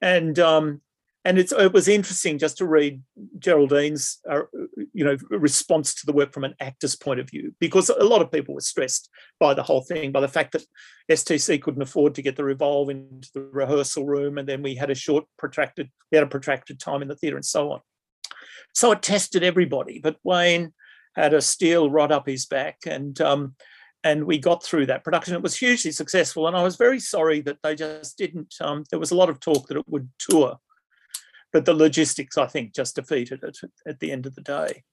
And 0.01 0.39
um, 0.39 0.81
and 1.23 1.37
it 1.37 1.73
was 1.73 1.87
interesting 1.87 2.39
just 2.39 2.57
to 2.57 2.65
read 2.65 3.01
Geraldine's 3.37 4.19
uh, 4.29 4.41
you 4.93 5.05
know 5.05 5.17
response 5.29 5.93
to 5.95 6.05
the 6.05 6.13
work 6.13 6.33
from 6.33 6.43
an 6.43 6.55
actor's 6.59 6.95
point 6.95 7.19
of 7.19 7.29
view 7.29 7.53
because 7.59 7.89
a 7.89 8.03
lot 8.03 8.21
of 8.21 8.31
people 8.31 8.55
were 8.55 8.61
stressed 8.61 9.09
by 9.39 9.53
the 9.53 9.63
whole 9.63 9.81
thing 9.81 10.11
by 10.11 10.21
the 10.21 10.27
fact 10.27 10.53
that 10.53 10.65
STC 11.09 11.61
couldn't 11.61 11.81
afford 11.81 12.15
to 12.15 12.21
get 12.21 12.35
the 12.35 12.43
revolve 12.43 12.89
into 12.89 13.29
the 13.33 13.41
rehearsal 13.41 14.05
room 14.05 14.37
and 14.37 14.47
then 14.47 14.61
we 14.61 14.75
had 14.75 14.89
a 14.89 14.95
short 14.95 15.25
protracted 15.37 15.89
we 16.11 16.17
had 16.17 16.25
a 16.25 16.29
protracted 16.29 16.79
time 16.79 17.01
in 17.01 17.07
the 17.07 17.15
theatre 17.15 17.37
and 17.37 17.45
so 17.45 17.71
on 17.71 17.81
so 18.73 18.91
it 18.91 19.01
tested 19.01 19.43
everybody 19.43 19.99
but 19.99 20.17
Wayne 20.23 20.73
had 21.15 21.33
a 21.33 21.41
steel 21.41 21.89
rod 21.89 22.11
up 22.11 22.27
his 22.27 22.45
back 22.45 22.79
and 22.85 23.19
um, 23.21 23.55
and 24.03 24.23
we 24.23 24.39
got 24.39 24.63
through 24.63 24.87
that 24.87 25.03
production. 25.03 25.35
It 25.35 25.43
was 25.43 25.55
hugely 25.55 25.91
successful, 25.91 26.47
and 26.47 26.57
I 26.57 26.63
was 26.63 26.75
very 26.75 26.99
sorry 26.99 27.39
that 27.41 27.59
they 27.61 27.75
just 27.75 28.17
didn't. 28.17 28.55
Um, 28.59 28.83
there 28.89 28.97
was 28.97 29.11
a 29.11 29.15
lot 29.15 29.29
of 29.29 29.39
talk 29.39 29.67
that 29.67 29.77
it 29.77 29.87
would 29.87 30.09
tour 30.17 30.57
but 31.51 31.65
the 31.65 31.73
logistics, 31.73 32.37
I 32.37 32.47
think, 32.47 32.73
just 32.73 32.95
defeated 32.95 33.43
it 33.43 33.57
at 33.85 33.99
the 33.99 34.11
end 34.11 34.25
of 34.25 34.35
the 34.35 34.41
day. 34.41 34.83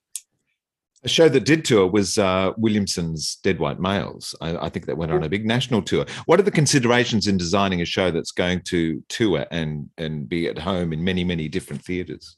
A 1.04 1.08
show 1.08 1.28
that 1.28 1.44
did 1.44 1.64
tour 1.64 1.86
was 1.86 2.18
uh, 2.18 2.52
Williamson's 2.56 3.36
Dead 3.36 3.60
White 3.60 3.78
Males. 3.78 4.34
I, 4.40 4.56
I, 4.56 4.68
think 4.68 4.86
that 4.86 4.96
went 4.96 5.12
on 5.12 5.22
a 5.22 5.28
big 5.28 5.46
national 5.46 5.80
tour. 5.82 6.04
What 6.26 6.40
are 6.40 6.42
the 6.42 6.50
considerations 6.50 7.28
in 7.28 7.36
designing 7.36 7.80
a 7.80 7.84
show 7.84 8.10
that's 8.10 8.32
going 8.32 8.62
to 8.62 9.04
tour 9.08 9.46
and 9.52 9.88
and 9.96 10.28
be 10.28 10.48
at 10.48 10.58
home 10.58 10.92
in 10.92 11.04
many 11.04 11.22
many 11.22 11.48
different 11.48 11.84
theatres? 11.84 12.36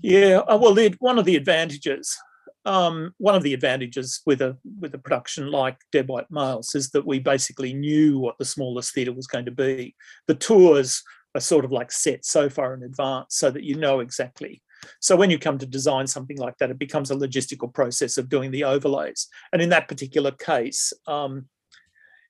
Yeah, 0.00 0.38
uh, 0.48 0.58
well, 0.60 0.76
one 0.98 1.20
of 1.20 1.24
the 1.24 1.36
advantages, 1.36 2.18
um, 2.64 3.14
one 3.18 3.36
of 3.36 3.44
the 3.44 3.54
advantages 3.54 4.22
with 4.26 4.42
a 4.42 4.58
with 4.80 4.92
a 4.94 4.98
production 4.98 5.48
like 5.48 5.76
Dead 5.92 6.08
White 6.08 6.32
Males 6.32 6.74
is 6.74 6.90
that 6.90 7.06
we 7.06 7.20
basically 7.20 7.72
knew 7.72 8.18
what 8.18 8.38
the 8.38 8.44
smallest 8.44 8.92
theatre 8.92 9.12
was 9.12 9.28
going 9.28 9.44
to 9.44 9.52
be. 9.52 9.94
The 10.26 10.34
tours 10.34 11.04
are 11.34 11.40
sort 11.40 11.64
of 11.64 11.72
like 11.72 11.90
set 11.90 12.24
so 12.24 12.48
far 12.48 12.74
in 12.74 12.82
advance 12.82 13.36
so 13.36 13.50
that 13.50 13.64
you 13.64 13.74
know 13.76 14.00
exactly. 14.00 14.62
So 15.00 15.16
when 15.16 15.30
you 15.30 15.38
come 15.38 15.58
to 15.58 15.66
design 15.66 16.06
something 16.06 16.38
like 16.38 16.58
that, 16.58 16.70
it 16.70 16.78
becomes 16.78 17.10
a 17.10 17.16
logistical 17.16 17.72
process 17.72 18.18
of 18.18 18.28
doing 18.28 18.50
the 18.50 18.64
overlays. 18.64 19.28
And 19.52 19.62
in 19.62 19.68
that 19.70 19.88
particular 19.88 20.32
case, 20.32 20.92
um, 21.06 21.46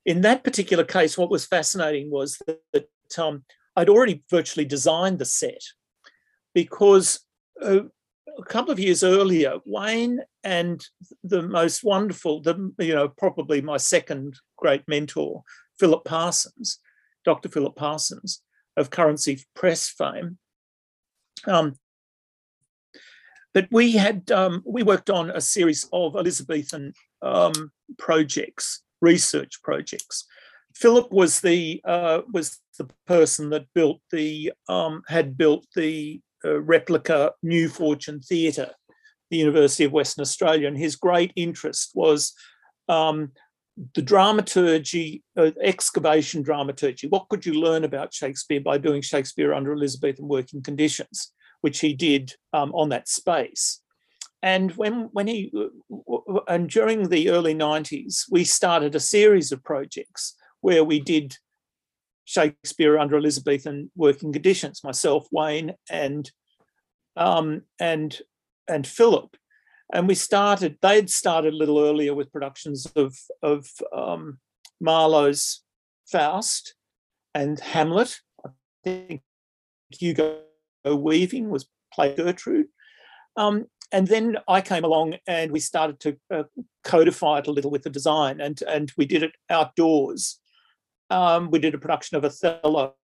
in 0.05 0.21
that 0.23 0.45
particular 0.45 0.85
case, 0.85 1.17
what 1.17 1.31
was 1.31 1.47
fascinating 1.47 2.11
was 2.11 2.41
that, 2.47 2.61
that 2.73 3.19
um, 3.19 3.45
I'd 3.77 3.89
already 3.89 4.23
virtually 4.31 4.67
designed 4.67 5.19
the 5.19 5.25
set 5.25 5.63
because 6.55 7.21
uh, 7.63 7.81
a 8.39 8.45
couple 8.45 8.73
of 8.73 8.81
years 8.81 9.03
earlier, 9.03 9.55
Wayne 9.65 10.21
and 10.45 10.85
the 11.23 11.43
most 11.43 11.85
wonderful, 11.85 12.41
the 12.43 12.73
you 12.79 12.95
know 12.95 13.09
probably 13.09 13.61
my 13.61 13.77
second 13.77 14.39
great 14.57 14.83
mentor, 14.89 15.43
Philip 15.79 16.05
Parsons, 16.05 16.79
Dr. 17.25 17.49
Philip 17.49 17.77
Parsons 17.77 18.43
of 18.77 18.91
Currency 18.91 19.45
Press 19.55 19.89
fame. 19.89 20.39
Um, 21.47 21.77
but 23.55 23.69
we 23.71 23.93
had 23.93 24.31
um, 24.31 24.63
we 24.65 24.83
worked 24.83 25.11
on 25.11 25.31
a 25.31 25.41
series 25.41 25.87
of 25.93 26.17
Elizabethan 26.17 26.95
um, 27.21 27.71
projects, 27.99 28.83
research 29.01 29.63
projects. 29.63 30.27
Philip 30.75 31.13
was 31.13 31.41
the 31.41 31.81
uh, 31.85 32.23
was 32.33 32.61
the 32.79 32.89
person 33.07 33.51
that 33.51 33.67
built 33.75 34.01
the 34.11 34.53
um, 34.69 35.03
had 35.09 35.37
built 35.37 35.67
the 35.77 36.21
uh, 36.45 36.61
replica 36.61 37.33
New 37.43 37.69
Fortune 37.69 38.21
Theatre, 38.21 38.71
the 39.31 39.37
University 39.37 39.85
of 39.85 39.93
Western 39.93 40.23
Australia, 40.23 40.67
and 40.67 40.79
his 40.79 40.97
great 40.97 41.33
interest 41.37 41.93
was 41.95 42.33
um, 42.89 43.33
the 43.95 44.03
dramaturgy, 44.03 45.23
uh, 45.37 45.51
excavation 45.63 46.43
dramaturgy. 46.43 47.09
What 47.09 47.29
could 47.29 47.47
you 47.47 47.55
learn 47.55 47.85
about 47.85 48.13
Shakespeare 48.13 48.61
by 48.61 48.79
doing 48.79 49.03
Shakespeare 49.03 49.55
under 49.55 49.73
Elizabethan 49.73 50.29
working 50.29 50.63
conditions, 50.63 51.33
which 51.63 51.81
he 51.81 51.95
did 51.95 52.35
um, 52.53 52.73
on 52.75 52.91
that 52.91 53.09
space. 53.09 53.81
And 54.43 54.73
when 54.73 55.09
when 55.13 55.29
he 55.29 55.53
uh, 55.57 56.41
and 56.49 56.69
during 56.69 57.09
the 57.09 57.31
early 57.31 57.55
90s, 57.55 58.25
we 58.31 58.45
started 58.45 58.95
a 58.95 59.01
series 59.01 59.53
of 59.53 59.65
projects 59.65 60.35
where 60.61 60.85
we 60.85 61.01
did 61.01 61.37
Shakespeare 62.25 62.99
under 62.99 63.17
Elizabethan 63.17 63.91
working 63.97 64.33
conditions, 64.33 64.83
myself, 64.85 65.27
Wayne, 65.31 65.75
and 65.89 66.31
um, 67.17 67.63
and 67.81 68.19
and 68.69 68.87
Philip. 68.87 69.37
And 69.93 70.09
we 70.09 70.15
started, 70.15 70.79
they'd 70.81 71.11
started 71.11 71.53
a 71.53 71.57
little 71.57 71.79
earlier 71.79 72.15
with 72.15 72.33
productions 72.33 72.87
of, 72.97 73.17
of 73.43 73.67
um, 73.95 74.39
Marlowe's 74.81 75.63
Faust 76.11 76.75
and 77.35 77.61
Hamlet. 77.61 78.21
I 78.45 78.51
think 78.83 79.23
Hugo 79.91 80.41
Weaving 80.85 81.51
was 81.51 81.67
played 81.93 82.17
Gertrude. 82.17 82.67
Um, 83.37 83.67
and 83.93 84.09
then 84.09 84.39
I 84.49 84.63
came 84.63 84.85
along 84.85 85.17
and 85.27 85.53
we 85.53 85.61
started 85.61 86.01
to 86.01 86.17
uh, 86.31 86.45
codify 86.83 87.39
it 87.39 87.47
a 87.47 87.53
little 87.53 87.71
with 87.71 87.83
the 87.83 87.91
design, 87.91 88.41
and 88.41 88.61
and 88.63 88.91
we 88.97 89.05
did 89.05 89.23
it 89.23 89.33
outdoors. 89.51 90.41
Um, 91.11 91.51
we 91.51 91.59
did 91.59 91.75
a 91.75 91.79
production 91.79 92.17
of 92.17 92.25
Othello 92.25 92.95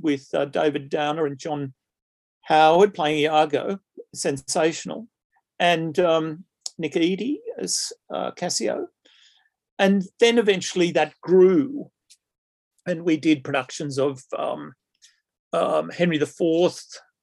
with 0.00 0.28
uh, 0.34 0.44
David 0.44 0.90
Downer 0.90 1.26
and 1.26 1.38
John 1.38 1.72
Howard 2.42 2.92
playing 2.92 3.20
Iago, 3.20 3.78
sensational, 4.14 5.08
and 5.58 5.98
um, 5.98 6.44
Nick 6.78 6.94
Eadie 6.94 7.40
as 7.58 7.92
uh, 8.12 8.30
Cassio. 8.32 8.88
And 9.78 10.04
then 10.20 10.38
eventually 10.38 10.90
that 10.92 11.14
grew, 11.20 11.90
and 12.86 13.04
we 13.04 13.16
did 13.16 13.44
productions 13.44 13.98
of 13.98 14.22
um, 14.36 14.72
um, 15.52 15.90
Henry 15.90 16.16
IV, 16.16 16.40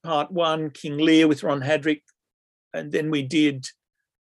Part 0.04 0.32
One, 0.32 0.70
King 0.70 0.98
Lear 0.98 1.28
with 1.28 1.44
Ron 1.44 1.62
Haddrick, 1.62 2.02
and 2.74 2.92
then 2.92 3.10
we 3.10 3.24
did 3.24 3.66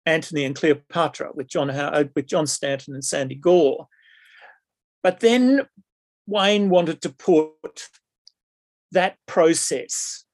Antony 0.07 0.45
and 0.45 0.55
Cleopatra 0.55 1.31
with 1.35 1.49
John 1.49 1.69
Howard, 1.69 2.07
uh, 2.07 2.11
with 2.15 2.27
John 2.27 2.47
Stanton 2.47 2.95
and 2.95 3.05
Sandy 3.05 3.35
Gore. 3.35 3.87
But 5.03 5.21
then 5.21 5.67
Wayne 6.27 6.69
wanted 6.69 7.03
to 7.03 7.11
put 7.11 7.89
that 8.93 9.17
process 9.27 10.25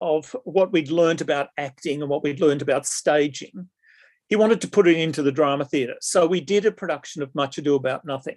of 0.00 0.34
what 0.44 0.72
we'd 0.72 0.90
learned 0.90 1.20
about 1.20 1.48
acting 1.58 2.00
and 2.00 2.10
what 2.10 2.22
we'd 2.22 2.40
learned 2.40 2.62
about 2.62 2.86
staging. 2.86 3.68
He 4.28 4.36
wanted 4.36 4.60
to 4.60 4.68
put 4.68 4.88
it 4.88 4.96
into 4.96 5.22
the 5.22 5.32
drama 5.32 5.64
theatre. 5.64 5.96
So 6.00 6.26
we 6.26 6.40
did 6.40 6.64
a 6.64 6.72
production 6.72 7.22
of 7.22 7.34
Much 7.34 7.58
Ado 7.58 7.74
About 7.74 8.04
Nothing. 8.04 8.36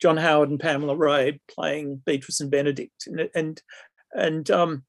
John 0.00 0.16
Howard 0.16 0.50
and 0.50 0.58
Pamela 0.58 0.96
Rabe 0.96 1.38
playing 1.48 2.02
Beatrice 2.04 2.40
and 2.40 2.50
Benedick. 2.50 2.90
And, 3.06 3.28
and, 3.34 3.62
and 4.12 4.50
um, 4.50 4.84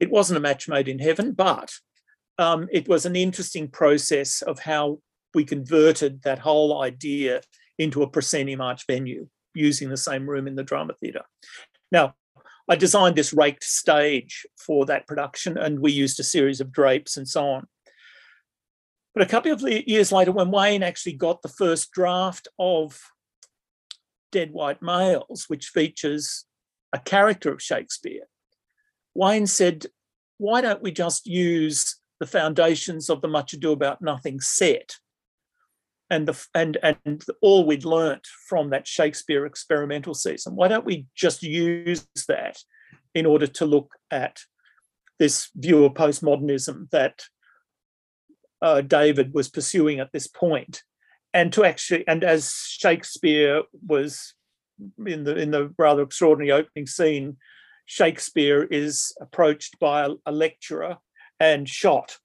it 0.00 0.10
wasn't 0.10 0.36
a 0.36 0.40
match 0.40 0.68
made 0.68 0.88
in 0.88 0.98
heaven, 0.98 1.32
but 1.32 1.72
um, 2.38 2.68
it 2.72 2.88
was 2.88 3.06
an 3.06 3.16
interesting 3.16 3.68
process 3.68 4.42
of 4.42 4.58
how 4.58 4.98
we 5.34 5.44
converted 5.44 6.22
that 6.22 6.40
whole 6.40 6.82
idea 6.82 7.40
into 7.78 8.02
a 8.02 8.08
proscenium 8.08 8.60
arch 8.60 8.84
venue 8.86 9.28
using 9.54 9.88
the 9.88 9.96
same 9.96 10.28
room 10.28 10.46
in 10.46 10.56
the 10.56 10.64
drama 10.64 10.94
theatre. 10.94 11.24
Now, 11.90 12.14
I 12.68 12.76
designed 12.76 13.16
this 13.16 13.32
raked 13.32 13.64
stage 13.64 14.46
for 14.56 14.86
that 14.86 15.06
production, 15.06 15.58
and 15.58 15.80
we 15.80 15.92
used 15.92 16.20
a 16.20 16.24
series 16.24 16.60
of 16.60 16.72
drapes 16.72 17.16
and 17.16 17.26
so 17.26 17.44
on. 17.44 17.66
But 19.14 19.24
a 19.24 19.28
couple 19.28 19.52
of 19.52 19.62
years 19.62 20.12
later, 20.12 20.32
when 20.32 20.50
Wayne 20.50 20.82
actually 20.82 21.14
got 21.14 21.42
the 21.42 21.48
first 21.48 21.90
draft 21.92 22.48
of 22.58 22.98
Dead 24.30 24.52
White 24.52 24.80
Males, 24.80 25.44
which 25.48 25.68
features 25.68 26.46
a 26.92 26.98
character 26.98 27.52
of 27.52 27.62
Shakespeare, 27.62 28.26
Wayne 29.14 29.46
said, 29.46 29.86
Why 30.38 30.60
don't 30.60 30.82
we 30.82 30.92
just 30.92 31.26
use 31.26 31.96
the 32.20 32.26
foundations 32.26 33.10
of 33.10 33.20
the 33.20 33.28
Much 33.28 33.52
Ado 33.52 33.72
About 33.72 34.00
Nothing 34.00 34.40
set 34.40 34.96
and 36.12 36.28
the 36.28 36.46
and 36.54 36.76
and 36.82 37.24
all 37.40 37.66
we'd 37.66 37.86
learnt 37.86 38.26
from 38.46 38.68
that 38.70 38.86
Shakespeare 38.86 39.46
experimental 39.46 40.12
season. 40.12 40.54
Why 40.54 40.68
don't 40.68 40.84
we 40.84 41.06
just 41.16 41.42
use 41.42 42.06
that 42.28 42.58
in 43.14 43.24
order 43.24 43.46
to 43.46 43.64
look 43.64 43.94
at 44.10 44.40
this 45.18 45.48
view 45.56 45.84
of 45.84 45.94
postmodernism 45.94 46.90
that 46.90 47.22
uh, 48.60 48.82
David 48.82 49.32
was 49.32 49.48
pursuing 49.48 50.00
at 50.00 50.12
this 50.12 50.26
point, 50.26 50.82
and 51.32 51.50
to 51.54 51.64
actually 51.64 52.06
and 52.06 52.22
as 52.22 52.52
Shakespeare 52.52 53.62
was 53.86 54.34
in 55.06 55.24
the 55.24 55.34
in 55.34 55.50
the 55.50 55.74
rather 55.78 56.02
extraordinary 56.02 56.52
opening 56.52 56.86
scene, 56.86 57.38
Shakespeare 57.86 58.64
is 58.64 59.16
approached 59.18 59.78
by 59.80 60.04
a, 60.04 60.10
a 60.26 60.32
lecturer 60.32 60.98
and 61.40 61.66
shot. 61.66 62.18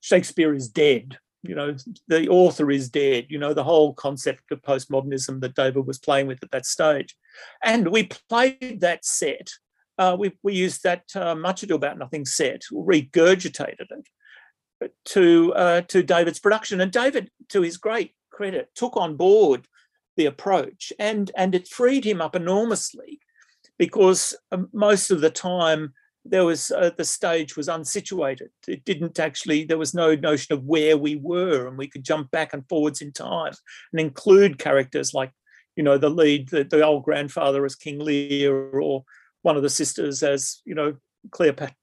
Shakespeare 0.00 0.54
is 0.54 0.68
dead 0.68 1.18
you 1.48 1.54
know 1.54 1.74
the 2.08 2.28
author 2.28 2.70
is 2.70 2.88
dead 2.88 3.26
you 3.28 3.38
know 3.38 3.54
the 3.54 3.64
whole 3.64 3.94
concept 3.94 4.50
of 4.50 4.62
postmodernism 4.62 5.40
that 5.40 5.54
david 5.54 5.86
was 5.86 5.98
playing 5.98 6.26
with 6.26 6.42
at 6.42 6.50
that 6.50 6.66
stage. 6.66 7.16
And 7.62 7.88
we 7.88 8.08
played 8.28 8.80
that 8.80 9.04
set 9.04 9.50
uh, 9.98 10.16
we, 10.18 10.32
we 10.42 10.54
used 10.54 10.82
that 10.82 11.04
uh, 11.14 11.34
much 11.34 11.62
ado 11.62 11.74
about 11.74 11.98
nothing 11.98 12.26
set 12.26 12.62
regurgitated 12.72 13.86
it 13.90 14.92
to 15.06 15.54
uh, 15.54 15.80
to 15.82 16.02
david's 16.02 16.38
production. 16.38 16.80
And 16.80 16.92
david 16.92 17.30
to 17.50 17.62
his 17.62 17.76
great 17.76 18.14
credit 18.30 18.68
took 18.74 18.96
on 18.96 19.16
board 19.16 19.66
the 20.16 20.26
approach 20.26 20.92
and 20.98 21.30
and 21.36 21.54
it 21.54 21.68
freed 21.68 22.04
him 22.04 22.20
up 22.20 22.34
enormously 22.34 23.20
because 23.78 24.34
um, 24.52 24.68
most 24.72 25.10
of 25.10 25.20
the 25.20 25.30
time 25.30 25.92
there 26.28 26.44
was 26.44 26.70
uh, 26.70 26.90
the 26.96 27.04
stage 27.04 27.56
was 27.56 27.68
unsituated. 27.68 28.48
It 28.66 28.84
didn't 28.84 29.18
actually. 29.18 29.64
There 29.64 29.78
was 29.78 29.94
no 29.94 30.14
notion 30.14 30.54
of 30.54 30.64
where 30.64 30.96
we 30.96 31.16
were, 31.16 31.66
and 31.66 31.78
we 31.78 31.88
could 31.88 32.04
jump 32.04 32.30
back 32.30 32.52
and 32.52 32.68
forwards 32.68 33.00
in 33.00 33.12
time 33.12 33.52
and 33.92 34.00
include 34.00 34.58
characters 34.58 35.14
like, 35.14 35.32
you 35.76 35.82
know, 35.82 35.98
the 35.98 36.10
lead, 36.10 36.48
the, 36.48 36.64
the 36.64 36.84
old 36.84 37.04
grandfather 37.04 37.64
as 37.64 37.74
King 37.74 37.98
Lear, 37.98 38.54
or 38.54 39.04
one 39.42 39.56
of 39.56 39.62
the 39.62 39.70
sisters 39.70 40.22
as 40.22 40.60
you 40.64 40.74
know 40.74 40.96
Cleopatra, 41.30 41.76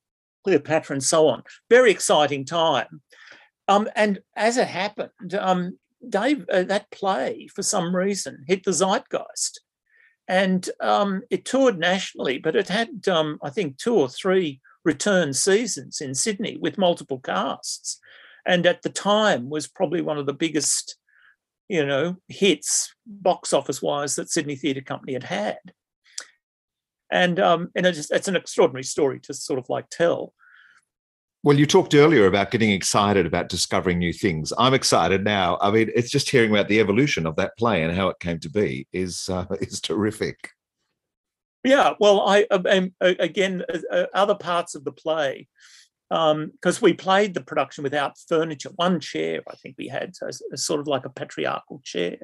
Cleopatra, 0.44 0.96
and 0.96 1.04
so 1.04 1.28
on. 1.28 1.44
Very 1.70 1.91
exciting 1.91 2.46
time. 2.46 3.02
Um, 3.68 3.88
and 3.96 4.20
as 4.36 4.58
it 4.58 4.68
happened, 4.68 5.36
um, 5.39 5.78
Dave, 6.08 6.46
uh, 6.52 6.64
that 6.64 6.91
play 6.91 7.48
for 7.54 7.64
some 7.64 7.96
reason 7.96 8.44
hit 8.48 8.64
the 8.64 8.72
zeitgeist 8.72 9.62
and 10.28 10.69
um, 10.80 11.21
it 11.30 11.45
toured 11.45 11.78
nationally, 11.78 12.38
but 12.38 12.55
it 12.55 12.69
had, 12.69 13.07
um, 13.07 13.39
I 13.43 13.49
think, 13.49 13.78
two 13.78 13.95
or 13.95 14.07
three 14.07 14.61
return 14.86 15.34
seasons 15.34 16.01
in 16.01 16.15
Sydney 16.15 16.57
with 16.59 16.78
multiple 16.78 17.19
casts, 17.19 17.99
and 18.45 18.65
at 18.65 18.82
the 18.82 18.89
time 18.89 19.49
was 19.49 19.67
probably 19.67 20.01
one 20.01 20.17
of 20.17 20.26
the 20.26 20.34
biggest, 20.34 20.97
you 21.69 21.86
know, 21.86 22.17
hits 22.28 22.93
box 23.05 23.53
office 23.53 23.82
wise 23.82 24.15
that 24.15 24.30
Sydney 24.30 24.55
Theatre 24.55 24.82
Company 24.82 25.13
had 25.13 25.24
had. 25.24 25.59
And 27.11 27.39
um, 27.39 27.69
and 27.76 27.86
it's, 27.86 28.09
it's 28.09 28.28
an 28.28 28.36
extraordinary 28.36 28.84
story 28.84 29.19
to 29.21 29.34
sort 29.34 29.59
of 29.59 29.69
like 29.69 29.89
tell. 29.89 30.34
Well, 31.44 31.60
you 31.60 31.66
talked 31.66 31.94
earlier 31.94 32.26
about 32.26 32.52
getting 32.52 32.72
excited 32.72 33.26
about 33.26 33.50
discovering 33.50 34.00
new 34.00 34.14
things. 34.14 34.54
I'm 34.58 34.74
excited 34.74 35.26
now. 35.26 35.58
I 35.60 35.72
mean, 35.72 35.91
it's 35.94 36.10
just 36.10 36.30
hearing 36.30 36.52
about 36.52 36.70
the 36.70 36.80
evolution 36.80 37.26
of 37.26 37.36
that 37.36 37.58
play 37.58 37.84
and 37.84 37.94
how 37.94 38.08
it 38.08 38.20
came 38.22 38.39
to 38.39 38.50
be 38.50 38.88
is 38.94 39.28
uh, 39.28 39.46
is 39.62 39.82
terrific. 39.82 40.52
Yeah, 41.66 41.94
well, 42.00 42.22
I 42.22 42.46
um, 42.50 42.94
again 43.02 43.64
uh, 43.74 43.78
uh, 43.91 44.06
other 44.14 44.36
parts 44.36 44.74
of 44.76 44.86
the 44.86 44.94
play 44.94 45.48
because 46.10 46.32
um, 46.32 46.82
we 46.82 46.94
played 46.94 47.34
the 47.34 47.41
production 47.41 47.84
without 47.84 48.18
furniture. 48.30 48.70
One 48.76 49.02
chair, 49.02 49.41
I 49.50 49.56
think 49.56 49.76
we 49.78 49.89
had, 49.89 50.16
so 50.16 50.30
sort 50.56 50.80
of 50.80 50.88
like 50.88 51.06
a 51.06 51.10
patriarchal 51.10 51.82
chair. 51.84 52.18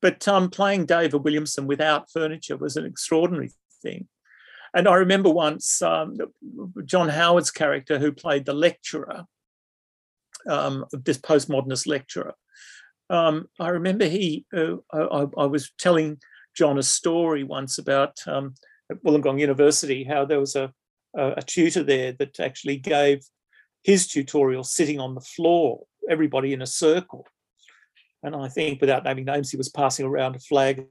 But 0.00 0.28
um, 0.28 0.48
playing 0.48 0.86
David 0.86 1.24
Williamson 1.24 1.66
without 1.66 2.10
furniture 2.12 2.56
was 2.56 2.76
an 2.76 2.84
extraordinary 2.84 3.50
thing. 3.82 4.06
And 4.74 4.88
I 4.88 4.94
remember 4.94 5.30
once 5.30 5.80
um, 5.82 6.16
John 6.84 7.08
Howard's 7.08 7.50
character, 7.50 7.98
who 7.98 8.12
played 8.12 8.44
the 8.44 8.52
lecturer, 8.52 9.24
um, 10.48 10.84
this 10.92 11.18
postmodernist 11.18 11.86
lecturer. 11.86 12.34
Um, 13.08 13.46
I 13.60 13.68
remember 13.68 14.06
he, 14.06 14.46
uh, 14.54 14.76
I, 14.92 15.26
I, 15.38 15.46
was 15.46 15.72
telling 15.78 16.18
John 16.56 16.78
a 16.78 16.82
story 16.82 17.44
once 17.44 17.78
about 17.78 18.16
um, 18.26 18.54
at 18.90 19.02
Wollongong 19.04 19.38
University 19.38 20.04
how 20.04 20.24
there 20.24 20.40
was 20.40 20.56
a, 20.56 20.72
a, 21.16 21.34
a 21.36 21.42
tutor 21.42 21.82
there 21.82 22.12
that 22.12 22.40
actually 22.40 22.78
gave 22.78 23.20
his 23.82 24.08
tutorial 24.08 24.64
sitting 24.64 24.98
on 24.98 25.14
the 25.14 25.20
floor, 25.20 25.84
everybody 26.10 26.52
in 26.52 26.62
a 26.62 26.66
circle. 26.66 27.26
And 28.22 28.34
I 28.34 28.48
think, 28.48 28.80
without 28.80 29.04
naming 29.04 29.26
names, 29.26 29.50
he 29.50 29.58
was 29.58 29.68
passing 29.68 30.06
around 30.06 30.34
a 30.34 30.40
flag 30.40 30.86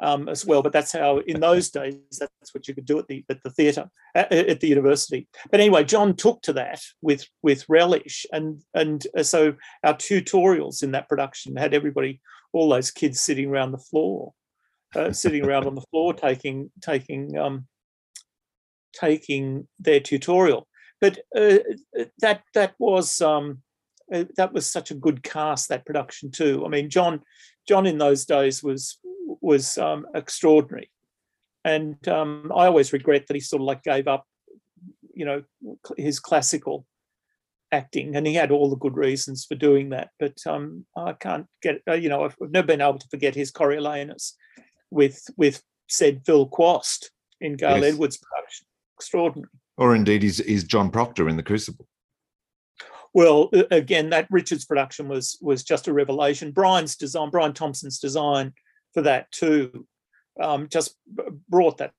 um, 0.00 0.28
as 0.28 0.44
well. 0.44 0.62
But 0.62 0.72
that's 0.72 0.92
how, 0.92 1.18
in 1.18 1.40
those 1.40 1.70
days, 1.70 1.96
that's 2.18 2.54
what 2.54 2.68
you 2.68 2.74
could 2.74 2.86
do 2.86 2.98
at 2.98 3.08
the 3.08 3.24
at 3.30 3.42
the 3.42 3.50
theatre 3.50 3.88
at, 4.14 4.32
at, 4.32 4.60
the 4.60 4.68
university. 4.68 5.28
But 5.50 5.60
anyway, 5.60 5.84
John 5.84 6.14
took 6.14 6.42
to 6.42 6.52
that 6.54 6.80
with 7.02 7.26
with 7.42 7.64
relish, 7.68 8.26
and 8.32 8.62
and 8.74 9.06
uh, 9.16 9.22
so 9.22 9.54
our 9.84 9.94
tutorials 9.94 10.82
in 10.82 10.92
that 10.92 11.08
production 11.08 11.56
had 11.56 11.74
everybody, 11.74 12.20
all 12.52 12.68
those 12.68 12.90
kids 12.90 13.20
sitting 13.20 13.48
around 13.48 13.72
the 13.72 13.78
floor, 13.78 14.32
uh, 14.94 15.12
sitting 15.12 15.44
around 15.44 15.66
on 15.66 15.74
the 15.74 15.84
floor 15.90 16.12
taking 16.12 16.70
taking 16.82 17.36
um, 17.38 17.66
taking 18.92 19.68
their 19.78 20.00
tutorial. 20.00 20.66
But 21.00 21.18
uh, 21.36 21.58
that 22.20 22.42
that 22.54 22.74
was 22.78 23.20
um, 23.20 23.62
uh, 24.12 24.24
that 24.36 24.52
was 24.52 24.70
such 24.70 24.90
a 24.90 24.94
good 24.94 25.22
cast 25.22 25.68
that 25.68 25.86
production 25.86 26.30
too. 26.30 26.64
I 26.64 26.68
mean, 26.68 26.90
John 26.90 27.22
John 27.68 27.86
in 27.86 27.98
those 27.98 28.24
days 28.24 28.62
was 28.62 28.98
was 29.26 29.78
um, 29.78 30.06
extraordinary. 30.14 30.90
And 31.64 32.06
um, 32.08 32.52
I 32.54 32.66
always 32.66 32.92
regret 32.92 33.26
that 33.26 33.34
he 33.34 33.40
sort 33.40 33.60
of 33.60 33.66
like 33.66 33.82
gave 33.82 34.06
up, 34.06 34.24
you 35.14 35.24
know, 35.24 35.42
his 35.96 36.20
classical 36.20 36.86
acting, 37.72 38.14
and 38.14 38.26
he 38.26 38.34
had 38.34 38.52
all 38.52 38.70
the 38.70 38.76
good 38.76 38.96
reasons 38.96 39.44
for 39.44 39.56
doing 39.56 39.90
that. 39.90 40.10
But 40.20 40.38
um, 40.46 40.86
I 40.96 41.12
can't 41.14 41.46
get, 41.62 41.82
uh, 41.88 41.94
you 41.94 42.08
know, 42.08 42.24
I've, 42.24 42.36
never 42.40 42.66
been 42.66 42.80
able 42.80 42.98
to 42.98 43.08
forget 43.08 43.34
his 43.34 43.50
Coriolanus 43.50 44.34
with 44.90 45.20
with 45.36 45.62
said 45.88 46.22
Phil 46.24 46.46
Quast 46.46 47.10
in 47.40 47.56
Gale 47.56 47.78
yes. 47.78 47.94
Edwards' 47.94 48.18
production. 48.18 48.66
Extraordinary. 48.96 49.50
Or 49.76 49.94
indeed, 49.94 50.24
is 50.24 50.38
he's 50.38 50.64
John 50.64 50.90
Proctor 50.90 51.28
in 51.28 51.36
The 51.36 51.42
Crucible. 51.42 51.86
Well, 53.12 53.50
again, 53.70 54.10
that 54.10 54.28
Richards 54.30 54.64
production 54.64 55.08
was 55.08 55.38
was 55.40 55.64
just 55.64 55.88
a 55.88 55.92
revelation. 55.92 56.52
Brian's 56.52 56.96
design, 56.96 57.30
Brian 57.30 57.54
Thompson's 57.54 57.98
design 57.98 58.52
for 58.96 59.02
that 59.02 59.30
too, 59.30 59.86
um, 60.40 60.68
just 60.70 60.96
brought 61.50 61.76
that 61.76 61.92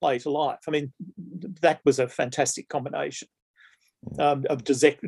play 0.00 0.16
to 0.20 0.30
life. 0.30 0.60
I 0.68 0.70
mean, 0.70 0.92
that 1.60 1.80
was 1.84 1.98
a 1.98 2.06
fantastic 2.06 2.68
combination 2.68 3.26
um, 4.20 4.44
of 4.48 4.62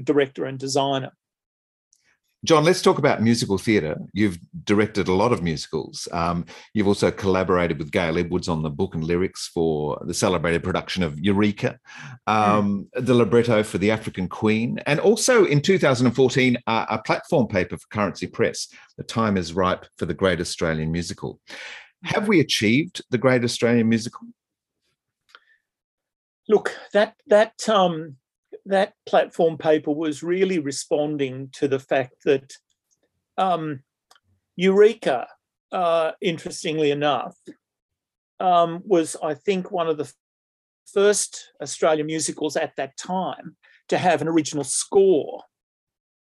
director 0.04 0.46
and 0.46 0.58
designer. 0.58 1.12
John, 2.44 2.64
let's 2.64 2.82
talk 2.82 2.98
about 2.98 3.20
musical 3.20 3.58
theatre. 3.58 3.96
You've 4.12 4.38
directed 4.62 5.08
a 5.08 5.12
lot 5.12 5.32
of 5.32 5.42
musicals. 5.42 6.06
Um, 6.12 6.46
you've 6.72 6.86
also 6.86 7.10
collaborated 7.10 7.78
with 7.78 7.90
Gale 7.90 8.16
Edwards 8.16 8.48
on 8.48 8.62
the 8.62 8.70
book 8.70 8.94
and 8.94 9.02
lyrics 9.02 9.48
for 9.48 10.00
the 10.06 10.14
celebrated 10.14 10.62
production 10.62 11.02
of 11.02 11.18
Eureka, 11.18 11.80
um, 12.28 12.86
mm. 12.96 13.06
the 13.06 13.14
libretto 13.14 13.64
for 13.64 13.78
The 13.78 13.90
African 13.90 14.28
Queen, 14.28 14.78
and 14.86 15.00
also 15.00 15.44
in 15.46 15.60
2014, 15.60 16.56
uh, 16.68 16.86
a 16.88 16.98
platform 16.98 17.48
paper 17.48 17.76
for 17.76 17.88
Currency 17.88 18.28
Press, 18.28 18.68
The 18.96 19.02
Time 19.02 19.36
is 19.36 19.52
Ripe 19.52 19.86
for 19.96 20.06
the 20.06 20.14
Great 20.14 20.40
Australian 20.40 20.92
Musical. 20.92 21.40
Have 22.04 22.28
we 22.28 22.38
achieved 22.38 23.02
the 23.10 23.18
Great 23.18 23.42
Australian 23.42 23.88
Musical? 23.88 24.28
Look, 26.48 26.74
that 26.92 27.14
that 27.26 27.68
um, 27.68 28.16
that 28.68 28.92
platform 29.06 29.56
paper 29.56 29.90
was 29.90 30.22
really 30.22 30.58
responding 30.58 31.48
to 31.52 31.68
the 31.68 31.78
fact 31.78 32.14
that 32.24 32.52
um, 33.36 33.80
Eureka, 34.56 35.26
uh, 35.72 36.12
interestingly 36.20 36.90
enough, 36.90 37.36
um, 38.40 38.82
was, 38.84 39.16
I 39.22 39.34
think, 39.34 39.70
one 39.70 39.88
of 39.88 39.96
the 39.96 40.12
first 40.92 41.52
Australian 41.62 42.06
musicals 42.06 42.56
at 42.56 42.76
that 42.76 42.96
time 42.96 43.56
to 43.88 43.98
have 43.98 44.20
an 44.20 44.28
original 44.28 44.64
score. 44.64 45.42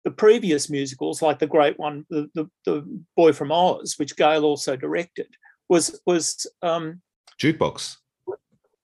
The 0.05 0.11
previous 0.11 0.69
musicals, 0.69 1.23
like 1.23 1.39
the 1.39 1.47
great 1.47 1.79
one, 1.79 2.05
the, 2.11 2.29
the, 2.35 2.51
the 2.67 3.03
Boy 3.17 3.33
from 3.33 3.53
Oz, 3.53 3.95
which 3.97 4.17
Gale 4.17 4.45
also 4.45 4.77
directed, 4.77 5.29
was 5.69 5.99
was 6.05 6.47
um, 6.63 7.01
jukebox. 7.41 7.97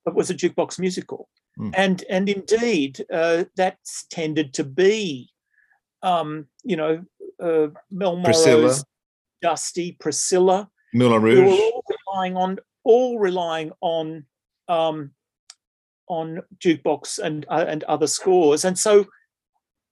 It 0.06 0.14
was 0.14 0.30
a 0.30 0.34
jukebox 0.34 0.78
musical. 0.78 1.28
Mm. 1.60 1.74
And 1.76 2.04
and 2.08 2.28
indeed, 2.28 3.04
uh, 3.12 3.44
that's 3.54 4.06
tended 4.10 4.54
to 4.54 4.64
be, 4.64 5.30
um, 6.02 6.46
you 6.64 6.76
know, 6.76 7.04
uh, 7.38 7.68
Mel 7.90 8.16
Morrow's 8.16 8.24
Priscilla. 8.24 8.74
Dusty, 9.42 9.92
Priscilla, 9.92 10.70
Moulin 10.94 11.22
Rouge, 11.22 11.38
were 11.38 11.52
all 11.52 11.84
relying 12.08 12.36
on 12.36 12.58
all 12.82 13.18
relying 13.18 13.72
on 13.82 14.24
um, 14.68 15.10
on 16.08 16.40
jukebox 16.58 17.18
and 17.18 17.44
uh, 17.50 17.66
and 17.68 17.84
other 17.84 18.06
scores, 18.06 18.64
and 18.64 18.78
so 18.78 19.04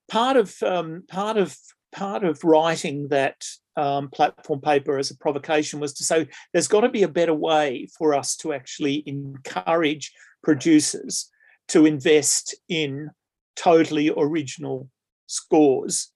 part 0.09 0.39
of 0.39 0.55
um, 0.63 1.05
part 1.07 1.37
of 1.37 1.55
part 1.93 2.25
of 2.25 2.43
writing 2.45 3.09
that 3.09 3.45
um, 3.77 4.09
platform 4.09 4.61
paper 4.63 4.99
as 4.99 5.11
a 5.11 5.17
provocation 5.19 5.81
was 5.81 5.93
to 5.95 6.05
say 6.05 6.29
there's 6.53 6.69
got 6.69 6.81
to 6.81 6.89
be 6.89 7.03
a 7.03 7.09
better 7.09 7.35
way 7.35 7.87
for 7.99 8.15
us 8.15 8.37
to 8.37 8.55
actually 8.55 9.03
encourage 9.07 10.13
producers 10.43 11.31
to 11.69 11.87
invest 11.87 12.55
in 12.69 13.11
totally 13.57 14.11
original 14.17 14.89
scores, 15.27 16.13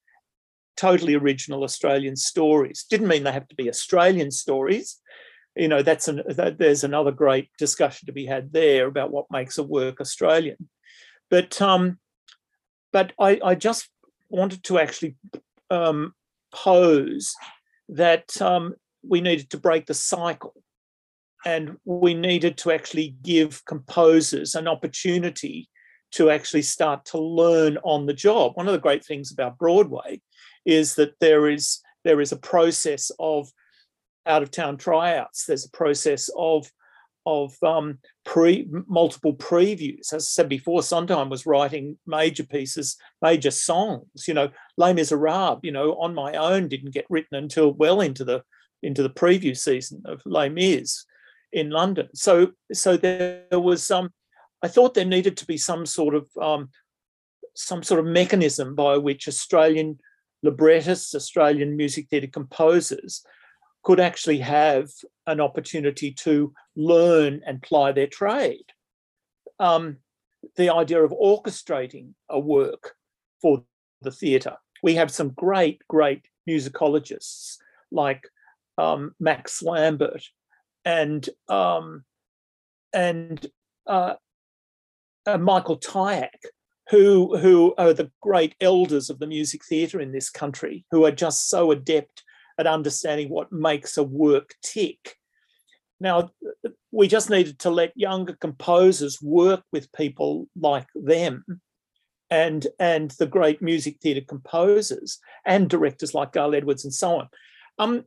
totally 0.77 1.15
original 1.15 1.65
Australian 1.65 2.17
stories. 2.17 2.85
Didn't 2.89 3.09
mean 3.09 3.25
they 3.25 3.33
have 3.33 3.49
to 3.49 3.55
be 3.55 3.69
Australian 3.69 4.31
stories. 4.31 4.99
You 5.55 5.69
know, 5.69 5.83
that's 5.83 6.09
an 6.09 6.23
that, 6.29 6.59
there's 6.59 6.85
another 6.85 7.13
great 7.13 7.51
discussion 7.59 8.07
to 8.07 8.13
be 8.13 8.25
had 8.25 8.53
there 8.53 8.87
about 8.87 9.11
what 9.11 9.27
makes 9.31 9.59
a 9.59 9.63
work 9.63 10.01
Australian. 10.01 10.69
But 11.29 11.61
um, 11.61 11.99
but 12.93 13.13
I, 13.19 13.41
I 13.45 13.55
just 13.55 13.89
wanted 14.31 14.65
to 14.65 14.79
actually 14.79 15.17
um, 15.71 16.15
pose 16.55 17.35
that 17.91 18.41
um, 18.41 18.75
we 19.07 19.21
needed 19.21 19.51
to 19.51 19.59
break 19.59 19.87
the 19.87 19.95
cycle 19.95 20.62
and 21.45 21.77
we 21.85 22.15
needed 22.15 22.57
to 22.59 22.73
actually 22.73 23.17
give 23.23 23.65
composers 23.65 24.55
an 24.55 24.69
opportunity 24.69 25.69
to 26.13 26.31
actually 26.31 26.63
start 26.63 27.05
to 27.07 27.19
learn 27.19 27.79
on 27.83 28.07
the 28.07 28.15
job. 28.15 28.53
One 28.55 28.69
of 28.69 28.73
the 28.73 28.79
great 28.79 29.05
things 29.05 29.33
about 29.33 29.59
Broadway 29.59 30.21
is 30.65 30.95
that 30.97 31.15
there 31.21 31.49
is 31.49 31.81
there 32.05 32.21
is 32.21 32.33
a 32.33 32.37
process 32.37 33.11
of 33.19 33.49
out 34.27 34.43
of 34.43 34.51
town 34.51 34.77
tryouts. 34.77 35.47
There's 35.47 35.67
a 35.67 35.77
process 35.77 36.31
of 36.37 36.71
of 37.25 37.57
um, 37.63 37.99
pre 38.25 38.69
multiple 38.89 39.35
previews. 39.35 40.13
As 40.13 40.25
I 40.25 40.31
said 40.43 40.49
before, 40.49 40.83
Sondheim 40.83 41.31
was 41.31 41.47
writing 41.47 41.97
major 42.07 42.45
pieces, 42.45 42.97
major 43.21 43.51
songs. 43.51 44.27
You 44.27 44.35
know, 44.35 44.51
Les 44.77 44.93
Miserables. 44.93 45.61
You 45.63 45.73
know, 45.73 45.93
on 45.95 46.15
my 46.15 46.35
own 46.35 46.69
didn't 46.69 46.95
get 46.95 47.07
written 47.09 47.37
until 47.37 47.73
well 47.73 48.01
into 48.01 48.25
the 48.25 48.43
into 48.83 49.03
the 49.03 49.11
preview 49.11 49.57
season 49.57 50.03
of 50.05 50.21
Les 50.27 50.49
Mis 50.49 51.05
in 51.53 51.71
London. 51.71 52.09
So 52.15 52.53
so 52.73 52.97
there, 52.97 53.45
was 53.53 53.91
um, 53.91 54.11
I 54.63 54.69
thought 54.69 54.95
there 54.95 55.05
needed 55.05 55.37
to 55.39 55.47
be 55.47 55.57
some 55.57 55.87
sort 55.87 56.15
of 56.15 56.29
um, 56.41 56.71
some 57.55 57.83
sort 57.83 58.01
of 58.01 58.07
mechanism 58.07 58.75
by 58.75 58.97
which 58.97 59.29
Australian 59.29 59.99
librettists, 60.43 61.15
Australian 61.15 61.77
music 61.77 62.09
theatre 62.09 62.27
composers 62.27 63.25
could 63.85 64.01
actually 64.01 64.39
have 64.39 64.89
an 65.27 65.41
opportunity 65.41 66.13
to 66.13 66.53
learn 66.77 67.43
and 67.47 67.63
ply 67.63 67.93
their 67.93 68.07
trade. 68.07 68.65
Um, 69.59 69.99
the 70.57 70.73
idea 70.73 71.03
of 71.03 71.11
orchestrating 71.11 72.15
a 72.29 72.39
work 72.39 72.95
for 73.41 73.65
the 74.03 74.11
theatre. 74.11 74.57
We 74.83 74.95
have 74.95 75.11
some 75.11 75.31
great, 75.31 75.83
great 75.89 76.27
musicologists 76.49 77.57
like 77.91 78.25
um, 78.79 79.15
Max 79.21 79.63
Lambert 79.63 80.25
and 80.85 81.29
um, 81.49 82.05
and 82.93 83.47
uh, 83.87 84.15
uh, 85.27 85.39
Michael 85.39 85.79
Tyack, 85.79 86.29
who 86.91 87.37
who 87.39 87.75
are 87.79 87.93
the 87.93 88.11
great 88.21 88.55
elders 88.61 89.11
of 89.11 89.19
the 89.19 89.27
music 89.27 89.65
theatre 89.65 90.01
in 90.01 90.13
this 90.13 90.31
country, 90.31 90.85
who 90.91 91.05
are 91.05 91.13
just 91.13 91.49
so 91.49 91.71
adept 91.71 92.23
at 92.59 92.67
understanding 92.67 93.29
what 93.29 93.53
makes 93.53 93.97
a 93.97 94.03
work 94.03 94.55
tick. 94.63 95.17
Now, 96.01 96.31
we 96.91 97.07
just 97.07 97.31
needed 97.31 97.61
to 97.61 97.71
let 97.71 97.97
younger 97.97 98.37
composers 98.41 99.23
work 99.23 99.63
with 99.73 99.93
people 99.93 100.49
like 100.61 100.89
them 100.97 101.45
and, 102.29 102.67
and 102.81 103.13
the 103.13 103.27
great 103.27 103.63
music 103.63 103.99
theatre 104.03 104.27
composers 104.27 105.21
and 105.47 105.71
directors 105.71 106.13
like 106.13 106.33
Gale 106.33 106.55
Edwards 106.57 106.85
and 106.85 106.93
so 106.93 107.21
on. 107.21 107.29
Um, 107.79 108.05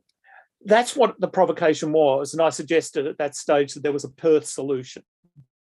that's 0.66 0.94
what 0.96 1.18
the 1.20 1.28
provocation 1.28 1.92
was. 1.92 2.32
And 2.32 2.42
I 2.42 2.50
suggested 2.50 3.06
at 3.06 3.18
that 3.18 3.34
stage 3.34 3.74
that 3.74 3.82
there 3.82 3.92
was 3.92 4.04
a 4.04 4.10
Perth 4.10 4.46
solution. 4.46 5.02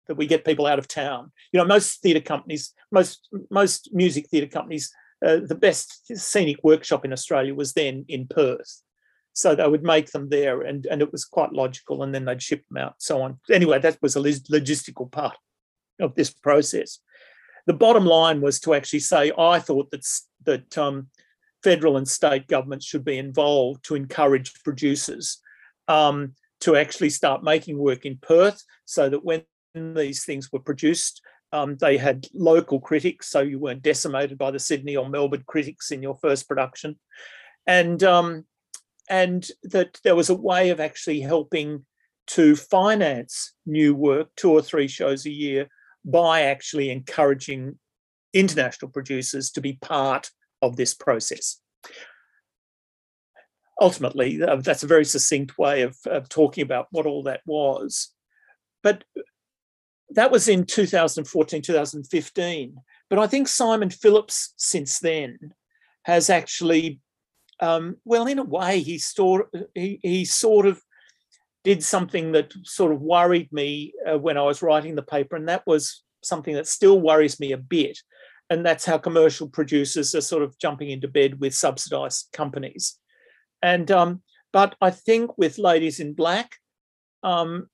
that 0.07 0.15
we 0.15 0.27
get 0.27 0.45
people 0.45 0.65
out 0.65 0.79
of 0.79 0.87
town. 0.87 1.31
You 1.51 1.59
know, 1.59 1.65
most 1.65 2.01
theatre 2.01 2.21
companies, 2.21 2.73
most 2.91 3.27
most 3.49 3.89
music 3.93 4.27
theatre 4.29 4.47
companies, 4.47 4.91
uh, 5.25 5.39
the 5.45 5.55
best 5.55 6.15
scenic 6.17 6.57
workshop 6.63 7.05
in 7.05 7.13
Australia 7.13 7.53
was 7.53 7.73
then 7.73 8.05
in 8.07 8.27
Perth. 8.27 8.81
So 9.33 9.53
they 9.53 9.67
would 9.67 9.83
make 9.83 10.11
them 10.11 10.29
there, 10.29 10.61
and, 10.61 10.85
and 10.85 11.01
it 11.01 11.11
was 11.11 11.25
quite 11.25 11.51
logical, 11.51 12.03
and 12.03 12.15
then 12.15 12.23
they'd 12.23 12.41
ship 12.41 12.63
them 12.69 12.77
out, 12.77 12.95
so 12.99 13.21
on. 13.21 13.39
Anyway, 13.51 13.79
that 13.79 13.97
was 14.01 14.15
a 14.15 14.21
logistical 14.21 15.11
part 15.11 15.35
of 15.99 16.15
this 16.15 16.29
process. 16.29 16.99
The 17.67 17.73
bottom 17.73 18.05
line 18.05 18.39
was 18.39 18.61
to 18.61 18.73
actually 18.73 18.99
say, 18.99 19.33
I 19.37 19.59
thought 19.59 19.91
that 19.91 20.05
that 20.45 20.77
um, 20.77 21.07
federal 21.65 21.97
and 21.97 22.07
state 22.07 22.47
governments 22.47 22.85
should 22.85 23.03
be 23.03 23.17
involved 23.17 23.83
to 23.83 23.95
encourage 23.95 24.53
producers 24.63 25.39
um, 25.87 26.33
to 26.59 26.75
actually 26.75 27.09
start 27.09 27.43
making 27.43 27.75
work 27.75 28.05
in 28.05 28.19
Perth, 28.21 28.61
so 28.85 29.09
that 29.09 29.25
when 29.25 29.41
these 29.73 30.23
things 30.23 30.51
were 30.51 30.59
produced, 30.59 31.21
um, 31.51 31.75
they 31.77 31.97
had 31.97 32.27
local 32.33 32.79
critics, 32.79 33.31
so 33.31 33.39
you 33.41 33.57
weren't 33.57 33.81
decimated 33.81 34.37
by 34.37 34.51
the 34.51 34.59
Sydney 34.59 34.95
or 34.95 35.09
Melbourne 35.09 35.43
critics 35.47 35.91
in 35.91 36.03
your 36.03 36.17
first 36.21 36.47
production, 36.47 36.99
and 37.65 38.03
um, 38.03 38.45
and 39.09 39.41
that 39.63 39.99
there 40.03 40.15
was 40.15 40.29
a 40.29 40.41
way 40.49 40.69
of 40.69 40.79
actually 40.79 41.21
helping 41.21 41.85
to 42.27 42.55
finance 42.55 43.53
new 43.65 43.95
work, 43.95 44.27
two 44.35 44.51
or 44.51 44.61
three 44.61 44.87
shows 44.87 45.25
a 45.25 45.31
year, 45.31 45.67
by 46.03 46.43
actually 46.43 46.91
encouraging 46.91 47.79
international 48.33 48.91
producers 48.91 49.49
to 49.51 49.61
be 49.61 49.73
part 49.81 50.29
of 50.65 50.75
this 50.75 50.93
process. 50.93 51.59
Ultimately, 53.81 54.41
uh, 54.41 54.57
that's 54.57 54.83
a 54.83 54.87
very 54.87 55.05
succinct 55.05 55.57
way 55.57 55.81
of, 55.81 55.97
of 56.05 56.29
talking 56.29 56.63
about 56.63 56.87
what 56.91 57.05
all 57.05 57.23
that 57.23 57.41
was. 57.45 58.13
But 58.83 59.03
that 60.11 60.31
was 60.31 60.47
in 60.47 60.65
2014, 60.65 61.61
2015. 61.61 62.77
But 63.09 63.19
I 63.19 63.27
think 63.27 63.47
Simon 63.47 63.89
Phillips, 63.89 64.53
since 64.55 64.99
then, 64.99 65.53
has 66.03 66.29
actually 66.29 66.99
um, 67.59 67.97
well, 68.03 68.27
in 68.27 68.39
a 68.39 68.43
way, 68.43 68.81
he 68.81 68.97
sort 68.97 69.49
he, 69.73 69.99
he 70.01 70.25
sort 70.25 70.65
of 70.65 70.81
did 71.63 71.83
something 71.83 72.33
that 72.33 72.53
sort 72.63 72.91
of 72.91 73.01
worried 73.01 73.51
me 73.51 73.93
uh, 74.07 74.17
when 74.17 74.37
I 74.37 74.43
was 74.43 74.61
writing 74.61 74.95
the 74.95 75.01
paper, 75.01 75.35
and 75.35 75.47
that 75.47 75.65
was 75.65 76.03
something 76.23 76.55
that 76.55 76.67
still 76.67 76.99
worries 76.99 77.39
me 77.39 77.53
a 77.53 77.57
bit, 77.57 77.97
and 78.49 78.65
that's 78.65 78.85
how 78.85 78.97
commercial 78.97 79.47
producers 79.47 80.13
are 80.15 80.21
sort 80.21 80.43
of 80.43 80.57
jumping 80.59 80.89
into 80.89 81.07
bed 81.07 81.39
with 81.39 81.53
subsidised 81.53 82.27
companies, 82.33 82.97
and 83.61 83.89
um, 83.91 84.21
but 84.53 84.75
I 84.81 84.91
think 84.91 85.37
with 85.37 85.57
Ladies 85.57 85.99
in 85.99 86.13
Black, 86.13 86.55
um, 87.23 87.67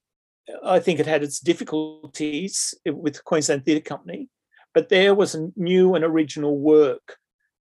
I 0.64 0.80
think 0.80 1.00
it 1.00 1.06
had 1.06 1.22
its 1.22 1.40
difficulties 1.40 2.74
with 2.86 3.24
Queensland 3.24 3.64
Theatre 3.64 3.80
Company, 3.80 4.28
but 4.74 4.88
there 4.88 5.14
was 5.14 5.34
a 5.34 5.50
new 5.56 5.94
and 5.94 6.04
original 6.04 6.58
work 6.58 7.16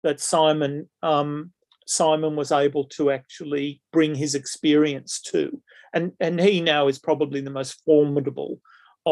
that 0.03 0.21
Simon 0.21 0.89
um, 1.03 1.53
Simon 1.89 2.37
was 2.37 2.53
able 2.53 2.85
to 2.85 3.11
actually 3.11 3.81
bring 3.93 4.15
his 4.15 4.35
experience 4.35 5.21
to. 5.23 5.61
And, 5.95 6.13
and 6.21 6.39
he 6.39 6.61
now 6.61 6.87
is 6.87 6.99
probably 6.99 7.41
the 7.41 7.51
most 7.51 7.83
formidable 7.85 8.61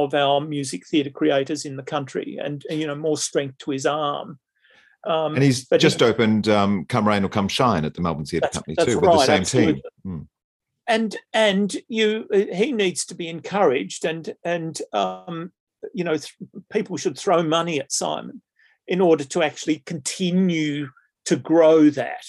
of 0.05 0.15
our 0.15 0.41
music 0.41 0.87
theatre 0.87 1.11
creators 1.11 1.65
in 1.65 1.77
the 1.77 1.83
country 1.83 2.39
and, 2.43 2.65
you 2.71 2.87
know, 2.87 2.95
more 2.95 3.17
strength 3.17 3.59
to 3.59 3.71
his 3.71 3.87
arm. 3.87 4.39
Um, 5.07 5.35
and 5.35 5.43
he's 5.43 5.69
just 5.79 6.01
he, 6.01 6.07
opened 6.07 6.49
um, 6.49 6.85
Come 6.87 7.07
Rain 7.07 7.25
or 7.25 7.29
Come 7.29 7.49
Shine 7.49 7.85
at 7.85 7.95
the 7.95 8.01
Melbourne 8.01 8.25
Theatre 8.25 8.49
Company 8.53 8.77
too, 8.77 8.99
right, 8.99 9.03
with 9.03 9.21
the 9.21 9.27
same 9.27 9.41
absolutely. 9.41 9.75
team. 9.75 9.83
Hmm. 10.03 10.19
And 10.89 11.17
and 11.33 11.77
you, 11.89 12.27
uh, 12.33 12.55
he 12.55 12.73
needs 12.73 13.05
to 13.07 13.15
be 13.15 13.29
encouraged, 13.29 14.05
and 14.05 14.35
and 14.45 14.81
um, 14.93 15.53
you 15.95 16.05
know, 16.05 16.17
th- 16.17 16.35
people 16.71 16.97
should 16.97 17.19
throw 17.19 17.43
money 17.43 17.81
at 17.81 17.93
Simon 17.93 18.43
in 18.87 19.01
order 19.01 19.25
to 19.25 19.43
actually 19.43 19.83
continue 19.87 20.89
to 21.25 21.37
grow 21.37 21.91
that. 21.91 22.25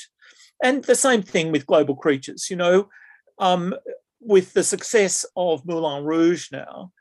And 0.64 0.84
the 0.84 0.96
same 0.96 1.22
thing 1.22 1.52
with 1.52 1.68
global 1.68 1.96
creatures, 1.96 2.50
you 2.50 2.56
know, 2.56 2.90
um, 3.40 3.76
with 4.20 4.54
the 4.54 4.64
success 4.64 5.26
of 5.36 5.66
Moulin 5.66 6.04
Rouge 6.04 6.52
now, 6.52 6.92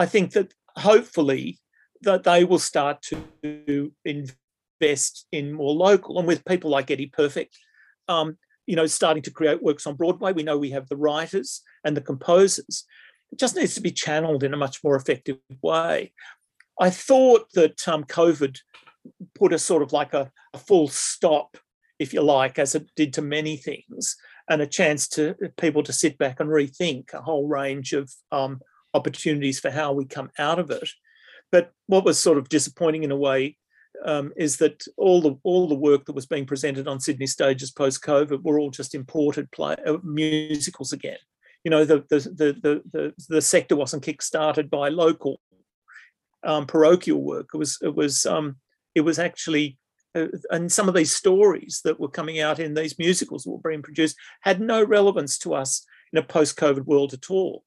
I 0.00 0.06
think 0.06 0.32
that 0.32 0.54
hopefully 0.78 1.58
that 2.00 2.22
they 2.22 2.44
will 2.44 2.58
start 2.58 3.02
to 3.42 3.92
invest 4.06 5.26
in 5.30 5.52
more 5.52 5.74
local 5.74 6.18
and 6.18 6.26
with 6.26 6.46
people 6.46 6.70
like 6.70 6.90
Eddie 6.90 7.12
Perfect, 7.12 7.54
um, 8.08 8.38
you 8.66 8.76
know, 8.76 8.86
starting 8.86 9.22
to 9.24 9.30
create 9.30 9.62
works 9.62 9.86
on 9.86 9.96
Broadway. 9.96 10.32
We 10.32 10.42
know 10.42 10.56
we 10.56 10.70
have 10.70 10.88
the 10.88 10.96
writers 10.96 11.60
and 11.84 11.94
the 11.94 12.00
composers. 12.00 12.86
It 13.30 13.38
just 13.38 13.56
needs 13.56 13.74
to 13.74 13.82
be 13.82 13.90
channeled 13.90 14.42
in 14.42 14.54
a 14.54 14.62
much 14.64 14.82
more 14.82 14.96
effective 14.96 15.36
way. 15.60 16.14
I 16.80 16.88
thought 16.88 17.48
that 17.52 17.86
um, 17.86 18.04
COVID 18.04 18.56
put 19.34 19.52
a 19.52 19.58
sort 19.58 19.82
of 19.82 19.92
like 19.92 20.14
a, 20.14 20.32
a 20.54 20.58
full 20.58 20.88
stop 20.88 21.58
if 21.98 22.14
you 22.14 22.22
like, 22.22 22.58
as 22.58 22.74
it 22.74 22.86
did 22.96 23.12
to 23.12 23.20
many 23.20 23.58
things, 23.58 24.16
and 24.48 24.62
a 24.62 24.66
chance 24.66 25.06
to 25.08 25.34
people 25.58 25.82
to 25.82 25.92
sit 25.92 26.16
back 26.16 26.40
and 26.40 26.48
rethink 26.48 27.12
a 27.12 27.20
whole 27.20 27.46
range 27.46 27.92
of 27.92 28.10
um, 28.32 28.60
opportunities 28.94 29.60
for 29.60 29.70
how 29.70 29.92
we 29.92 30.04
come 30.04 30.30
out 30.38 30.58
of 30.58 30.70
it. 30.70 30.88
But 31.52 31.72
what 31.86 32.04
was 32.04 32.18
sort 32.18 32.38
of 32.38 32.48
disappointing 32.48 33.04
in 33.04 33.10
a 33.10 33.16
way 33.16 33.56
um, 34.04 34.32
is 34.36 34.56
that 34.58 34.84
all 34.96 35.20
the 35.20 35.36
all 35.42 35.68
the 35.68 35.74
work 35.74 36.06
that 36.06 36.14
was 36.14 36.26
being 36.26 36.46
presented 36.46 36.88
on 36.88 37.00
Sydney 37.00 37.26
stages 37.26 37.70
post 37.70 38.02
COVID 38.02 38.42
were 38.42 38.58
all 38.58 38.70
just 38.70 38.94
imported 38.94 39.50
play 39.50 39.76
uh, 39.86 39.98
musicals 40.02 40.92
again. 40.92 41.18
You 41.64 41.70
know, 41.70 41.84
the 41.84 42.04
the 42.08 42.18
the 42.20 42.52
the 42.62 42.82
the, 42.92 43.14
the 43.28 43.42
sector 43.42 43.76
wasn't 43.76 44.02
kick-started 44.02 44.70
by 44.70 44.88
local 44.88 45.40
um, 46.42 46.66
parochial 46.66 47.22
work. 47.22 47.50
It 47.52 47.58
was 47.58 47.78
it 47.82 47.94
was 47.94 48.24
um, 48.26 48.56
it 48.94 49.02
was 49.02 49.18
actually 49.18 49.78
uh, 50.14 50.26
and 50.50 50.72
some 50.72 50.88
of 50.88 50.94
these 50.94 51.14
stories 51.14 51.80
that 51.84 52.00
were 52.00 52.08
coming 52.08 52.40
out 52.40 52.58
in 52.58 52.74
these 52.74 52.98
musicals 52.98 53.44
that 53.44 53.50
were 53.50 53.70
being 53.70 53.82
produced 53.82 54.16
had 54.40 54.60
no 54.60 54.82
relevance 54.82 55.38
to 55.38 55.54
us 55.54 55.84
in 56.12 56.18
a 56.18 56.22
post-COVID 56.22 56.86
world 56.86 57.12
at 57.12 57.30
all. 57.30 57.64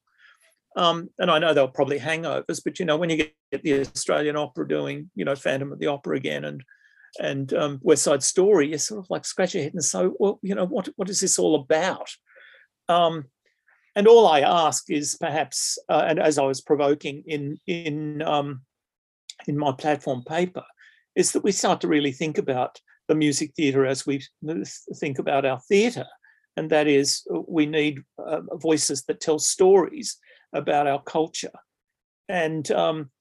Um, 0.76 1.10
and 1.20 1.30
I 1.30 1.40
know 1.40 1.54
they'll 1.54 1.68
probably 1.68 2.00
hangovers, 2.00 2.62
but 2.64 2.80
you 2.80 2.86
know 2.86 2.98
when 2.98 3.10
you 3.10 3.18
get 3.18 3.64
the 3.64 3.82
Australian 3.82 4.36
Opera 4.36 4.68
doing, 4.68 5.10
you 5.16 5.26
know, 5.26 5.36
Phantom 5.36 5.72
of 5.72 5.80
the 5.80 5.88
Opera 5.88 6.18
again 6.18 6.46
and 6.46 6.64
and 7.20 7.54
um, 7.54 7.80
West 7.84 8.04
Side 8.04 8.24
Story, 8.24 8.72
you 8.72 8.78
sort 8.80 9.06
of 9.06 9.10
like 9.10 9.24
scratch 9.24 9.54
your 9.54 9.62
head 9.62 9.74
and 9.74 9.84
say, 9.84 10.08
well, 10.18 10.40
you 10.42 10.56
know, 10.56 10.66
what 10.66 10.90
what 10.96 11.10
is 11.10 11.20
this 11.20 11.38
all 11.38 11.56
about? 11.56 12.10
Um, 12.90 13.26
and 13.96 14.08
all 14.08 14.28
I 14.28 14.40
ask 14.40 14.90
is 14.90 15.16
perhaps, 15.20 15.78
uh, 15.90 16.06
and 16.08 16.20
as 16.20 16.40
I 16.40 16.44
was 16.44 16.62
provoking 16.62 17.24
in 17.28 17.58
in 17.68 18.24
um, 18.24 18.62
in 19.48 19.58
my 19.58 19.74
platform 19.74 20.24
paper, 20.28 20.64
is 21.16 21.32
that 21.34 21.44
we 21.44 21.52
start 21.52 21.82
to 21.82 21.88
really 21.88 22.12
think 22.12 22.38
about 22.40 22.80
the 23.08 23.16
music 23.16 23.54
theatre 23.56 23.86
as 23.86 24.06
we 24.08 24.24
think 24.96 25.20
about 25.20 25.46
our 25.46 25.60
theatre. 25.60 26.08
And 26.56 26.70
that 26.70 26.88
is, 26.88 27.28
we 27.48 27.66
need 27.66 28.04
uh, 28.24 28.42
voices 28.56 29.04
that 29.04 29.20
tell 29.20 29.40
stories 29.40 30.18
about 30.54 30.88
our 30.88 31.02
culture. 31.02 31.52
And, 32.30 32.70
um, 32.72 33.12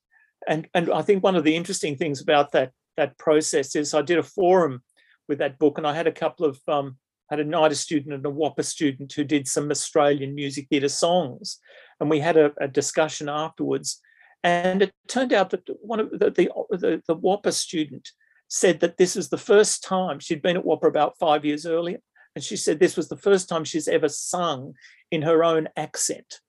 and, 0.49 0.68
and 0.74 0.93
I 0.93 1.03
think 1.03 1.22
one 1.22 1.37
of 1.37 1.45
the 1.45 1.57
interesting 1.57 1.97
things 1.97 2.20
about 2.20 2.53
that, 2.53 2.72
that 2.97 3.18
process 3.18 3.74
is 3.74 3.95
I 3.95 4.03
did 4.03 4.18
a 4.18 4.22
forum 4.22 4.83
with 5.28 5.39
that 5.39 5.59
book, 5.59 5.78
and 5.78 5.87
I 5.87 5.95
had 5.95 6.07
a 6.07 6.12
couple 6.12 6.47
of 6.47 6.61
um, 6.68 6.99
had 7.30 7.41
a 7.41 7.45
NIDA 7.45 7.74
student 7.74 8.14
and 8.14 8.26
a 8.26 8.30
WAAPA 8.30 8.64
student 8.64 9.12
who 9.12 9.24
did 9.24 9.49
some 9.49 9.70
Australian 9.70 10.35
music 10.35 10.66
theatre 10.68 10.89
songs, 10.89 11.59
and 11.99 12.11
we 12.11 12.20
had 12.20 12.37
a, 12.37 12.53
a 12.61 12.68
discussion 12.68 13.28
afterwards. 13.28 14.01
And 14.45 14.83
it 14.83 14.93
turned 15.09 15.33
out 15.33 15.51
that 15.51 15.62
one 15.80 16.01
of 16.01 16.11
the, 16.11 16.30
the, 16.30 16.51
the, 16.70 17.03
the 17.07 17.16
WAAPA 17.16 17.53
student 17.53 18.11
said 18.49 18.80
that 18.80 18.99
this 18.99 19.14
was 19.14 19.30
the 19.30 19.39
first 19.39 19.83
time 19.83 20.18
she'd 20.18 20.43
been 20.43 20.57
at 20.57 20.64
WAAPA 20.64 20.89
about 20.89 21.18
five 21.18 21.45
years 21.45 21.64
earlier. 21.64 22.01
And 22.35 22.45
she 22.45 22.57
said 22.57 22.78
this 22.78 22.97
was 22.97 23.09
the 23.09 23.16
first 23.16 23.49
time 23.49 23.64
she's 23.64 23.89
ever 23.89 24.09
sung 24.09 24.74
in 25.11 25.22
her 25.22 25.45
own 25.45 25.68
accent. 25.76 26.41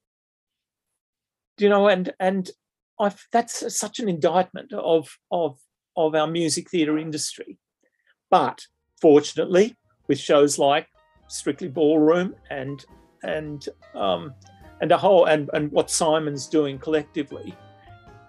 You 1.58 1.70
know, 1.70 1.88
and 1.88 2.12
and 2.20 2.49
I 2.99 3.12
that's 3.32 3.78
such 3.78 3.99
an 3.99 4.10
indictment 4.10 4.74
of 4.74 5.18
of 5.32 5.58
of 5.95 6.16
our 6.16 6.28
music 6.28 6.70
theatre 6.70 6.97
industry. 6.97 7.58
But 8.30 8.66
fortunately, 9.01 9.76
with 10.08 10.20
shows 10.20 10.58
like 10.58 10.88
Strictly 11.28 11.68
Ballroom 11.68 12.36
and 12.49 12.84
and 13.24 13.68
um, 13.95 14.34
and 14.82 14.91
a 14.91 14.97
whole 14.97 15.26
and 15.26 15.49
and 15.54 15.72
what 15.72 15.89
Simon's 15.89 16.47
doing 16.47 16.80
collectively, 16.80 17.56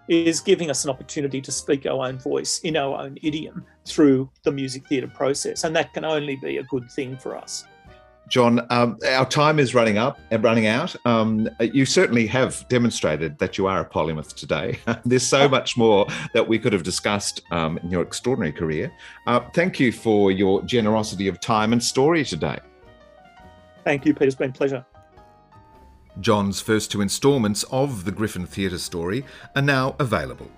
is 0.08 0.40
giving 0.40 0.70
us 0.70 0.84
an 0.84 0.90
opportunity 0.90 1.40
to 1.40 1.50
speak 1.50 1.86
our 1.86 2.06
own 2.06 2.18
voice 2.18 2.60
in 2.60 2.76
our 2.76 2.98
own 2.98 3.16
idiom 3.22 3.64
through 3.86 4.30
the 4.42 4.52
music 4.52 4.86
theatre 4.86 5.08
process. 5.08 5.64
And 5.64 5.74
that 5.76 5.92
can 5.94 6.04
only 6.04 6.36
be 6.36 6.58
a 6.58 6.62
good 6.64 6.90
thing 6.90 7.16
for 7.16 7.36
us. 7.36 7.64
John, 8.28 8.66
um, 8.70 8.98
our 9.06 9.26
time 9.26 9.58
is 9.58 9.74
running 9.74 9.98
up 9.98 10.18
and 10.30 10.44
uh, 10.44 10.48
running 10.48 10.66
out. 10.66 10.96
Um, 11.04 11.48
you 11.60 11.84
certainly 11.84 12.26
have 12.28 12.66
demonstrated 12.68 13.38
that 13.38 13.58
you 13.58 13.66
are 13.66 13.80
a 13.80 13.84
polymath 13.84 14.34
today. 14.34 14.78
There's 15.04 15.26
so 15.26 15.48
much 15.48 15.76
more 15.76 16.06
that 16.32 16.46
we 16.46 16.58
could 16.58 16.72
have 16.72 16.82
discussed 16.82 17.42
um, 17.50 17.78
in 17.78 17.90
your 17.90 18.02
extraordinary 18.02 18.52
career. 18.52 18.92
Uh, 19.26 19.40
thank 19.52 19.78
you 19.78 19.92
for 19.92 20.32
your 20.32 20.62
generosity 20.62 21.28
of 21.28 21.38
time 21.40 21.72
and 21.72 21.82
story 21.82 22.24
today. 22.24 22.58
Thank 23.84 24.06
you, 24.06 24.14
Peter. 24.14 24.26
It's 24.26 24.34
been 24.34 24.50
a 24.50 24.54
pleasure. 24.54 24.84
John's 26.20 26.60
first 26.60 26.90
two 26.90 27.00
instalments 27.00 27.64
of 27.64 28.04
the 28.04 28.12
Griffin 28.12 28.46
Theatre 28.46 28.78
story 28.78 29.24
are 29.54 29.62
now 29.62 29.96
available. 29.98 30.50